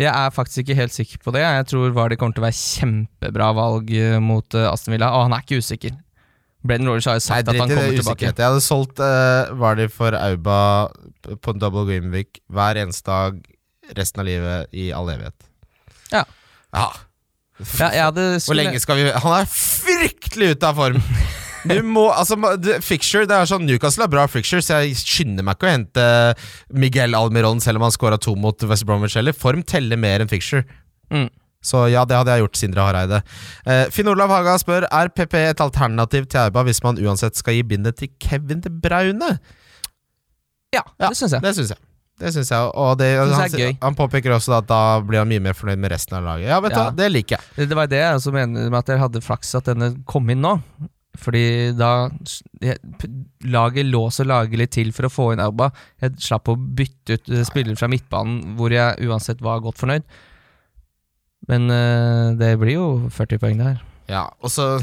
Jeg 0.00 0.10
er 0.10 0.30
faktisk 0.32 0.62
ikke 0.64 0.78
helt 0.78 0.94
sikker 0.94 1.20
på 1.20 1.32
det. 1.36 1.42
Jeg 1.44 1.66
tror 1.68 1.90
Vardy 1.96 2.16
kommer 2.20 2.36
til 2.36 2.44
å 2.44 2.46
være 2.46 2.56
kjempebra 2.56 3.50
valg 3.56 3.90
eh, 3.92 4.16
mot 4.24 4.56
eh, 4.56 4.68
Aston 4.70 4.94
Villa, 4.94 5.10
og 5.16 5.26
han 5.26 5.36
er 5.36 5.44
ikke 5.44 5.60
usikker. 5.60 5.98
Brendan 6.64 6.90
Rogers 6.90 7.08
har 7.08 7.16
jo 7.16 7.22
Nei, 7.22 7.26
sagt 7.26 7.50
at 7.52 7.56
han 7.56 7.68
kommer 7.68 7.96
tilbake. 7.96 8.26
Jeg 8.28 8.36
hadde 8.36 8.64
solgt 8.64 9.00
uh, 9.00 9.52
Vardy 9.60 9.86
for 9.92 10.16
Auba 10.16 10.58
på 11.40 11.54
en 11.54 11.62
double 11.62 11.86
Greenwick 11.88 12.42
hver 12.52 12.80
eneste 12.80 13.08
dag 13.08 13.38
resten 13.96 14.22
av 14.22 14.28
livet 14.28 14.76
i 14.76 14.90
all 14.96 15.08
evighet. 15.12 15.48
Ja. 16.12 16.24
ja. 16.76 16.88
Ja, 17.76 18.08
hadde 18.08 18.26
Hvor 18.40 18.56
lenge 18.56 18.80
skal 18.80 18.96
vi 18.96 19.10
Han 19.12 19.34
er 19.36 19.48
fryktelig 19.52 20.54
ute 20.56 20.68
av 20.70 20.80
form! 20.80 21.00
Du 21.68 21.82
må, 21.84 22.06
altså, 22.14 22.36
Fixture, 22.84 23.26
det 23.28 23.36
er 23.36 23.48
sånn 23.50 23.66
Newcastle 23.68 24.06
har 24.06 24.12
bra 24.12 24.22
fixture, 24.30 24.62
så 24.64 24.78
jeg 24.80 24.94
skynder 24.96 25.44
meg 25.44 25.58
ikke 25.58 25.68
å 25.68 25.72
hente 25.74 26.04
Miguel 26.72 27.16
Almiron 27.18 27.60
selv 27.60 27.80
om 27.80 27.84
han 27.88 27.92
scora 27.94 28.16
to 28.20 28.32
mot 28.38 28.62
West 28.70 28.86
Bromwich. 28.88 29.16
Eller 29.20 29.36
form 29.36 29.62
teller 29.66 30.00
mer 30.00 30.24
enn 30.24 30.30
fixture. 30.30 30.64
Mm. 31.12 31.28
Så 31.60 31.82
ja, 31.92 32.06
det 32.08 32.16
hadde 32.16 32.32
jeg 32.32 32.44
gjort, 32.46 32.56
Sindre 32.56 32.86
Hareide. 32.86 33.18
Eh, 33.68 33.84
Finn 33.92 34.08
Olav 34.08 34.30
Haga 34.32 34.54
spør 34.62 34.86
Er 34.88 35.10
PP 35.12 35.34
et 35.50 35.60
alternativ 35.60 36.24
til 36.32 36.40
Auba 36.46 36.62
hvis 36.64 36.80
man 36.86 36.96
uansett 37.02 37.36
skal 37.36 37.58
gi 37.58 37.66
bindet 37.74 37.98
til 38.00 38.08
Kevin 38.22 38.62
De 38.64 38.72
Braune. 38.72 39.34
Ja, 40.72 40.84
det 41.02 41.12
syns 41.18 41.34
jeg. 41.36 41.42
Det 41.44 41.52
synes 41.58 41.74
jeg. 41.74 41.82
Det 42.20 42.30
synes 42.34 42.50
jeg, 42.52 42.72
og 42.76 42.98
det, 43.00 43.06
Synes 43.16 43.54
jeg 43.56 43.66
han, 43.72 43.76
han 43.80 43.94
påpeker 43.96 44.34
også 44.36 44.52
at 44.58 44.66
da 44.68 44.80
blir 45.04 45.22
han 45.22 45.28
mye 45.30 45.40
mer 45.40 45.54
fornøyd 45.56 45.80
med 45.80 45.92
resten 45.94 46.18
av 46.18 46.26
laget. 46.26 46.50
Ja, 46.50 46.58
vet 46.60 46.74
Ja. 46.76 46.82
hva, 46.90 46.96
det 46.96 47.06
liker 47.12 47.38
jeg. 47.38 47.68
Det 47.70 47.76
var 47.78 47.88
det 47.88 48.00
jeg 48.02 48.18
også 48.18 48.32
mener 48.34 48.68
med 48.68 48.78
at 48.78 48.90
dere 48.90 49.00
hadde 49.00 49.22
flaks 49.24 49.54
at 49.56 49.70
denne 49.70 49.88
kom 50.08 50.28
inn 50.32 50.42
nå. 50.44 50.52
Fordi 51.20 51.44
da 51.76 52.08
jeg, 52.64 52.80
Laget 53.50 53.88
lå 53.88 54.02
så 54.12 54.24
lagelig 54.26 54.70
til 54.76 54.94
for 54.96 55.08
å 55.08 55.12
få 55.12 55.28
inn 55.34 55.44
Auba. 55.44 55.70
Jeg 56.02 56.16
slapp 56.22 56.50
å 56.52 56.56
bytte 56.56 57.18
ut 57.18 57.30
eh, 57.32 57.44
spillere 57.48 57.78
fra 57.78 57.90
midtbanen 57.92 58.56
hvor 58.58 58.72
jeg 58.74 59.08
uansett 59.08 59.44
var 59.44 59.62
godt 59.64 59.80
fornøyd. 59.80 60.08
Men 61.50 61.70
eh, 61.72 62.26
det 62.40 62.54
blir 62.60 62.76
jo 62.76 62.88
40 63.12 63.40
poeng 63.42 63.60
det 63.60 63.70
her. 63.72 63.86
Ja, 64.10 64.26
og 64.42 64.50
så 64.52 64.74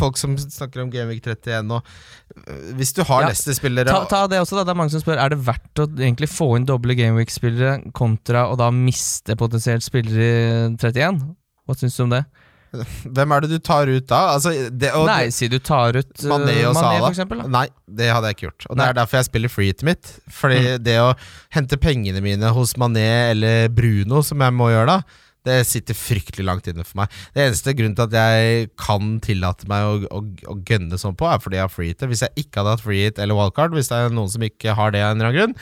Folk 0.00 0.18
som 0.18 0.34
snakker 0.36 0.82
om 0.82 0.90
Gamevik 0.92 1.22
31 1.22 1.68
nå 1.68 1.78
øh, 1.78 2.72
Hvis 2.76 2.90
du 2.96 3.04
har 3.06 3.22
Ja, 3.22 3.30
Leicester-spillere 3.30 3.94
Ta, 3.94 4.02
ta 4.10 4.24
det 4.28 4.40
også 4.42 4.58
da, 4.58 4.64
det 4.66 4.74
er 4.74 4.80
mange 4.80 4.92
som 4.92 5.00
spør 5.00 5.20
Er 5.22 5.32
det 5.32 5.38
verdt 5.46 5.82
å 5.82 5.86
egentlig 5.86 6.28
få 6.32 6.50
inn 6.58 6.66
doble 6.68 6.96
Gameweek-spillere 6.98 7.92
kontra 7.96 8.48
å 8.50 8.58
da 8.58 8.68
miste 8.74 9.36
potensielt 9.38 9.86
spillere 9.86 10.26
i 10.26 10.74
31? 10.74 11.22
Hva 11.62 11.78
syns 11.78 11.96
du 11.96 12.04
om 12.04 12.12
det? 12.12 12.24
Hvem 12.72 13.32
er 13.36 13.44
det 13.44 13.50
du 13.52 13.58
tar 13.60 13.90
ut 13.90 14.06
da? 14.08 14.20
Altså, 14.36 14.52
det, 14.72 14.92
og 14.96 15.04
Nei, 15.10 15.26
si 15.34 15.48
du 15.52 15.58
tar 15.60 15.98
ut 15.98 16.12
eh, 16.22 16.28
Mané 16.30 16.54
og 16.68 16.76
Mané, 16.78 17.00
for 17.02 17.10
eksempel. 17.12 17.42
Da. 17.42 17.48
Nei, 17.52 17.66
det 18.00 18.08
hadde 18.14 18.30
jeg 18.30 18.38
ikke 18.38 18.46
gjort. 18.48 18.66
Og 18.70 18.78
Det 18.80 18.86
er 18.86 18.96
derfor 19.00 19.20
jeg 19.20 19.28
spiller 19.28 19.52
freeheatet 19.52 19.84
mitt. 19.90 20.12
Fordi 20.32 20.60
Mm. 20.62 20.84
det 20.86 20.96
å 21.02 21.10
hente 21.52 21.76
pengene 21.82 22.22
mine 22.24 22.52
hos 22.56 22.72
Mané 22.80 23.04
eller 23.34 23.68
Bruno, 23.68 24.22
som 24.24 24.40
jeg 24.40 24.56
må 24.56 24.70
gjøre 24.72 24.86
da, 24.94 25.02
det 25.44 25.56
sitter 25.66 25.96
fryktelig 25.98 26.44
langt 26.46 26.68
inne 26.70 26.84
for 26.86 27.00
meg. 27.02 27.08
Det 27.34 27.42
eneste 27.48 27.72
grunnen 27.74 27.96
til 27.98 28.04
at 28.06 28.12
jeg 28.14 28.68
kan 28.78 29.16
tillate 29.24 29.66
meg 29.68 29.82
å, 29.82 29.94
å, 30.06 30.20
å 30.54 30.58
gønne 30.68 30.96
sånn 31.02 31.16
på, 31.18 31.26
er 31.26 31.40
fordi 31.42 31.58
jeg 31.58 31.66
har 31.66 31.72
freehit. 31.74 32.04
Hvis 32.12 32.22
jeg 32.22 32.44
ikke 32.46 32.60
hadde 32.62 32.76
hatt 32.76 32.84
freehit 32.84 33.18
eller 33.18 33.34
wildcard, 33.34 33.74
hvis 33.74 33.90
det 33.90 33.98
er 33.98 34.14
noen 34.14 34.30
som 34.30 34.44
ikke 34.46 34.76
har 34.78 34.94
det 34.94 35.02
av 35.02 35.10
en 35.12 35.18
eller 35.20 35.32
annen 35.32 35.40
grunn, 35.40 35.56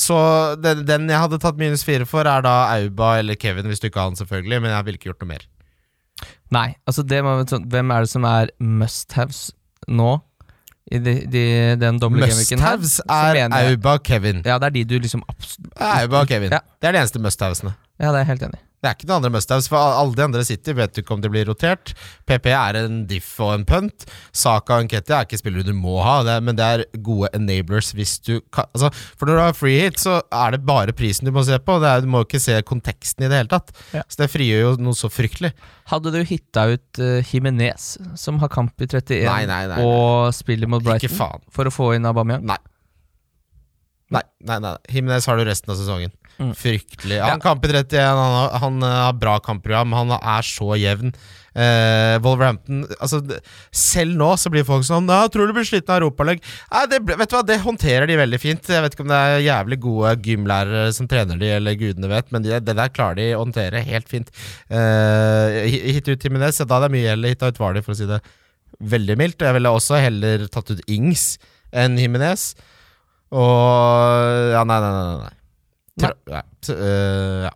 så 0.00 0.16
den, 0.62 0.84
den 0.88 1.08
jeg 1.10 1.18
hadde 1.20 1.40
tatt 1.42 1.58
minus 1.60 1.82
fire 1.84 2.06
for, 2.08 2.24
er 2.24 2.40
da 2.46 2.56
Auba 2.78 3.18
eller 3.20 3.34
Kevin, 3.36 3.66
hvis 3.68 3.82
du 3.82 3.88
ikke 3.90 4.00
har 4.00 4.08
han, 4.12 4.16
selvfølgelig. 4.16 4.60
Men 4.64 4.72
jeg 4.72 4.86
ville 4.88 5.00
ikke 5.00 5.10
gjort 5.12 5.24
noe 5.26 5.32
mer. 5.34 5.46
Nei, 6.54 6.70
altså 6.88 7.04
det 7.04 7.20
må, 7.24 7.36
hvem 7.44 7.92
er 7.94 8.06
det 8.06 8.10
som 8.12 8.24
er 8.28 8.52
must-haves 8.58 9.48
nå? 9.88 10.16
I 10.88 10.98
de, 11.04 11.14
de, 11.28 11.42
den 11.76 11.98
doble 12.00 12.24
gameweeken 12.24 12.62
her? 12.64 12.78
Must-haves 12.80 13.00
er 13.04 13.72
Auba 13.72 13.98
og 13.98 14.06
Kevin. 14.08 14.40
Ja, 14.46 14.56
det 14.62 14.70
er 14.70 14.76
de 14.78 14.86
du 14.88 14.96
liksom 15.04 15.24
absolutt 15.28 15.74
Auba 15.76 16.22
og 16.24 16.30
Kevin. 16.30 16.54
Ja. 16.56 16.62
Det 16.80 16.88
er 16.88 16.96
de 16.96 17.02
eneste 17.04 17.20
must-havesene. 17.20 17.74
Ja, 18.00 18.08
det 18.08 18.14
er 18.14 18.24
jeg 18.24 18.30
helt 18.32 18.48
enig 18.48 18.62
i. 18.62 18.67
Det 18.78 18.86
er 18.86 18.94
ikke 18.94 19.08
noen 19.08 19.18
andre 19.18 19.32
must-haves, 19.34 19.66
for 19.72 19.78
alle 19.98 20.14
de 20.14 20.22
andre 20.22 20.44
City 20.46 20.74
vet 20.78 20.92
du 20.94 21.00
ikke 21.02 21.16
om 21.16 21.22
det 21.22 21.30
blir 21.34 21.48
rotert. 21.48 21.90
PP 22.30 22.46
er 22.54 22.78
en 22.84 23.00
diff 23.10 23.32
og 23.42 23.56
en 23.56 23.64
punt. 23.66 24.06
Saka 24.30 24.78
og 24.78 24.86
Nketi 24.86 25.16
er 25.16 25.26
ikke 25.26 25.40
spillere 25.40 25.66
du 25.66 25.72
må 25.74 25.96
ha, 26.06 26.20
det 26.26 26.36
er, 26.36 26.44
men 26.46 26.58
det 26.58 26.68
er 26.68 26.84
gode 27.02 27.32
enablers 27.34 27.90
hvis 27.98 28.16
du 28.22 28.36
kan 28.54 28.68
altså, 28.70 28.92
For 29.18 29.26
når 29.26 29.40
du 29.40 29.42
har 29.42 29.58
free 29.58 29.82
hit, 29.82 29.98
så 29.98 30.20
er 30.30 30.54
det 30.54 30.62
bare 30.68 30.94
prisen 30.94 31.26
du 31.26 31.34
må 31.34 31.42
se 31.46 31.58
på. 31.58 31.80
Det 31.82 31.90
er, 31.90 32.06
du 32.06 32.12
må 32.14 32.22
ikke 32.26 32.42
se 32.42 32.60
konteksten 32.68 33.26
i 33.26 33.32
det 33.32 33.42
hele 33.42 33.50
tatt. 33.50 33.74
Ja. 33.96 34.06
Så 34.06 34.22
det 34.22 34.30
frigjør 34.30 34.64
jo 34.68 34.72
noe 34.86 34.98
så 34.98 35.10
fryktelig. 35.10 35.50
Hadde 35.90 36.14
du 36.14 36.22
hitta 36.28 36.68
ut 36.70 37.02
uh, 37.02 37.18
Jimenez, 37.26 37.96
som 38.20 38.38
har 38.42 38.52
kamp 38.52 38.78
i 38.78 38.86
31, 38.86 39.26
Nei, 39.26 39.42
nei, 39.50 39.62
nei, 39.66 39.74
nei. 39.74 39.84
og 39.90 40.30
spiller 40.36 40.70
mot 40.70 40.84
Brighton, 40.84 41.42
for 41.50 41.66
å 41.66 41.74
få 41.74 41.94
inn 41.96 42.06
Aubameyang? 42.06 42.46
Nei. 42.46 42.60
Nei, 44.14 44.24
nei, 44.48 44.56
nei. 44.64 44.76
Jimenez 44.88 45.26
har 45.28 45.36
du 45.36 45.44
resten 45.44 45.74
av 45.74 45.76
sesongen. 45.80 46.14
Mm. 46.38 46.52
Fryktelig. 46.54 47.18
Han 47.18 47.34
ja. 47.34 47.42
kamper 47.42 47.74
31, 47.74 47.98
han 48.06 48.36
har, 48.36 48.54
han 48.62 48.86
eh, 48.86 48.96
har 49.08 49.18
bra 49.18 49.34
kampprogram, 49.42 49.92
han 49.96 50.14
er 50.16 50.46
så 50.46 50.76
jevn. 50.78 51.12
Eh, 51.58 52.14
Wolverhampton 52.22 52.84
altså, 53.02 53.18
Selv 53.74 54.14
nå 54.20 54.28
så 54.38 54.50
blir 54.52 54.66
folk 54.68 54.84
sånn 54.86 55.08
«Ja, 55.10 55.24
'Tror 55.26 55.48
du 55.48 55.54
blir 55.56 55.66
sliten 55.66 55.90
av 55.90 55.98
Europalag?' 55.98 56.44
Det, 56.92 57.00
vet 57.08 57.32
du 57.32 57.34
hva, 57.34 57.42
det 57.42 57.56
håndterer 57.64 58.06
de 58.06 58.20
veldig 58.20 58.38
fint. 58.38 58.70
Jeg 58.70 58.84
vet 58.84 58.94
ikke 58.94 59.06
om 59.06 59.10
det 59.10 59.18
er 59.18 59.46
jævlig 59.48 59.80
gode 59.82 60.14
gymlærere 60.28 60.94
som 60.94 61.10
trener 61.10 61.40
de, 61.40 61.50
eller 61.56 61.78
gudene 61.80 62.12
vet, 62.12 62.30
men 62.30 62.46
det, 62.46 62.62
det 62.68 62.78
der 62.78 62.94
klarer 62.94 63.18
de 63.18 63.28
å 63.34 63.42
håndtere 63.42 63.82
helt 63.90 64.08
fint. 64.08 64.30
Eh, 64.70 65.66
hit 65.98 66.08
ut 66.08 66.28
ja, 66.30 66.52
da 66.62 66.78
er 66.78 66.86
det 66.86 66.94
mye 66.94 67.10
heller 67.10 67.34
hit 67.34 67.42
ut 67.42 67.58
Vardy, 67.58 67.82
for 67.82 67.96
å 67.96 67.98
si 67.98 68.06
det 68.06 68.22
veldig 68.78 69.18
mildt. 69.18 69.42
Jeg 69.42 69.58
ville 69.58 69.74
også 69.74 69.98
heller 69.98 70.46
tatt 70.52 70.70
ut 70.70 70.84
Ings 70.86 71.32
enn 71.74 71.98
Jimenez. 71.98 72.52
Og 73.32 74.52
Ja, 74.54 74.64
nei, 74.64 74.78
nei, 74.80 74.92
nei. 74.92 75.18
nei. 75.24 75.34
Tra 75.98 76.12
nei. 76.30 76.42
Øh, 76.74 77.48
ja. 77.48 77.52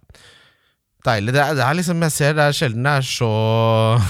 Deilig. 1.07 1.35
Det 1.35 1.43
er, 1.43 1.55
det 1.59 1.67
er 1.67 1.79
liksom 1.79 2.03
Jeg 2.07 2.15
ser 2.15 2.35
det 2.39 2.47
er 2.47 2.57
sjelden 2.57 2.87
det 2.87 2.97
er 3.01 3.07
så 3.07 3.31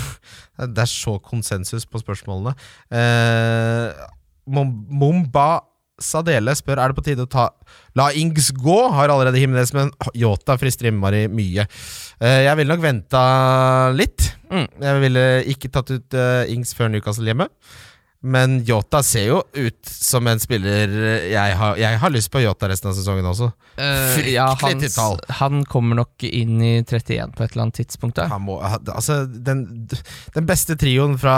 Det 0.77 0.83
er 0.85 0.90
så 0.90 1.16
konsensus 1.25 1.87
på 1.88 1.98
spørsmålene. 2.03 2.53
Uh, 2.92 3.88
Momba 4.46 5.62
Sadele 6.03 6.53
spør 6.59 6.81
Er 6.83 6.92
det 6.92 6.98
på 6.98 7.05
tide 7.07 7.25
å 7.25 7.31
ta 7.31 7.46
La 7.98 8.11
Ings 8.18 8.51
gå. 8.57 8.77
Har 8.92 9.12
allerede 9.12 9.40
Jimenez, 9.40 9.72
men 9.77 9.90
Yota 10.18 10.57
frister 10.61 10.88
innmari 10.90 11.27
mye. 11.31 11.66
Eh, 12.18 12.38
jeg 12.46 12.59
ville 12.59 12.72
nok 12.72 12.83
venta 12.83 13.22
litt. 13.94 14.31
Mm. 14.51 14.66
Jeg 14.83 15.03
ville 15.05 15.25
ikke 15.53 15.70
tatt 15.72 15.92
ut 15.92 16.16
Ings 16.53 16.72
før 16.75 16.90
Newcastle 16.92 17.29
hjemme. 17.29 17.46
Men 18.23 18.61
Yota 18.63 19.01
ser 19.03 19.25
jo 19.27 19.39
ut 19.43 19.89
som 19.91 20.29
en 20.31 20.39
spiller 20.39 20.93
jeg 21.27 21.55
har, 21.59 21.79
jeg 21.81 21.99
har 21.99 22.13
lyst 22.15 22.31
på 22.31 22.39
Yota 22.45 22.69
resten 22.71 22.93
av 22.93 22.95
sesongen 22.95 23.27
også. 23.27 23.49
Uh, 23.75 24.19
ja, 24.31 24.45
han, 24.61 24.79
titall. 24.79 25.19
han 25.41 25.65
kommer 25.67 25.99
nok 25.99 26.23
inn 26.29 26.61
i 26.63 26.75
31 26.85 27.33
på 27.35 27.43
et 27.43 27.57
eller 27.57 27.65
annet 27.65 27.81
tidspunkt. 27.81 28.21
Der. 28.21 28.31
Han 28.31 28.45
må, 28.47 28.61
altså, 28.63 29.25
den, 29.27 29.65
den 30.37 30.47
beste 30.47 30.77
trioen 30.79 31.17
fra 31.19 31.35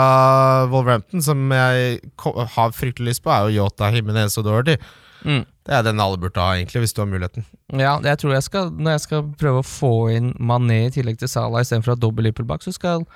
Wolverhampton 0.69 1.25
som 1.25 1.49
jeg 1.57 1.97
har 2.21 2.77
fryktelig 2.77 3.15
lyst 3.15 3.25
på, 3.25 3.33
er 3.33 3.47
jo 3.47 3.63
Yota, 3.63 3.89
Himinez 3.95 4.37
og 4.37 4.45
Doherty. 4.45 4.77
Mm. 5.25 5.41
Det 5.65 5.73
er 5.73 5.87
den 5.87 6.01
alle 6.03 6.19
burde 6.21 6.37
ha, 6.37 6.53
egentlig, 6.53 6.83
hvis 6.83 6.93
du 6.93 7.01
har 7.01 7.09
muligheten. 7.09 7.47
Ja, 7.73 7.95
jeg 8.05 8.19
tror 8.21 8.35
jeg 8.35 8.45
skal 8.45 8.67
Når 8.69 8.93
jeg 8.93 9.03
skal 9.07 9.23
prøve 9.39 9.63
å 9.63 9.65
få 9.65 9.93
inn 10.13 10.35
Mané 10.37 10.83
i 10.85 10.91
tillegg 10.93 11.17
til 11.17 11.31
Salah 11.31 11.65
istedenfor 11.65 11.95
å 11.95 11.95
ha 11.95 12.01
dobbel 12.03 12.27
Liverpool 12.27 12.45
bak, 12.51 12.61
så 12.61 12.75
skal 12.75 13.07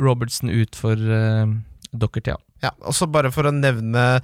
Robertsen 0.00 0.48
ut 0.48 0.78
for 0.78 0.96
uh, 0.96 1.44
Docherty. 1.92 2.34
Ja. 2.34 2.40
Ja, 2.62 2.70
og 2.86 2.94
så 2.94 3.08
bare 3.10 3.32
for 3.34 3.48
å 3.48 3.54
nevne 3.54 4.22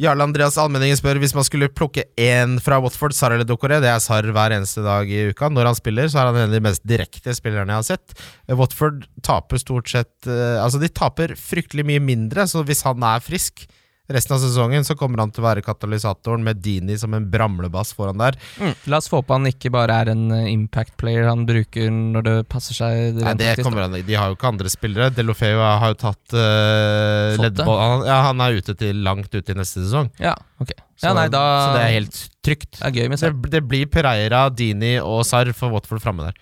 Jarle 0.00 0.24
Andreas 0.24 0.56
Almenningen 0.60 0.96
spør 0.96 1.18
hvis 1.20 1.34
man 1.36 1.44
skulle 1.44 1.68
plukke 1.72 2.06
én 2.20 2.56
fra 2.64 2.78
Watford, 2.80 3.12
Sarr 3.16 3.34
eller 3.36 3.48
Dokore. 3.48 3.80
Det 3.84 3.90
er 3.92 4.00
Sarr 4.00 4.28
hver 4.32 4.54
eneste 4.56 4.84
dag 4.84 5.08
i 5.08 5.26
uka. 5.32 5.50
Når 5.52 5.68
han 5.68 5.76
spiller, 5.76 6.08
så 6.08 6.22
er 6.22 6.30
han 6.30 6.38
en 6.40 6.48
av 6.48 6.56
de 6.56 6.62
mest 6.64 6.84
direkte 6.88 7.34
spillerne 7.36 7.74
jeg 7.74 7.82
har 7.82 7.88
sett. 7.90 8.16
Watford 8.48 9.04
taper 9.24 9.60
stort 9.60 9.92
sett 9.92 10.28
eh, 10.28 10.56
Altså, 10.62 10.80
de 10.80 10.88
taper 10.88 11.36
fryktelig 11.36 11.84
mye 11.88 12.04
mindre, 12.04 12.48
så 12.48 12.64
hvis 12.64 12.84
han 12.88 13.04
er 13.04 13.24
frisk 13.24 13.66
resten 14.14 14.36
av 14.36 14.42
sesongen, 14.42 14.84
så 14.86 14.96
kommer 14.98 15.22
han 15.22 15.32
til 15.34 15.42
å 15.42 15.48
være 15.48 15.64
katalysatoren 15.64 16.44
med 16.46 16.60
Dini 16.64 16.96
som 17.00 17.14
en 17.16 17.26
bramlebass 17.32 17.92
foran 17.96 18.20
der. 18.20 18.38
Mm. 18.60 18.74
La 18.92 19.00
oss 19.02 19.10
håpe 19.12 19.34
han 19.34 19.48
ikke 19.50 19.72
bare 19.74 19.96
er 20.02 20.12
en 20.14 20.26
eh, 20.34 20.50
impact 20.52 20.96
player 21.00 21.28
han 21.28 21.46
bruker 21.48 21.90
når 21.92 22.28
det 22.28 22.36
passer 22.52 22.78
seg. 22.78 23.18
Nei, 23.22 23.34
det 23.40 23.56
kommer 23.62 23.86
han 23.86 23.98
De 23.98 24.18
har 24.18 24.30
jo 24.30 24.38
ikke 24.38 24.52
andre 24.52 24.72
spillere. 24.72 25.10
Delofeo 25.16 25.62
har 25.62 25.94
jo 25.94 25.98
tatt 26.04 26.36
uh, 26.36 27.40
leddball 27.40 27.82
han, 27.82 28.06
Ja, 28.08 28.20
han 28.28 28.44
er 28.44 28.60
ute 28.60 28.76
til 28.78 29.02
langt 29.06 29.32
ute 29.34 29.54
i 29.54 29.58
neste 29.58 29.84
sesong. 29.84 30.12
Ja, 30.22 30.36
ok. 30.62 30.72
Så, 30.96 31.08
Ja, 31.08 31.16
nei, 31.18 31.26
da 31.32 31.42
så 31.42 31.74
det 31.74 31.82
er 31.82 31.94
helt 31.96 32.22
trygt. 32.46 32.70
det 32.78 32.86
er 32.86 32.94
gøy 32.94 33.16
Det, 33.16 33.52
det 33.56 33.62
blir 33.66 33.90
Pereira, 33.90 34.46
Dini 34.52 34.96
og 35.02 35.24
Sarr 35.26 35.50
for 35.56 35.74
Watford 35.74 36.02
framme 36.04 36.30
der. 36.30 36.40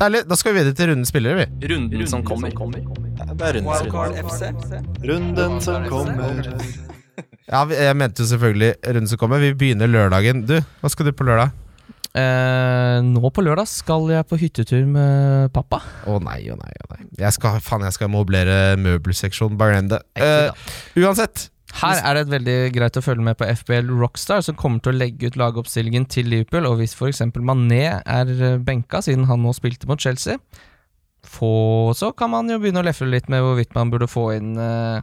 Deilig. 0.00 0.22
Da 0.30 0.36
skal 0.38 0.54
vi 0.54 0.62
videre 0.62 0.76
til 0.78 0.88
rundens 0.88 1.10
spillere, 1.12 1.42
vi. 1.42 1.68
Runden 1.68 2.06
som 2.08 2.22
kommer. 2.24 2.54
Det 2.54 3.44
er 3.44 3.58
rundens 3.58 3.82
Wildcard. 3.82 4.14
FC. 4.24 4.46
Runden 5.04 5.58
som 5.60 5.88
kommer. 5.92 6.54
Ja, 7.50 7.66
Jeg 7.68 7.96
mente 7.98 8.22
jo 8.22 8.28
selvfølgelig 8.30 8.74
runden 8.86 9.10
som 9.10 9.20
kommer. 9.20 9.42
Vi 9.42 9.52
begynner 9.52 9.90
lørdagen. 9.90 10.46
Du, 10.48 10.56
hva 10.80 10.88
skal 10.92 11.10
du 11.10 11.12
på 11.12 11.26
lørdag? 11.28 11.52
Eh, 12.16 12.96
nå 13.06 13.30
på 13.30 13.44
lørdag 13.44 13.68
skal 13.70 14.08
jeg 14.10 14.26
på 14.26 14.38
hyttetur 14.40 14.88
med 14.88 15.52
pappa. 15.54 15.82
Å 16.08 16.16
nei, 16.24 16.40
å 16.48 16.56
nei, 16.58 16.72
å 16.80 16.88
nei. 16.94 17.04
Jeg 17.20 17.36
skal, 17.36 17.60
faen, 17.62 17.84
jeg 17.84 17.98
skal 17.98 18.10
moblere 18.10 18.78
møbelseksjonen 18.80 19.60
Uh, 20.16 20.48
uansett. 20.96 21.50
Her 21.78 22.00
er 22.02 22.16
det 22.16 22.22
et 22.24 22.32
veldig 22.34 22.56
greit 22.74 22.98
å 22.98 23.02
følge 23.04 23.24
med 23.24 23.38
på 23.38 23.46
FBL 23.60 23.92
Rockstar, 24.00 24.42
som 24.44 24.56
kommer 24.58 24.82
til 24.82 24.94
å 24.94 25.00
legge 25.00 25.30
ut 25.30 25.38
lagoppstillingen 25.38 26.08
til 26.10 26.28
Liverpool. 26.32 26.66
Og 26.68 26.80
hvis 26.80 26.96
f.eks. 26.96 27.22
Mané 27.38 27.84
er 28.00 28.32
eh, 28.34 28.58
benka, 28.64 29.02
siden 29.04 29.28
han 29.30 29.44
nå 29.44 29.54
spilte 29.56 29.88
mot 29.90 30.00
Chelsea, 30.00 30.40
få, 31.26 31.92
så 31.96 32.10
kan 32.16 32.32
man 32.32 32.50
jo 32.50 32.58
begynne 32.60 32.82
å 32.82 32.86
lefle 32.86 33.10
litt 33.12 33.30
med 33.32 33.44
hvorvidt 33.44 33.76
man 33.76 33.92
burde 33.92 34.08
få 34.08 34.30
inn 34.38 34.54
uh, 34.56 35.02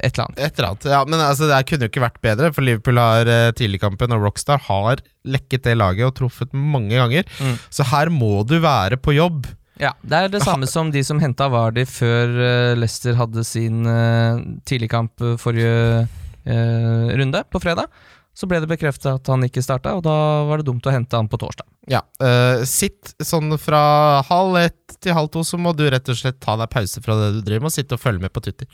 et 0.00 0.16
eller 0.16 0.30
annet. 0.30 0.40
Et 0.40 0.58
eller 0.58 0.68
annet. 0.70 0.86
Ja, 0.94 1.00
men 1.06 1.20
altså, 1.22 1.48
det 1.50 1.62
kunne 1.68 1.86
jo 1.86 1.92
ikke 1.92 2.06
vært 2.06 2.22
bedre, 2.24 2.52
for 2.56 2.66
Liverpool 2.66 3.00
har 3.00 3.28
uh, 3.28 3.52
tidligkampen, 3.56 4.14
og 4.16 4.26
Rockstar 4.26 4.62
har 4.68 5.02
lekket 5.28 5.68
det 5.68 5.76
laget 5.78 6.08
og 6.08 6.16
truffet 6.18 6.56
mange 6.56 6.96
ganger. 6.96 7.28
Mm. 7.38 7.58
Så 7.70 7.86
her 7.92 8.10
må 8.12 8.40
du 8.48 8.56
være 8.64 8.98
på 9.00 9.14
jobb. 9.16 9.46
Ja, 9.82 9.92
Det 10.00 10.14
er 10.18 10.30
det 10.30 10.42
samme 10.46 10.68
som 10.70 10.92
de 10.94 11.02
som 11.06 11.20
henta 11.22 11.48
Vardi 11.50 11.84
før 11.88 12.36
eh, 12.38 12.72
Leicester 12.78 13.18
hadde 13.18 13.42
sin 13.46 13.82
uh, 13.88 14.38
tidligkamp 14.68 15.24
eh, 15.24 15.38
forrige 15.42 16.06
eh, 16.46 17.08
runde, 17.18 17.42
på 17.50 17.62
fredag. 17.62 17.90
Så 18.32 18.48
ble 18.48 18.62
det 18.62 18.68
bekrefta 18.70 19.18
at 19.18 19.28
han 19.28 19.44
ikke 19.44 19.60
starta, 19.64 19.92
og 19.98 20.06
da 20.06 20.14
var 20.48 20.60
det 20.62 20.66
dumt 20.70 20.86
å 20.88 20.92
hente 20.94 21.18
han 21.18 21.28
på 21.28 21.36
torsdag. 21.42 21.66
Ja, 21.90 21.98
uh, 22.22 22.62
Sitt 22.68 23.10
sånn 23.26 23.50
fra 23.58 24.22
halv 24.28 24.56
ett 24.60 24.94
til 25.02 25.16
halv 25.16 25.28
to, 25.34 25.42
så 25.44 25.58
må 25.58 25.72
du 25.76 25.82
rett 25.90 26.06
og 26.08 26.16
slett 26.16 26.38
ta 26.40 26.54
deg 26.56 26.70
pause 26.70 27.02
fra 27.02 27.16
det 27.18 27.28
du 27.34 27.40
driver 27.42 27.64
med, 27.64 27.72
og 27.72 27.74
sitte 27.74 27.96
og 27.98 28.00
følge 28.00 28.22
med 28.22 28.32
på 28.32 28.40
Twitter. 28.44 28.68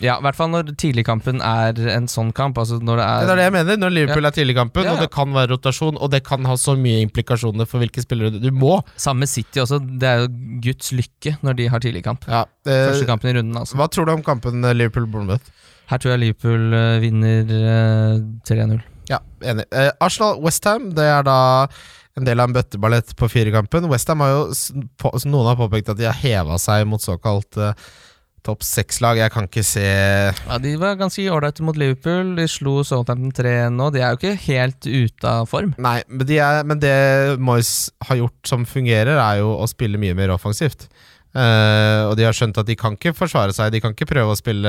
Ja, 0.00 0.14
i 0.20 0.24
hvert 0.24 0.38
fall 0.38 0.52
når 0.52 0.70
tidligkampen 0.78 1.42
er 1.44 1.76
en 1.92 2.06
sånn 2.08 2.30
kamp. 2.36 2.60
Altså 2.62 2.78
når 2.80 3.02
det 3.02 3.08
Det 3.08 3.26
er, 3.26 3.32
er 3.32 3.40
det 3.40 3.46
jeg 3.48 3.54
mener. 3.56 3.80
Når 3.82 3.94
Liverpool 3.96 4.30
er 4.30 4.36
tidligkampen, 4.36 4.86
Ja, 4.86 4.92
ja. 4.92 4.94
og 4.94 5.02
det 5.04 5.10
kan 5.12 5.34
være 5.34 5.50
rotasjon, 5.56 5.98
og 5.98 6.12
det 6.14 6.22
kan 6.28 6.46
ha 6.48 6.56
så 6.60 6.76
mye 6.78 7.02
implikasjoner 7.04 7.68
for 7.68 7.82
hvilke 7.82 8.04
spillere 8.04 8.38
du, 8.38 8.48
må. 8.54 8.78
Samme 8.96 9.26
City 9.28 9.60
også. 9.64 9.80
Det 9.82 10.08
er 10.08 10.22
jo 10.24 10.30
Guds 10.68 10.92
lykke 10.94 11.36
når 11.42 11.58
de 11.58 11.68
har 11.74 11.82
tidligkamp. 11.84 12.24
Ja, 12.30 12.46
uh, 12.46 12.72
Første 12.92 13.10
kampen 13.10 13.32
i 13.32 13.36
runden, 13.40 13.58
altså. 13.58 13.76
hva 13.80 13.90
tror 13.92 14.06
du 14.08 14.14
om 14.14 14.24
kampen 14.24 14.62
eh, 14.64 14.76
Liverpool-Bournemouth? 14.78 15.50
Her 15.90 15.98
tror 16.00 16.14
jeg 16.14 16.22
Liverpool 16.22 16.70
vinner 17.02 17.50
eh, 17.58 18.22
3-0. 18.48 18.78
Ja, 19.12 19.20
enig. 19.44 19.66
Eh, 19.70 19.90
Arsenal-Westham, 20.02 20.92
det 20.96 21.08
er 21.08 21.26
da 21.26 21.40
en 22.18 22.28
del 22.28 22.40
av 22.40 22.50
en 22.50 22.56
bøtteballett 22.56 23.14
på 23.16 23.28
firekampen. 23.32 23.88
Westham 23.90 24.24
har 24.24 24.32
jo, 24.34 24.46
på, 25.00 25.12
Noen 25.24 25.52
har 25.52 25.60
påpekt 25.60 25.92
at 25.92 26.00
de 26.00 26.08
har 26.08 26.18
heva 26.20 26.58
seg 26.60 26.84
mot 26.88 27.02
såkalt 27.02 27.56
eh, 27.60 27.76
topp 28.44 28.64
seks-lag. 28.66 29.20
Jeg 29.22 29.32
kan 29.32 29.46
ikke 29.48 29.64
se 29.64 29.86
Ja, 29.86 30.58
De 30.60 30.74
var 30.80 30.98
ganske 31.00 31.24
ålreite 31.32 31.64
mot 31.64 31.78
Liverpool. 31.78 32.34
De 32.36 32.48
slo 32.50 32.80
Southampton 32.86 33.32
3 33.38 33.54
nå. 33.72 33.88
De 33.94 34.02
er 34.02 34.12
jo 34.12 34.20
ikke 34.20 34.34
helt 34.48 34.88
ute 34.88 35.30
av 35.30 35.48
form. 35.50 35.72
Nei, 35.80 36.00
men, 36.08 36.26
de 36.28 36.40
er, 36.42 36.60
men 36.68 36.82
det 36.82 36.96
Moyes 37.42 37.92
har 38.08 38.20
gjort 38.20 38.52
som 38.52 38.68
fungerer, 38.68 39.16
er 39.16 39.40
jo 39.40 39.54
å 39.56 39.70
spille 39.70 40.00
mye 40.00 40.16
mer 40.18 40.34
offensivt. 40.34 40.88
Eh, 41.32 42.02
og 42.10 42.12
de 42.18 42.26
har 42.26 42.36
skjønt 42.36 42.58
at 42.60 42.68
de 42.68 42.76
kan 42.76 42.92
ikke 42.98 43.14
forsvare 43.16 43.54
seg, 43.56 43.70
de 43.72 43.80
kan 43.80 43.94
ikke 43.94 44.08
prøve 44.10 44.34
å 44.34 44.36
spille 44.36 44.68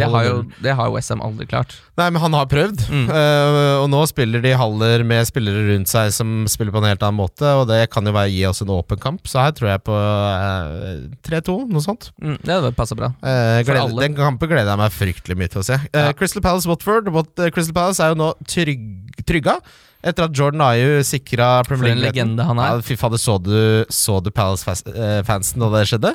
Det 0.00 0.08
har 0.08 0.24
jo, 0.24 0.36
det 0.64 0.72
har 0.78 0.88
jo 0.88 1.00
SM 1.00 1.20
aldri 1.24 1.44
klart. 1.50 1.74
Nei, 2.00 2.06
men 2.14 2.22
han 2.22 2.36
har 2.38 2.46
prøvd. 2.48 2.84
Mm. 2.88 3.06
Uh, 3.10 3.74
og 3.82 3.88
nå 3.92 4.00
spiller 4.08 4.42
de 4.44 4.54
Haller 4.56 5.04
med 5.08 5.28
spillere 5.28 5.66
rundt 5.72 5.90
seg 5.90 6.12
som 6.14 6.46
spiller 6.48 6.72
på 6.72 6.80
en 6.80 6.88
helt 6.88 7.04
annen 7.04 7.18
måte, 7.20 7.44
og 7.60 7.66
det 7.68 7.82
kan 7.92 8.06
jo 8.08 8.14
være 8.16 8.32
gi 8.32 8.44
oss 8.48 8.62
en 8.64 8.72
åpen 8.72 9.00
kamp, 9.02 9.28
så 9.28 9.42
her 9.44 9.52
tror 9.58 9.72
jeg 9.74 9.84
på 9.88 9.98
uh, 9.98 11.02
3-2, 11.28 11.58
noe 11.72 11.84
sånt. 11.84 12.10
Mm, 12.22 12.38
det 12.46 12.74
passer 12.78 12.98
bra. 12.98 13.12
Eh, 13.22 13.60
gleder, 13.68 13.92
den 14.00 14.16
kampen 14.16 14.50
gleder 14.50 14.72
jeg 14.72 14.80
meg 14.80 14.94
fryktelig 14.96 15.38
mye 15.38 15.52
til 15.52 15.62
å 15.62 15.66
se. 15.66 15.78
Eh, 15.92 16.08
Ja. 16.08 16.14
Crystal 16.16 16.42
Palace 16.44 16.68
Watford. 16.70 17.10
Wat, 17.12 17.30
eh, 17.42 17.50
Crystal 17.54 17.74
Palace 17.76 18.00
er 18.04 18.14
jo 18.14 18.18
nå 18.22 18.32
trygg, 18.48 18.88
trygga 19.28 19.58
etter 20.04 20.28
at 20.28 20.34
Jordan 20.36 20.62
Ayu 20.68 21.00
sikra 21.06 21.62
Premier 21.66 21.92
en 21.92 21.98
For 21.98 21.98
en 21.98 22.04
legende 22.06 22.44
han 22.46 22.56
Ja, 22.62 22.76
er. 22.76 22.82
fy 22.86 22.96
fader, 23.00 23.18
så 23.18 23.38
du, 23.42 23.84
så 23.90 24.20
du 24.22 24.30
Palace-fansen 24.30 25.60
da 25.64 25.70
det 25.78 25.86
skjedde? 25.90 26.14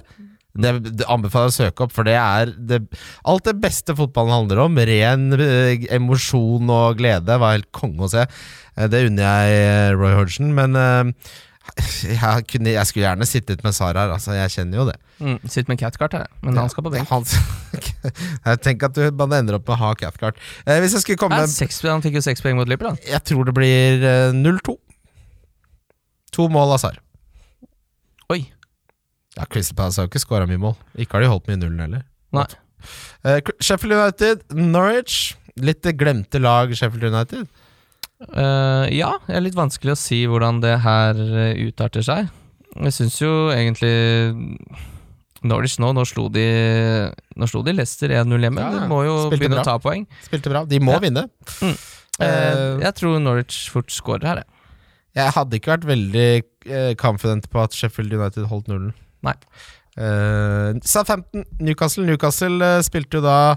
Det, 0.54 0.72
det 1.00 1.06
anbefaler 1.10 1.50
å 1.50 1.54
søke 1.56 1.82
opp, 1.88 1.94
for 1.96 2.06
det 2.06 2.14
er 2.14 2.52
det, 2.54 2.78
alt 3.26 3.48
det 3.48 3.56
beste 3.64 3.96
fotballen 3.98 4.36
handler 4.36 4.60
om. 4.68 4.76
Ren 4.78 5.32
eh, 5.34 5.88
emosjon 5.98 6.70
og 6.70 7.00
glede. 7.00 7.40
Var 7.42 7.56
helt 7.58 7.72
konge 7.74 8.06
å 8.06 8.12
se. 8.14 8.28
Eh, 8.78 8.86
Det 8.88 9.02
unner 9.08 9.24
jeg 9.26 9.64
eh, 9.64 9.96
Roy 9.98 10.14
Hodgson, 10.20 10.54
men 10.54 10.78
eh, 10.78 11.10
jeg, 12.06 12.46
kunne, 12.52 12.74
jeg 12.76 12.90
skulle 12.90 13.06
gjerne 13.08 13.26
sittet 13.28 13.64
med 13.66 13.76
Sara 13.76 14.06
her. 14.06 14.14
Altså, 14.16 14.36
jeg 14.38 14.52
kjenner 14.54 14.80
jo 14.80 14.86
det. 14.90 14.96
Mm, 15.20 15.38
sitt 15.50 15.70
med 15.72 15.80
Cathcart 15.82 16.16
her, 16.18 16.28
men 16.46 16.58
han 16.60 16.70
skal 16.72 16.86
på 16.86 16.92
benk. 16.94 17.10
Jeg 17.10 18.60
tenker 18.66 18.92
at 18.92 18.98
du, 18.98 19.04
bare 19.18 19.40
ender 19.42 19.58
opp 19.58 19.68
med 19.70 19.76
å 19.78 19.80
ha 19.82 19.92
Cathcart. 19.98 20.40
Eh, 20.68 20.82
hvis 20.84 20.98
jeg 20.98 21.06
skulle 21.06 21.22
komme 21.22 21.40
Nei, 21.42 21.50
seks, 21.50 21.82
han 21.88 22.04
fikk 22.06 22.20
jo 22.20 22.26
seks 22.26 22.46
poeng 22.46 22.60
mot 22.60 22.70
Liverpool. 22.70 23.00
Jeg 23.10 23.24
tror 23.30 23.50
det 23.50 23.56
blir 23.58 24.06
eh, 24.06 24.36
0-2. 24.38 24.78
To 26.38 26.50
mål 26.54 26.76
av 26.76 26.84
Sar. 26.84 27.00
Oi. 28.34 28.42
Ja, 29.38 29.48
Crystal 29.50 29.78
Palace 29.78 30.02
har 30.02 30.08
jo 30.08 30.14
ikke 30.14 30.24
skåra 30.24 30.50
mye 30.50 30.62
mål. 30.62 30.78
Ikke 30.98 31.18
har 31.18 31.26
de 31.26 31.32
holdt 31.32 31.50
mye 31.50 31.62
nullen 31.62 31.86
heller. 31.88 32.06
Nei. 32.34 32.48
Eh, 33.26 33.40
Sheffield 33.62 33.98
United, 33.98 34.46
Norwich. 34.54 35.34
Litt 35.62 35.86
glemte 35.98 36.42
lag, 36.42 36.74
Sheffield 36.74 37.14
United. 37.14 37.50
Eh, 38.32 38.86
ja, 38.98 39.12
det 39.28 39.36
er 39.38 39.44
litt 39.46 39.58
vanskelig 39.58 39.94
å 39.96 40.00
si 40.00 40.22
hvordan 40.30 40.62
det 40.64 40.78
her 40.84 41.18
eh, 41.20 41.68
utarter 41.68 42.06
seg. 42.06 42.30
Jeg 42.74 42.94
syns 42.96 43.20
jo 43.22 43.32
egentlig 43.54 43.94
Norwich 45.44 45.76
nå, 45.84 45.90
nå 45.94 46.06
slo 46.08 46.30
de 46.34 46.44
Nå 47.38 47.48
slo 47.52 47.62
de 47.68 47.74
Leicester 47.76 48.10
1-0 48.16 48.46
hjemme. 48.48 48.64
Ja, 48.64 48.70
ja. 48.72 48.80
De 48.86 48.90
må 48.90 49.02
jo 49.06 49.18
Spilte 49.28 49.42
begynne 49.44 49.60
bra. 49.60 49.66
å 49.66 49.70
ta 49.74 49.76
poeng. 49.84 50.06
Spilte 50.26 50.54
bra. 50.54 50.64
De 50.70 50.80
må 50.80 50.96
Ja. 50.96 51.02
vinne. 51.04 51.28
Eh, 51.64 51.76
Uh, 52.22 52.78
jeg 52.80 52.94
tror 53.00 53.16
Norwich 53.20 53.56
fort 53.74 53.90
scorer 53.90 54.28
her, 54.30 54.36
jeg. 54.44 54.46
Jeg 55.18 55.32
hadde 55.34 55.58
ikke 55.58 55.72
vært 55.74 55.88
veldig 55.90 56.98
confident 57.02 57.48
på 57.50 57.62
at 57.64 57.74
Sheffield 57.74 58.14
United 58.14 58.46
holdt 58.52 58.68
nullen. 58.70 58.94
Nei. 59.26 59.34
Eh, 59.98 60.78
Southampton, 60.86 61.44
Newcastle. 61.60 62.06
Newcastle 62.06 62.70
spilte 62.86 63.18
jo 63.18 63.22
da 63.26 63.56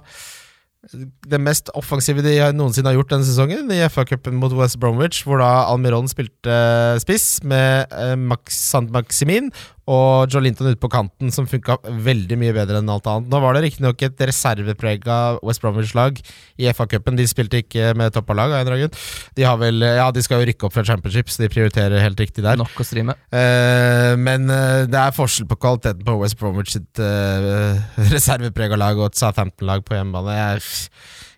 det 0.93 1.41
mest 1.43 1.71
offensive 1.79 2.23
de 2.25 2.35
noensinne 2.57 2.91
har 2.91 2.99
gjort 2.99 3.15
denne 3.15 3.27
sesongen, 3.27 3.71
i 3.73 3.83
FA-cupen 3.91 4.39
mot 4.41 4.55
West 4.59 4.79
Bromwich, 4.83 5.25
hvor 5.27 5.43
da 5.43 5.67
Almiron 5.71 6.11
spilte 6.11 6.53
eh, 6.53 6.99
spiss 7.03 7.41
med 7.47 7.91
eh, 7.93 8.15
Max 8.21 8.61
Sant 8.71 8.93
Maximin 8.95 9.51
og 9.87 10.33
Joe 10.33 10.43
Linton 10.43 10.73
ute 10.73 10.81
på 10.83 10.91
kanten, 10.91 11.31
som 11.31 11.47
funka 11.47 11.79
veldig 11.87 12.39
mye 12.41 12.55
bedre 12.57 12.81
enn 12.81 12.91
alt 12.91 13.07
annet. 13.07 13.29
Nå 13.31 13.39
var 13.43 13.55
det 13.55 13.63
riktignok 13.69 14.03
et 14.03 14.23
reserveprega 14.29 15.19
West 15.47 15.63
Bromwich-lag 15.63 16.19
i 16.59 16.67
FA-cupen. 16.75 17.19
De 17.19 17.27
spilte 17.31 17.61
ikke 17.63 17.93
med 17.99 18.15
toppa 18.15 18.35
lag, 18.35 18.51
av 18.51 18.65
en 18.67 18.73
eller. 18.75 19.07
De 19.39 19.47
har 19.47 19.61
vel 19.61 19.85
Ja, 19.87 20.09
de 20.11 20.25
skal 20.25 20.43
jo 20.43 20.49
rykke 20.51 20.67
opp 20.67 20.75
fra 20.75 20.85
Championship, 20.87 21.31
så 21.31 21.45
de 21.45 21.51
prioriterer 21.53 22.03
helt 22.03 22.19
riktig 22.19 22.43
der. 22.43 22.59
Nok 22.59 22.83
å 22.83 22.87
streame. 22.87 23.15
Eh, 23.31 24.15
men 24.19 24.51
eh, 24.51 24.89
det 24.91 24.99
er 24.99 25.15
forskjell 25.15 25.47
på 25.53 25.61
kvaliteten 25.63 26.03
på 26.07 26.19
West 26.19 26.39
Bromwich 26.41 26.75
sitt 26.75 26.99
uh, 27.03 27.79
reserveprega 28.11 28.79
lag 28.81 28.99
og 28.99 29.13
et 29.13 29.21
Southampton-lag 29.21 29.87
på 29.87 29.95
hjemmebane. 29.95 30.35
Jeg, 30.35 30.65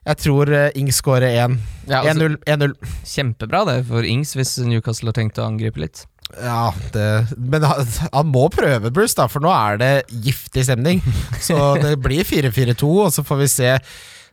jeg 0.08 0.20
tror 0.24 0.52
Ings 0.52 0.78
Ing 0.80 0.92
skårer 0.94 1.34
1. 1.46 1.56
Ja, 1.90 2.02
altså, 2.02 2.30
1-0. 2.30 2.38
1-0. 2.48 2.94
kjempebra 3.14 3.64
det 3.68 3.80
for 3.90 4.06
Ings, 4.06 4.32
hvis 4.38 4.56
Newcastle 4.64 5.12
har 5.12 5.18
tenkt 5.18 5.40
å 5.40 5.48
angripe 5.48 5.82
litt. 5.82 6.06
Ja, 6.36 6.74
det, 6.92 7.04
men 7.40 7.64
han, 7.64 7.86
han 8.12 8.28
må 8.28 8.46
prøve, 8.52 8.92
Bruce, 8.92 9.16
da, 9.16 9.28
for 9.32 9.44
nå 9.44 9.52
er 9.52 9.78
det 9.80 9.92
giftig 10.26 10.66
stemning. 10.68 11.00
Så 11.46 11.56
det 11.80 11.94
blir 12.04 12.26
4-4-2, 12.28 12.90
og 13.06 13.12
så 13.14 13.24
får 13.24 13.42
vi 13.42 13.50
se. 13.52 13.74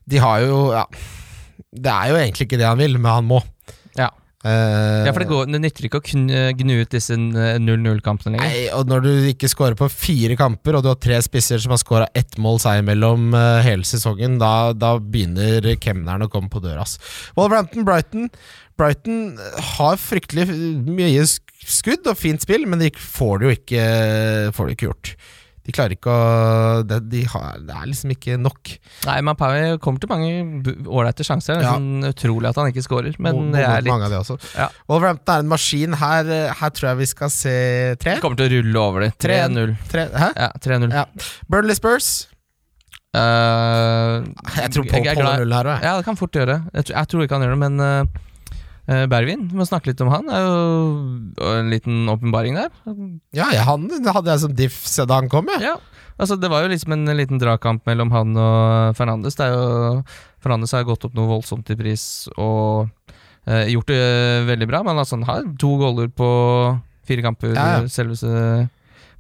De 0.05 0.19
har 0.21 0.43
jo 0.43 0.57
ja, 0.75 0.83
Det 1.71 1.91
er 1.91 2.11
jo 2.11 2.17
egentlig 2.19 2.45
ikke 2.45 2.59
det 2.61 2.67
han 2.67 2.81
vil, 2.81 2.99
men 2.99 3.11
han 3.11 3.29
må. 3.29 3.39
Ja. 3.97 4.11
Eh, 4.45 5.05
Ja, 5.07 5.13
for 5.13 5.23
det, 5.23 5.27
går, 5.29 5.47
det 5.49 5.61
nytter 5.63 5.87
ikke 5.87 6.01
å 6.01 6.05
gnu 6.59 6.73
ut 6.77 6.91
disse 6.93 7.15
eh, 7.17 7.55
0-0-kampene 7.61 8.35
lenger. 8.35 8.45
Nei, 8.51 8.65
og 8.77 8.89
når 8.91 9.05
du 9.05 9.11
ikke 9.31 9.49
scorer 9.49 9.77
på 9.79 9.89
fire 9.89 10.37
kamper, 10.37 10.77
og 10.77 10.85
du 10.85 10.91
har 10.91 10.99
tre 11.01 11.17
spisser 11.25 11.61
som 11.63 11.73
har 11.73 11.81
scora 11.81 12.09
ett 12.17 12.37
mål 12.41 12.61
seg 12.61 12.83
imellom 12.83 13.31
eh, 13.33 13.61
hele 13.65 13.87
sesongen, 13.87 14.37
da, 14.41 14.73
da 14.77 14.95
begynner 15.01 15.65
kemneren 15.81 16.27
å 16.27 16.29
komme 16.31 16.51
på 16.53 16.61
døra. 16.63 16.85
ass. 16.85 16.99
Wolverhampton, 17.37 17.87
Brighton. 17.87 18.29
Brighton 18.77 19.37
har 19.77 19.97
fryktelig 20.01 20.49
mye 20.51 21.23
skudd 21.65 22.05
og 22.11 22.19
fint 22.19 22.43
spill, 22.43 22.67
men 22.69 22.83
de 22.83 22.91
får 22.99 23.39
det 23.39 23.47
jo 23.47 23.55
ikke, 23.55 23.85
får 24.57 24.67
det 24.69 24.75
ikke 24.77 24.89
gjort. 24.91 25.13
De 25.65 25.73
klarer 25.73 25.95
ikke 25.97 26.13
å 26.13 26.83
Det, 26.85 26.99
de 27.09 27.23
har, 27.25 27.55
det 27.65 27.73
er 27.73 27.87
liksom 27.89 28.11
ikke 28.13 28.35
nok. 28.37 28.73
Nei, 29.07 29.15
Mapawi 29.25 29.79
kommer 29.81 29.99
til 30.03 30.11
mange 30.11 30.29
ålreite 30.85 31.25
sjanser. 31.25 31.57
Det 31.57 31.63
er 31.63 31.67
Ja. 31.67 31.73
sånn 31.79 32.05
utrolig 32.11 32.49
at 32.51 32.55
han 32.61 32.69
ikke 32.71 32.83
scorer, 32.85 33.15
men 33.17 33.33
Mo- 33.35 33.51
det 33.55 33.63
er 33.65 33.81
litt 33.81 33.91
mange 33.91 34.05
av 34.05 34.11
det 34.13 34.19
også. 34.21 34.37
Ja. 34.55 34.67
Wolverhampton 34.87 35.35
er 35.35 35.39
en 35.39 35.49
maskin. 35.49 35.93
Her, 35.97 36.23
her 36.53 36.69
tror 36.69 36.89
jeg 36.91 36.97
vi 37.01 37.05
skal 37.09 37.29
se 37.33 37.55
tre. 37.97 38.19
Kommer 38.21 38.37
til 38.37 38.47
å 38.49 38.53
rulle 38.61 38.77
over 38.85 38.99
det. 39.07 39.11
3-0. 39.25 39.75
tre 39.89 40.05
hæ? 40.13 40.29
Ja, 40.37 40.51
3-0. 40.61 40.93
Ja. 40.93 41.05
Burnley 41.49 41.73
Spurs. 41.75 42.27
Uh, 43.15 44.21
Jeg 44.59 44.71
tror 44.75 44.83
på 44.89 44.99
jeg 45.03 45.15
er 45.17 45.37
null 45.39 45.53
her 45.55 45.69
òg. 45.71 45.81
Ja, 45.85 45.95
det 45.97 46.05
kan 46.07 46.17
fort 46.19 46.35
gjøre. 46.35 46.57
Jeg, 46.75 46.85
tror- 46.89 46.97
jeg 46.99 47.07
tror 47.11 47.23
ikke 47.25 47.37
han 47.39 47.45
gjør 47.45 47.53
det, 47.55 47.61
men 47.63 47.79
uh, 47.79 48.05
Bervin, 48.85 49.47
vi 49.49 49.57
må 49.57 49.65
snakke 49.65 49.89
litt 49.89 50.01
om 50.05 50.11
han. 50.13 50.27
Det 50.29 50.35
er 50.37 50.45
jo 50.45 51.59
en 51.59 51.71
liten 51.73 52.03
åpenbaring 52.11 52.53
der. 52.59 52.69
Ja, 53.33 53.47
han 53.65 53.87
hadde 53.89 54.29
jeg 54.31 54.43
som 54.43 54.53
diff 54.53 54.77
da 55.07 55.15
han 55.21 55.29
kom, 55.31 55.49
jeg. 55.55 55.63
Ja, 55.65 55.75
altså 56.21 56.37
Det 56.39 56.51
var 56.53 56.61
jo 56.65 56.69
liksom 56.69 56.93
en 56.93 57.05
liten 57.17 57.41
dragkamp 57.41 57.85
mellom 57.89 58.11
han 58.13 58.37
og 58.37 58.95
Fernandes. 58.99 59.35
Det 59.39 59.47
er 59.47 59.55
jo 59.57 60.03
Fernandes 60.45 60.71
har 60.77 60.85
gått 60.85 61.05
opp 61.09 61.15
noe 61.17 61.31
voldsomt 61.33 61.69
i 61.73 61.77
pris 61.79 62.05
og 62.37 62.85
eh, 63.49 63.65
gjort 63.73 63.89
det 63.89 64.01
veldig 64.51 64.67
bra, 64.69 64.83
men 64.85 65.01
altså 65.01 65.17
han 65.17 65.25
har 65.31 65.43
to 65.57 65.71
goller 65.81 66.07
på 66.13 66.29
fire 67.09 67.25
kamper. 67.25 67.55
Ja, 67.57 67.65
ja. 67.81 67.87
Selveste 67.89 68.29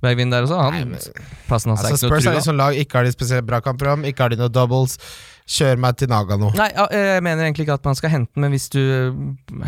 Bergvin 0.05 0.29
der 0.29 0.45
også. 0.45 0.57
Han, 0.61 0.73
Nei, 0.77 0.85
men- 0.85 1.25
plassen 1.49 1.71
hans 1.73 1.81
er 1.81 1.89
Altså, 1.95 2.05
ikke 2.05 2.11
noe 2.11 2.19
Spurs 2.19 2.25
er 2.25 2.29
trua. 2.29 2.37
litt 2.37 2.45
sånn 2.51 2.61
lag, 2.61 2.77
ikke 2.77 2.99
har 2.99 3.05
de 3.09 3.13
spesielt 3.15 3.45
bra 3.49 3.59
kamper 3.65 3.89
om, 3.95 4.05
ikke 4.05 4.21
har 4.27 4.29
de 4.29 4.37
noe 4.43 4.49
doubles. 4.53 4.99
Kjør 5.45 5.77
meg 5.77 5.97
til 5.99 6.09
Nagano. 6.09 6.47
Nei, 6.57 6.71
jeg 6.73 7.21
mener 7.21 7.45
egentlig 7.45 7.67
ikke 7.67 7.75
at 7.77 7.85
man 7.85 7.97
skal 7.97 8.09
hente 8.09 8.31
den, 8.33 8.41
men 8.41 8.53
hvis 8.55 8.65
du 8.73 8.79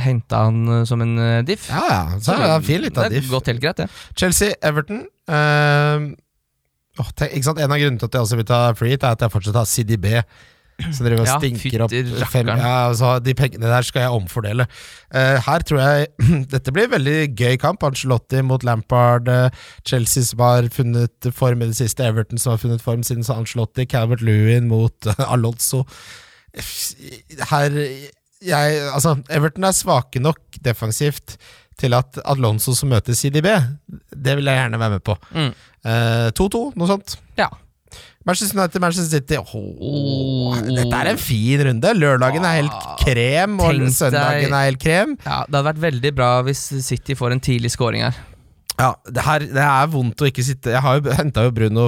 henta 0.02 0.40
han 0.48 0.64
eh, 0.74 0.86
som 0.90 1.04
en 1.06 1.12
eh, 1.22 1.44
diff 1.46 1.68
Ja, 1.70 1.84
ja, 1.86 2.00
så 2.18 2.34
er 2.34 2.48
det 2.48 2.66
fin 2.66 2.88
er 2.88 3.12
diff. 3.14 3.30
gått 3.30 3.52
helt 3.52 3.62
greit, 3.62 3.84
det. 3.84 3.86
Chelsea, 4.18 4.58
Everton. 4.66 5.04
Uh, 5.30 6.10
oh, 6.98 7.12
tenk? 7.14 7.38
En 7.38 7.70
av 7.70 7.78
grunnene 7.78 8.02
til 8.02 8.10
at 8.10 8.18
jeg 8.18 8.26
også 8.26 8.40
vil 8.42 8.50
ta 8.50 8.62
free 8.80 8.96
hit, 8.96 9.06
er 9.06 9.14
at 9.20 9.22
jeg 9.28 9.36
fortsatt 9.36 9.60
har 9.62 9.70
CDB. 9.70 10.08
Så 10.78 11.02
driver 11.02 11.24
og 11.24 11.30
Ja, 11.30 11.38
stinker 11.42 11.84
opp 11.88 11.94
fem 12.30 12.50
ja, 12.52 12.74
altså, 12.90 13.16
De 13.24 13.34
pengene 13.38 13.66
der 13.72 13.86
skal 13.86 14.06
jeg 14.06 14.18
omfordele. 14.18 14.68
Uh, 15.10 15.40
her 15.42 15.66
tror 15.66 15.82
jeg 15.82 16.08
Dette 16.54 16.74
blir 16.74 16.86
en 16.86 16.94
veldig 16.94 17.16
gøy 17.34 17.58
kamp. 17.62 17.86
Ancelotti 17.88 18.44
mot 18.46 18.64
Lampard. 18.68 19.32
Uh, 19.32 19.50
Chelsea 19.88 20.28
som 20.28 20.44
har 20.46 20.70
funnet 20.74 21.32
form 21.34 21.66
i 21.66 21.72
det 21.72 21.80
siste. 21.80 22.06
Everton 22.06 22.42
som 22.42 22.54
har 22.54 22.62
funnet 22.62 22.86
form 22.86 23.02
siden 23.08 23.26
Ancelotti. 23.34 23.88
Calvert 23.90 24.22
Lewin 24.22 24.70
mot 24.70 25.10
uh, 25.10 25.26
Alonso. 25.34 25.84
Her 27.50 27.74
jeg, 28.46 28.82
altså, 28.94 29.16
Everton 29.34 29.66
er 29.66 29.74
svake 29.74 30.22
nok 30.22 30.60
defensivt 30.66 31.38
til 31.78 31.94
at 31.94 32.20
Alonso 32.26 32.74
som 32.78 32.90
møter 32.90 33.18
CDB, 33.18 33.50
det 34.14 34.36
vil 34.38 34.50
jeg 34.50 34.60
gjerne 34.62 34.80
være 34.82 34.98
med 34.98 35.04
på. 35.06 35.16
Mm. 35.34 35.52
Eh, 35.86 36.28
2-2, 36.38 36.62
noe 36.78 36.90
sånt. 36.90 37.18
Ja. 37.38 37.50
Manchester 38.28 38.58
United, 38.60 38.82
Manchester 38.84 39.18
City 39.22 39.38
Oh. 39.40 40.54
Dette 40.68 40.94
er 41.00 41.12
en 41.14 41.20
fin 41.22 41.62
runde. 41.70 41.94
Lørdagen 41.98 42.44
er 42.46 42.58
helt 42.62 42.74
Ah, 42.76 42.96
krem, 43.02 43.58
og 43.64 43.72
tenk 43.72 43.94
søndagen 43.96 44.54
er 44.54 44.66
helt 44.68 44.82
krem. 44.84 45.18
Ja, 45.26 45.44
Det 45.48 45.56
hadde 45.62 45.68
vært 45.72 45.84
veldig 45.88 46.12
bra 46.18 46.32
hvis 46.48 46.66
City 46.86 47.16
får 47.16 47.32
en 47.38 47.40
tidlig 47.44 47.72
scoring 47.74 48.04
her. 48.04 48.18
Ja, 48.78 48.92
det, 49.10 49.24
her, 49.26 49.40
det 49.40 49.64
er 49.64 49.88
vondt 49.90 50.22
å 50.22 50.28
ikke 50.30 50.44
sitte 50.46 50.70
Jeg 50.70 50.84
har 50.86 51.00
jo 51.00 51.10
henta 51.18 51.48
jo 51.48 51.54
Bruno 51.56 51.88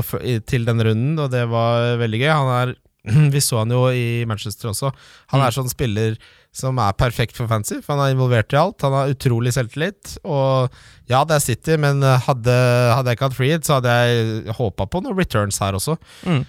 til 0.50 0.64
denne 0.66 0.88
runden, 0.88 1.20
og 1.22 1.30
det 1.30 1.44
var 1.52 1.98
veldig 2.02 2.22
gøy. 2.24 2.32
Han 2.34 2.54
er 2.56 2.76
Vi 3.34 3.40
så 3.44 3.62
han 3.62 3.72
jo 3.72 3.84
i 3.94 4.26
Manchester 4.28 4.72
også. 4.72 4.90
Han 5.34 5.42
er 5.44 5.52
Mm. 5.52 5.58
sånn 5.60 5.70
spiller 5.72 6.18
som 6.52 6.80
er 6.82 6.96
perfekt 6.98 7.38
for 7.38 7.48
fancy, 7.48 7.78
for 7.86 7.94
han 7.96 8.08
er 8.08 8.16
involvert 8.16 8.52
i 8.56 8.58
alt. 8.60 8.82
Han 8.82 8.96
har 8.98 9.12
utrolig 9.14 9.52
selvtillit. 9.56 10.16
Og 10.26 10.70
ja, 11.12 11.24
det 11.30 11.38
er 11.38 11.44
City, 11.46 11.76
men 11.78 12.02
hadde, 12.02 12.56
hadde 12.96 13.12
jeg 13.14 13.20
ikke 13.20 13.28
hatt 13.30 13.38
free 13.38 13.60
så 13.64 13.78
hadde 13.78 13.94
jeg 14.02 14.56
håpa 14.58 14.88
på 14.90 15.04
noen 15.06 15.18
returns 15.20 15.60
her 15.62 15.78
også. 15.78 15.96
Mm. 16.26 16.42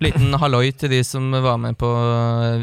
Liten 0.00 0.32
halloi 0.40 0.70
til 0.80 0.88
de 0.94 1.02
som 1.04 1.26
var 1.44 1.58
med 1.60 1.76
på 1.76 1.88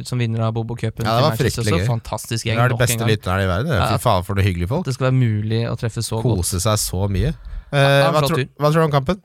Som 0.10 0.18
vinner 0.18 0.42
av 0.48 0.56
Bobo-cupen. 0.56 1.06
Ja, 1.06 1.20
det 1.20 1.26
var 1.28 1.36
fryktelig 1.38 1.76
gøy. 1.76 1.84
Fantastisk 1.86 2.44
Det 2.46 2.50
gjeng. 2.50 2.62
er 2.64 2.72
de 2.74 2.78
beste 2.80 3.06
lytterne 3.10 3.44
i 3.46 3.50
verden. 3.50 3.74
Fy 3.92 4.00
faen, 4.02 4.26
for 4.26 4.38
noen 4.40 4.48
hyggelige 4.48 4.72
folk. 4.72 4.86
Det 4.88 4.96
skal 4.98 5.12
være 5.12 5.20
mulig 5.20 5.60
å 5.70 5.76
treffe 5.78 6.02
så 6.06 6.18
godt. 6.18 6.40
Kose 6.42 6.62
seg 6.64 6.82
så 6.82 7.04
mye. 7.14 7.34
Eh, 7.70 7.78
Ja, 7.78 8.10
hva, 8.16 8.24
tror, 8.26 8.42
hva 8.58 8.72
tror 8.74 8.82
du 8.82 8.86
om 8.88 8.96
kampen? 8.96 9.22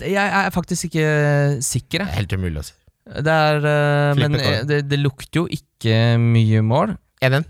Jeg 0.00 0.16
er 0.16 0.48
faktisk 0.54 0.88
ikke 0.88 1.60
sikker, 1.60 2.06
Det 2.06 2.08
er 2.08 2.20
helt 2.22 2.32
umulig 2.32 2.62
å 2.62 2.64
si. 2.64 2.72
Det 3.06 3.32
er 3.34 3.56
uh, 3.66 4.14
Men 4.18 4.36
eh, 4.38 4.60
det, 4.68 4.82
det 4.88 4.98
lukter 5.00 5.42
jo 5.42 5.48
ikke 5.50 5.96
mye 6.22 6.60
mål. 6.62 6.96
1-1. 7.22 7.44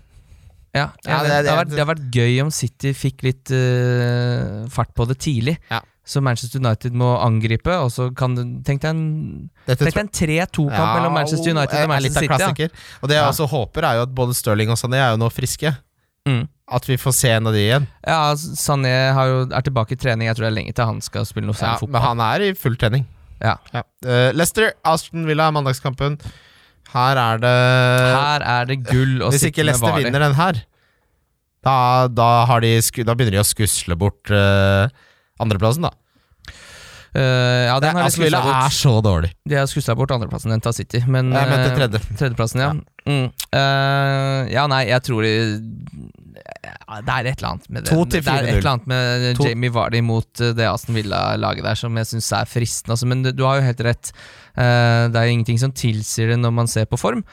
Ja, 0.73 0.87
Ja, 1.05 1.19
det, 1.21 1.29
det- 1.29 1.29
det, 1.29 1.43
det- 1.45 1.49
har 1.53 1.59
vært, 1.65 1.69
det 1.75 1.79
har 1.83 1.89
vært 1.93 2.05
gøy 2.15 2.39
om 2.41 2.49
City 2.51 2.93
fikk 2.97 3.21
litt 3.27 3.51
uh, 3.53 4.63
fart 4.73 4.93
på 4.97 5.05
det 5.09 5.19
tidlig. 5.21 5.57
Ja. 5.69 5.81
Så 6.03 6.19
Manchester 6.19 6.59
United 6.59 6.91
må 6.99 7.13
angripe, 7.23 7.71
og 7.79 7.87
så 7.93 8.09
kan 8.17 8.33
du 8.35 8.41
Tenk 8.67 8.81
deg 8.83 8.89
en, 8.91 9.03
Dette 9.69 9.85
tenk 9.85 9.95
deg 9.95 10.01
en 10.03 10.09
3-2-kamp 10.49 10.89
mellom 10.97 11.13
Manchester 11.15 11.53
United 11.53 11.85
og 11.85 11.91
Manchester 11.93 12.25
City. 12.25 12.33
Ja. 12.33 12.39
klassiker. 12.41 12.73
Og 12.99 13.07
det 13.07 13.15
jeg 13.15 13.23
Ja. 13.23 13.29
også 13.31 13.47
håper, 13.53 13.85
er 13.87 13.95
jo 14.01 14.07
at 14.09 14.15
både 14.17 14.35
Stirling 14.35 14.73
og 14.73 14.81
Sané 14.81 14.99
er 14.99 15.13
jo 15.13 15.21
nå 15.21 15.29
friske. 15.31 15.71
Mm. 16.27 16.41
At 16.73 16.85
vi 16.89 16.97
får 16.97 17.13
se 17.15 17.29
en 17.37 17.47
av 17.47 17.53
de 17.55 17.59
igjen. 17.63 17.87
Ja, 18.07 18.33
Sané 18.35 18.91
har 19.15 19.27
jo, 19.31 19.39
er 19.53 19.61
tilbake 19.63 19.93
i 19.95 19.99
trening. 19.99 20.27
Jeg 20.27 20.35
tror 20.35 20.49
det 20.49 20.51
er 20.51 20.57
lenge 20.59 20.73
til 20.75 20.85
han 20.91 20.99
skal 21.05 21.25
spille 21.29 21.45
noe 21.47 21.55
Ja, 21.61 21.77
fotball. 21.77 21.91
men 21.95 22.01
han 22.01 22.19
er 22.33 22.49
i 22.49 22.53
full 22.57 22.75
trening. 22.75 23.05
Ja. 23.43 23.57
Eh, 23.75 24.29
Leicester, 24.35 24.71
Aston 24.87 25.27
Villa, 25.27 25.49
mandagskampen. 25.51 26.17
Her 26.93 27.17
er 27.17 27.41
det 27.41 27.55
Her 28.13 28.45
er 28.45 28.69
det 28.69 28.77
gull 28.85 29.23
å 29.25 29.31
Hvis 29.33 29.47
ikke 29.49 29.65
Leicester 29.65 29.95
vinner 29.97 30.23
den 30.27 30.37
her, 30.37 30.61
da, 31.63 31.75
da, 32.11 32.29
de 32.61 32.75
da 33.07 33.15
begynner 33.15 33.37
de 33.37 33.41
å 33.41 33.47
skusle 33.47 33.95
bort 33.97 34.31
uh, 34.31 34.85
andreplassen, 35.41 35.87
da. 35.87 35.93
Uh, 37.13 37.69
ja, 37.69 37.77
den 37.79 37.95
har 37.95 38.07
Aston 38.09 38.25
Villa 38.25 38.41
er 38.41 38.73
så 38.73 38.97
dårlig. 39.05 39.31
De 39.47 39.57
har 39.57 39.67
skusla 39.69 39.95
bort 39.97 40.11
andreplassen, 40.15 40.51
den 40.53 40.63
tar 40.63 40.75
City. 40.75 41.03
Men 41.07 41.31
Jeg 41.31 41.49
mente 41.51 41.75
tredje. 41.77 42.01
Tredjeplassen, 42.19 42.63
ja. 42.63 42.71
Mm. 43.07 43.27
Uh, 43.53 44.39
ja, 44.51 44.67
nei, 44.71 44.83
jeg 44.89 45.05
tror 45.07 45.25
de 45.25 45.33
ja, 45.33 46.22
Det 46.63 47.11
er 47.11 47.27
et 47.27 47.41
eller 47.41 47.49
annet 47.49 47.69
med 47.69 47.83
det. 47.83 47.95
Det 48.13 48.21
er 48.23 48.45
et 48.47 48.57
eller 48.57 48.69
annet 48.71 48.85
med 48.87 49.41
Jamie 49.43 49.73
Vardy 49.73 49.99
mot 50.05 50.43
eh, 50.43 50.53
det 50.55 50.67
Aston 50.69 50.95
Villa-laget 50.95 51.65
der 51.65 51.79
som 51.79 51.97
jeg 51.99 52.07
syns 52.07 52.29
er 52.37 52.47
fristende. 52.47 52.95
Altså, 52.95 53.09
men 53.09 53.23
du, 53.25 53.43
har 53.43 53.59
jo 53.59 53.65
helt 53.67 53.83
rett. 53.83 54.13
Eh, 54.55 55.09
det 55.11 55.19
er 55.19 55.31
ingenting 55.31 55.59
som 55.59 55.73
tilsier 55.75 56.31
det 56.31 56.39
når 56.39 56.55
man 56.55 56.71
ser 56.71 56.87
på 56.87 56.99
form. 57.01 57.25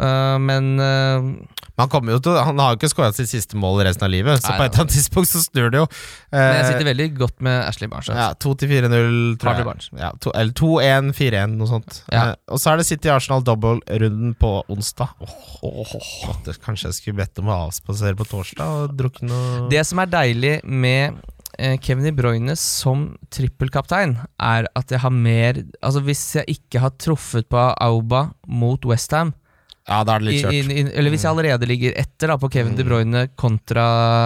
Eh, 0.00 0.38
men 0.38 0.80
uh, 0.80 1.28
til, 1.76 2.36
han 2.40 2.58
har 2.60 2.72
jo 2.72 2.78
ikke 2.78 2.88
skåra 2.92 3.12
sitt 3.16 3.28
siste 3.28 3.56
mål 3.60 3.82
resten 3.84 4.06
av 4.06 4.10
livet, 4.12 4.40
så 4.40 4.52
Nei, 4.52 4.56
på 4.58 4.64
et 4.64 4.72
eller 4.72 4.84
annet 4.86 4.94
tidspunkt 4.96 5.28
så 5.28 5.42
snur 5.44 5.70
det 5.72 5.82
jo. 5.82 5.86
Men 6.32 6.46
jeg 6.46 6.62
Eh, 6.64 6.68
sitter 6.70 6.88
veldig 6.88 7.08
godt 7.18 7.40
med 7.44 7.56
Ashley 7.66 7.88
Barnes. 7.92 8.08
ja, 8.08 8.30
altså. 8.32 8.54
2-4-0, 8.56 9.36
tror 9.42 9.60
jeg. 9.60 10.00
Ja, 10.00 10.10
to, 10.20 10.32
eller 10.32 10.52
2-1, 10.56 11.12
4-1, 11.16 11.56
noe 11.58 11.68
sånt. 11.68 12.02
Ja. 12.12 12.34
Og 12.48 12.60
så 12.62 12.72
er 12.72 12.80
det 12.80 12.86
City 12.88 13.08
Arsenal 13.12 13.44
double-runden 13.44 14.34
på 14.40 14.52
onsdag. 14.72 15.12
Måtte- 15.62 16.56
kanskje 16.64 16.88
jeg 16.90 16.94
skulle 17.00 17.20
bedt 17.20 17.38
om 17.40 17.48
å 17.52 17.58
avspasere 17.68 18.16
på 18.16 18.24
torsdag 18.28 18.66
og 18.66 18.96
drukke 18.96 19.22
noe 19.28 19.68
Det 19.68 19.84
som 19.86 19.98
er 19.98 20.06
deilig 20.06 20.64
med 20.64 21.16
Kevin 21.80 22.04
De 22.04 22.12
Bruyne 22.12 22.56
som 22.56 23.16
trippelkaptein, 23.32 24.16
er 24.40 24.66
at 24.76 24.90
jeg 24.92 25.00
har 25.00 25.10
mer 25.10 25.62
Altså 25.82 26.02
Hvis 26.04 26.34
jeg 26.36 26.44
ikke 26.58 26.80
har 26.80 26.90
truffet 27.00 27.48
på 27.48 27.62
Auba 27.80 28.30
mot 28.46 28.84
Westham, 28.84 29.32
Ja, 29.86 30.00
da 30.02 30.16
er 30.16 30.22
det 30.22 30.26
litt 30.26 30.42
kjørt. 30.42 30.90
eller 30.98 31.12
hvis 31.14 31.22
jeg 31.22 31.30
allerede 31.30 31.66
ligger 31.70 31.92
etter 32.00 32.32
da 32.32 32.36
på 32.42 32.48
Kevin 32.50 32.74
De 32.74 32.82
Bruyne 32.86 33.20
kontra 33.38 33.84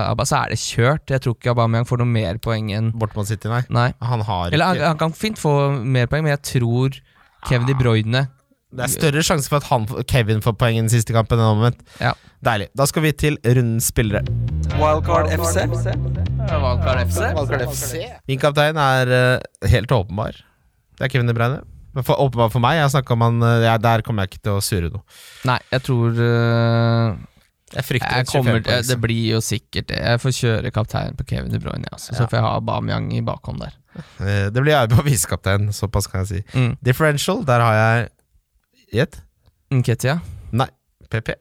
Abba, 0.08 0.24
så 0.24 0.38
er 0.38 0.54
det 0.54 0.60
kjørt. 0.62 1.12
Jeg 1.12 1.20
tror 1.20 1.36
ikke 1.36 1.52
Aubameyang 1.52 1.84
får 1.88 2.00
noe 2.00 2.08
mer 2.08 2.40
poeng 2.40 2.70
enn 2.72 2.88
Bort 2.96 3.12
City, 3.28 3.50
nei. 3.52 3.60
Nei. 3.68 3.90
Han 4.00 4.24
har 4.24 4.54
Eller 4.56 4.72
han, 4.72 4.80
han 4.94 5.00
kan 5.02 5.12
fint 5.16 5.40
få 5.40 5.52
mer 5.84 6.08
poeng, 6.08 6.24
men 6.24 6.32
jeg 6.32 6.42
tror 6.54 6.96
Kevin 7.48 7.68
De 7.68 7.76
Bruyne 7.76 8.22
Det 8.70 8.86
er 8.86 8.92
større 8.92 9.24
sjanse 9.26 9.52
for 9.52 9.60
at 9.60 9.68
han, 9.68 9.84
Kevin 10.08 10.40
får 10.44 10.56
poeng 10.56 10.78
i 10.78 10.80
den 10.80 10.92
siste 10.92 11.12
kampen 11.12 11.40
enn 11.40 11.52
omvendt. 11.58 11.84
Ja. 12.00 12.14
Deilig. 12.40 12.70
Da 12.78 12.86
skal 12.88 13.04
vi 13.04 13.12
til 13.12 13.36
rundens 13.44 13.90
spillere. 13.92 14.24
Wildcard 14.80 15.28
FC. 15.34 15.66
Wildcard 16.48 17.66
FC. 17.68 17.98
Min 18.30 18.40
kaptein 18.40 18.80
er 18.80 19.12
uh, 19.12 19.68
helt 19.68 19.92
åpenbar. 19.92 20.40
Det 20.96 21.04
er 21.04 21.12
Kevin 21.12 21.28
De 21.28 21.36
Bruyne. 21.36 21.60
Men 21.96 22.06
for, 22.06 22.20
åpenbart 22.22 22.54
for 22.54 22.62
meg. 22.62 22.78
Jeg 22.78 22.92
snakket 22.94 23.16
om 23.16 23.24
han 23.26 23.42
eh, 23.46 23.64
ja, 23.66 23.74
Der 23.82 24.04
kommer 24.06 24.26
jeg 24.26 24.34
ikke 24.34 24.44
til 24.46 24.58
å 24.58 24.62
surre 24.64 24.92
noe. 24.92 25.02
Nei, 25.48 25.58
jeg 25.72 25.84
tror 25.88 26.20
uh, 26.22 27.18
Jeg 27.74 27.86
frykter 27.88 28.20
jeg 28.20 28.28
kommer, 28.30 28.60
25 28.62 28.88
Det 28.92 28.98
blir 29.02 29.24
jo 29.34 29.42
sikkert 29.44 29.90
det. 29.90 29.98
Jeg 30.04 30.22
får 30.22 30.36
kjøre 30.38 30.72
kaptein 30.74 31.18
på 31.18 31.26
Kevin 31.32 31.52
De 31.54 31.62
Bruyne, 31.62 31.90
altså. 31.90 32.14
så 32.14 32.28
får 32.28 32.40
jeg 32.40 32.46
ha 32.46 32.54
Bamiang 32.70 33.10
i 33.16 33.22
bakhånd 33.26 33.62
der. 33.64 33.76
Eh, 34.22 34.46
Det 34.54 34.62
blir 34.62 34.74
jeg 34.76 34.92
på 34.94 35.04
visekaptein, 35.08 35.70
såpass 35.74 36.10
kan 36.10 36.24
jeg 36.24 36.30
si. 36.30 36.42
Mm. 36.54 36.72
Differential, 36.86 37.44
der 37.48 37.66
har 37.66 37.78
jeg 37.82 38.08
Gjett? 38.90 39.20
Nketia. 39.70 40.16
Nei. 40.50 40.66
PP. 41.10 41.36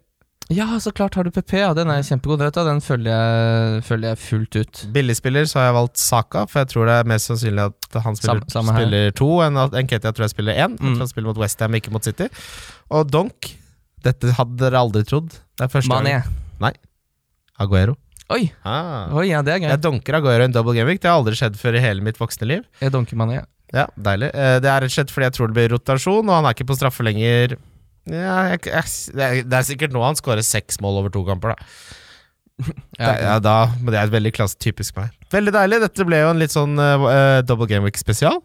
Ja, 0.49 0.65
så 0.81 0.89
klart 0.91 1.13
har 1.13 1.23
du 1.23 1.29
PP, 1.31 1.53
ja. 1.59 1.73
Den 1.77 1.91
er 1.93 2.01
kjempegod. 2.01 2.41
Vet 2.41 2.55
du, 2.57 2.63
den 2.65 2.79
følger 2.81 3.13
jeg, 3.13 3.83
følger 3.85 4.09
jeg 4.15 4.17
fullt 4.23 4.55
ut. 4.57 4.79
Billigspiller 4.95 5.45
så 5.45 5.59
har 5.59 5.67
jeg 5.69 5.75
valgt 5.77 6.01
Saka, 6.01 6.45
for 6.49 6.63
jeg 6.63 6.71
tror 6.71 6.89
det 6.89 6.95
er 7.03 7.09
mest 7.11 7.29
sannsynlig 7.29 7.67
at 7.69 7.99
han 8.01 8.17
spiller, 8.17 8.41
Samme- 8.41 8.55
samme 8.55 8.73
spiller 8.73 9.11
to, 9.19 9.27
enn 9.45 9.59
at 9.61 9.77
Nketia 9.77 10.09
tror 10.11 10.25
jeg 10.25 10.33
spiller 10.33 10.57
én. 10.57 10.73
Mm. 10.81 10.97
han 10.97 11.07
spiller 11.11 11.29
mot 11.29 11.37
Westham, 11.37 11.77
ikke 11.77 11.93
mot 11.93 12.03
City. 12.03 12.27
Og 12.89 13.11
Donk, 13.13 13.51
dette 14.01 14.33
hadde 14.39 14.57
dere 14.57 14.81
aldri 14.81 15.03
trodd. 15.05 15.29
Det 15.29 15.67
er 15.67 15.73
første 15.75 15.93
Mané. 15.93 16.23
gang. 16.59 16.73
Aguero. 17.59 17.95
Oi, 18.31 18.51
Ah. 18.65 19.09
oi, 19.13 19.27
ja, 19.29 19.41
det 19.41 19.53
er 19.53 19.59
gøy. 19.59 19.69
Jeg 19.69 19.81
donker 19.81 20.15
Aguero 20.15 20.41
i 20.41 20.45
en 20.45 20.51
double 20.51 20.73
game 20.73 20.87
week. 20.87 21.01
Det 21.01 21.09
har 21.11 21.19
aldri 21.21 21.35
skjedd 21.35 21.57
før 21.57 21.75
i 21.75 21.79
hele 21.83 22.01
mitt 22.01 22.17
voksne 22.17 22.47
liv. 22.47 22.63
Jeg 22.81 22.91
donker 22.91 23.15
Mané. 23.17 23.43
Ja, 23.73 23.85
Deilig. 23.99 24.31
Eh, 24.33 24.59
Det 24.59 24.65
er 24.69 24.81
rett 24.81 24.89
og 24.89 24.95
slett 24.97 25.11
fordi 25.13 25.25
jeg 25.29 25.33
tror 25.33 25.47
det 25.53 25.55
blir 25.55 25.77
rotasjon, 25.77 26.25
og 26.29 26.33
han 26.33 26.45
er 26.45 26.53
ikke 26.55 26.65
på 26.65 26.77
straffe 26.77 27.03
lenger. 27.05 27.57
Ja, 28.09 28.35
jeg, 28.53 28.65
jeg, 28.67 28.91
det, 29.15 29.23
er, 29.25 29.41
det 29.45 29.57
er 29.59 29.65
sikkert 29.67 29.95
nå 29.95 30.03
han 30.03 30.17
skårer 30.19 30.45
seks 30.45 30.81
mål 30.83 31.03
over 31.03 31.13
to 31.13 31.25
kamper, 31.27 31.55
da. 31.55 31.71
Ja, 32.99 33.13
ja, 33.15 33.37
da 33.39 33.69
men 33.79 33.93
det 33.93 34.01
er 34.01 34.11
veldig 34.11 34.33
klasse, 34.35 34.59
typisk 34.59 34.97
meg. 34.99 35.13
Veldig 35.31 35.53
deilig. 35.55 35.79
Dette 35.85 36.05
ble 36.07 36.19
jo 36.19 36.31
en 36.33 36.41
litt 36.41 36.51
sånn 36.51 36.75
uh, 36.75 37.39
double 37.47 37.69
game 37.69 37.87
week 37.87 37.99
spesial. 37.99 38.41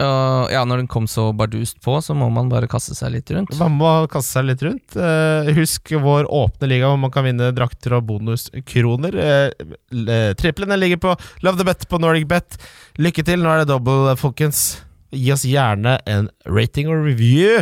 Og 0.00 0.48
ja, 0.52 0.62
når 0.64 0.80
den 0.80 0.88
kom 0.90 1.04
så 1.10 1.26
bardust 1.36 1.76
på, 1.84 1.98
så 2.00 2.14
må 2.16 2.30
man 2.32 2.48
bare 2.50 2.68
kaste 2.70 2.94
seg 2.96 3.12
litt 3.14 3.30
rundt. 3.36 3.52
Man 3.60 3.76
må 3.76 3.90
kaste 4.10 4.38
seg 4.38 4.46
litt 4.48 4.64
rundt. 4.64 4.96
Uh, 4.96 5.50
husk 5.58 5.92
vår 6.00 6.28
åpne 6.32 6.70
liga 6.70 6.88
hvor 6.88 7.00
man 7.02 7.12
kan 7.12 7.26
vinne 7.28 7.50
drakter 7.56 7.98
og 7.98 8.06
bonuskroner. 8.08 9.18
Uh, 9.20 10.32
triplene 10.40 10.80
ligger 10.80 11.02
på 11.04 11.14
Love 11.44 11.60
the 11.60 11.68
Bet 11.68 11.84
på 11.90 12.00
Nordic 12.00 12.26
Bet. 12.30 12.56
Lykke 13.00 13.26
til, 13.28 13.44
nå 13.44 13.52
er 13.52 13.62
det 13.62 13.70
double, 13.70 14.16
folkens. 14.20 14.80
Gi 15.12 15.30
oss 15.34 15.44
gjerne 15.46 15.98
en 16.08 16.32
rating 16.48 16.88
og 16.88 17.04
review 17.04 17.60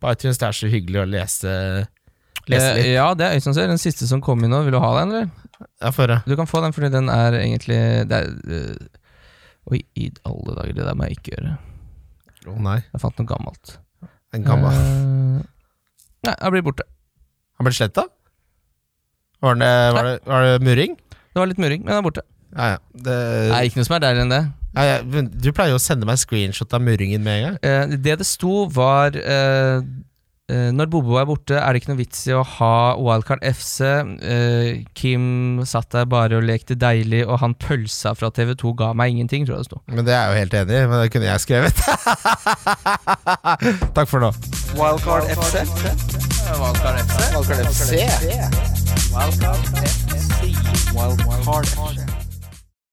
på 0.00 0.12
iTunes. 0.12 0.38
Det 0.40 0.48
er 0.48 0.56
så 0.56 0.70
hyggelig 0.72 1.02
å 1.02 1.08
lese, 1.08 1.54
lese 2.50 2.70
Eh, 2.78 2.92
ja, 2.94 3.08
det 3.14 3.26
er 3.26 3.36
Øystein 3.38 3.56
ser. 3.56 3.68
Den 3.70 3.80
siste 3.82 4.08
som 4.10 4.22
kom 4.24 4.42
inn 4.44 4.52
nå. 4.52 4.62
Vil 4.66 4.76
du 4.76 4.80
ha 4.82 4.92
den, 5.00 5.12
eller? 5.12 5.30
Jeg 5.60 5.96
får 5.96 6.06
høre. 6.06 6.18
Du 6.26 6.36
kan 6.40 6.48
få 6.48 6.62
den, 6.64 6.72
fordi 6.76 6.90
den 6.92 7.10
er 7.12 7.36
egentlig 7.40 7.80
det 8.08 8.22
er, 8.22 8.30
øh, 8.48 8.76
Oi, 9.70 9.82
i 10.00 10.08
alle 10.26 10.54
dager, 10.56 10.72
det 10.74 10.86
der 10.88 10.96
må 10.96 11.06
jeg 11.06 11.18
ikke 11.18 11.34
gjøre. 11.36 11.50
Å 12.48 12.54
nei, 12.64 12.78
Jeg 12.80 13.02
fant 13.02 13.18
noe 13.20 13.28
gammelt. 13.28 13.76
en 14.32 14.44
gammel 14.46 14.72
Eh, 14.72 15.42
nei, 16.24 16.34
han 16.40 16.52
blir 16.54 16.64
borte. 16.64 16.86
Han 17.58 17.66
ble 17.68 17.74
sletta? 17.76 18.06
Var 19.40 19.56
var, 19.56 20.04
det, 20.04 20.20
var 20.26 20.44
det 20.44 20.62
murring? 20.64 20.96
Det 20.96 21.38
var 21.38 21.46
litt 21.48 21.60
murring, 21.60 21.84
men 21.84 21.94
han 21.94 22.00
er 22.02 22.06
borte. 22.08 22.24
Ja, 22.56 22.66
ja. 22.74 22.78
Det, 22.92 23.16
Nei, 23.52 23.60
ikke 23.68 23.80
noe 23.80 23.86
som 23.88 23.96
er 23.96 24.02
deiligere 24.04 24.26
enn 24.26 24.32
det. 24.34 24.42
Ja, 24.74 24.82
ja. 24.86 24.98
men 25.04 25.30
Du 25.34 25.52
pleier 25.56 25.70
jo 25.74 25.78
å 25.80 25.82
sende 25.82 26.06
meg 26.08 26.18
screenshot 26.20 26.72
av 26.76 26.80
murringen 26.84 27.22
med 27.24 27.34
en 27.38 27.44
gang. 27.48 27.56
Eh, 27.66 27.86
det 27.98 28.16
det 28.20 28.26
sto, 28.28 28.66
var 28.70 29.16
eh, 29.18 29.78
eh, 30.50 30.70
Når 30.76 30.86
Bobo 30.92 31.12
er 31.20 31.26
borte, 31.28 31.56
er 31.58 31.68
det 31.72 31.78
ikke 31.82 31.92
noe 31.92 31.98
vits 32.00 32.20
i 32.28 32.32
å 32.36 32.42
ha 32.56 32.74
Wildcard 33.00 33.42
FC. 33.46 33.78
Eh, 33.86 34.68
Kim 34.98 35.24
satt 35.68 35.90
der 35.94 36.04
bare 36.10 36.36
og 36.38 36.44
lekte 36.46 36.74
deilig, 36.78 37.22
og 37.26 37.36
han 37.42 37.54
pølsa 37.58 38.10
fra 38.18 38.28
TV2 38.34 38.62
ga 38.78 38.88
meg 38.98 39.08
ingenting, 39.16 39.42
tror 39.48 39.56
jeg 39.58 39.62
det 39.66 39.70
sto. 39.72 39.78
Men 39.90 40.04
det 40.06 40.12
er 40.14 40.20
jeg 40.22 40.30
jo 40.30 40.36
helt 40.44 40.54
enig 40.62 40.74
i, 40.78 40.80
men 40.92 40.98
det 41.02 41.10
kunne 41.16 41.30
jeg 41.30 41.38
skrevet. 41.46 41.76
Takk 43.96 44.08
for 44.10 44.18
nå. 44.22 44.30
Wildcard 44.78 45.24
FC. 45.34 45.54
Wildcard 46.62 46.96
FC. 47.04 47.16
Wildcard 47.34 47.60
FC. 49.66 49.74
Wildcard 50.94 51.66
FC. 51.66 52.19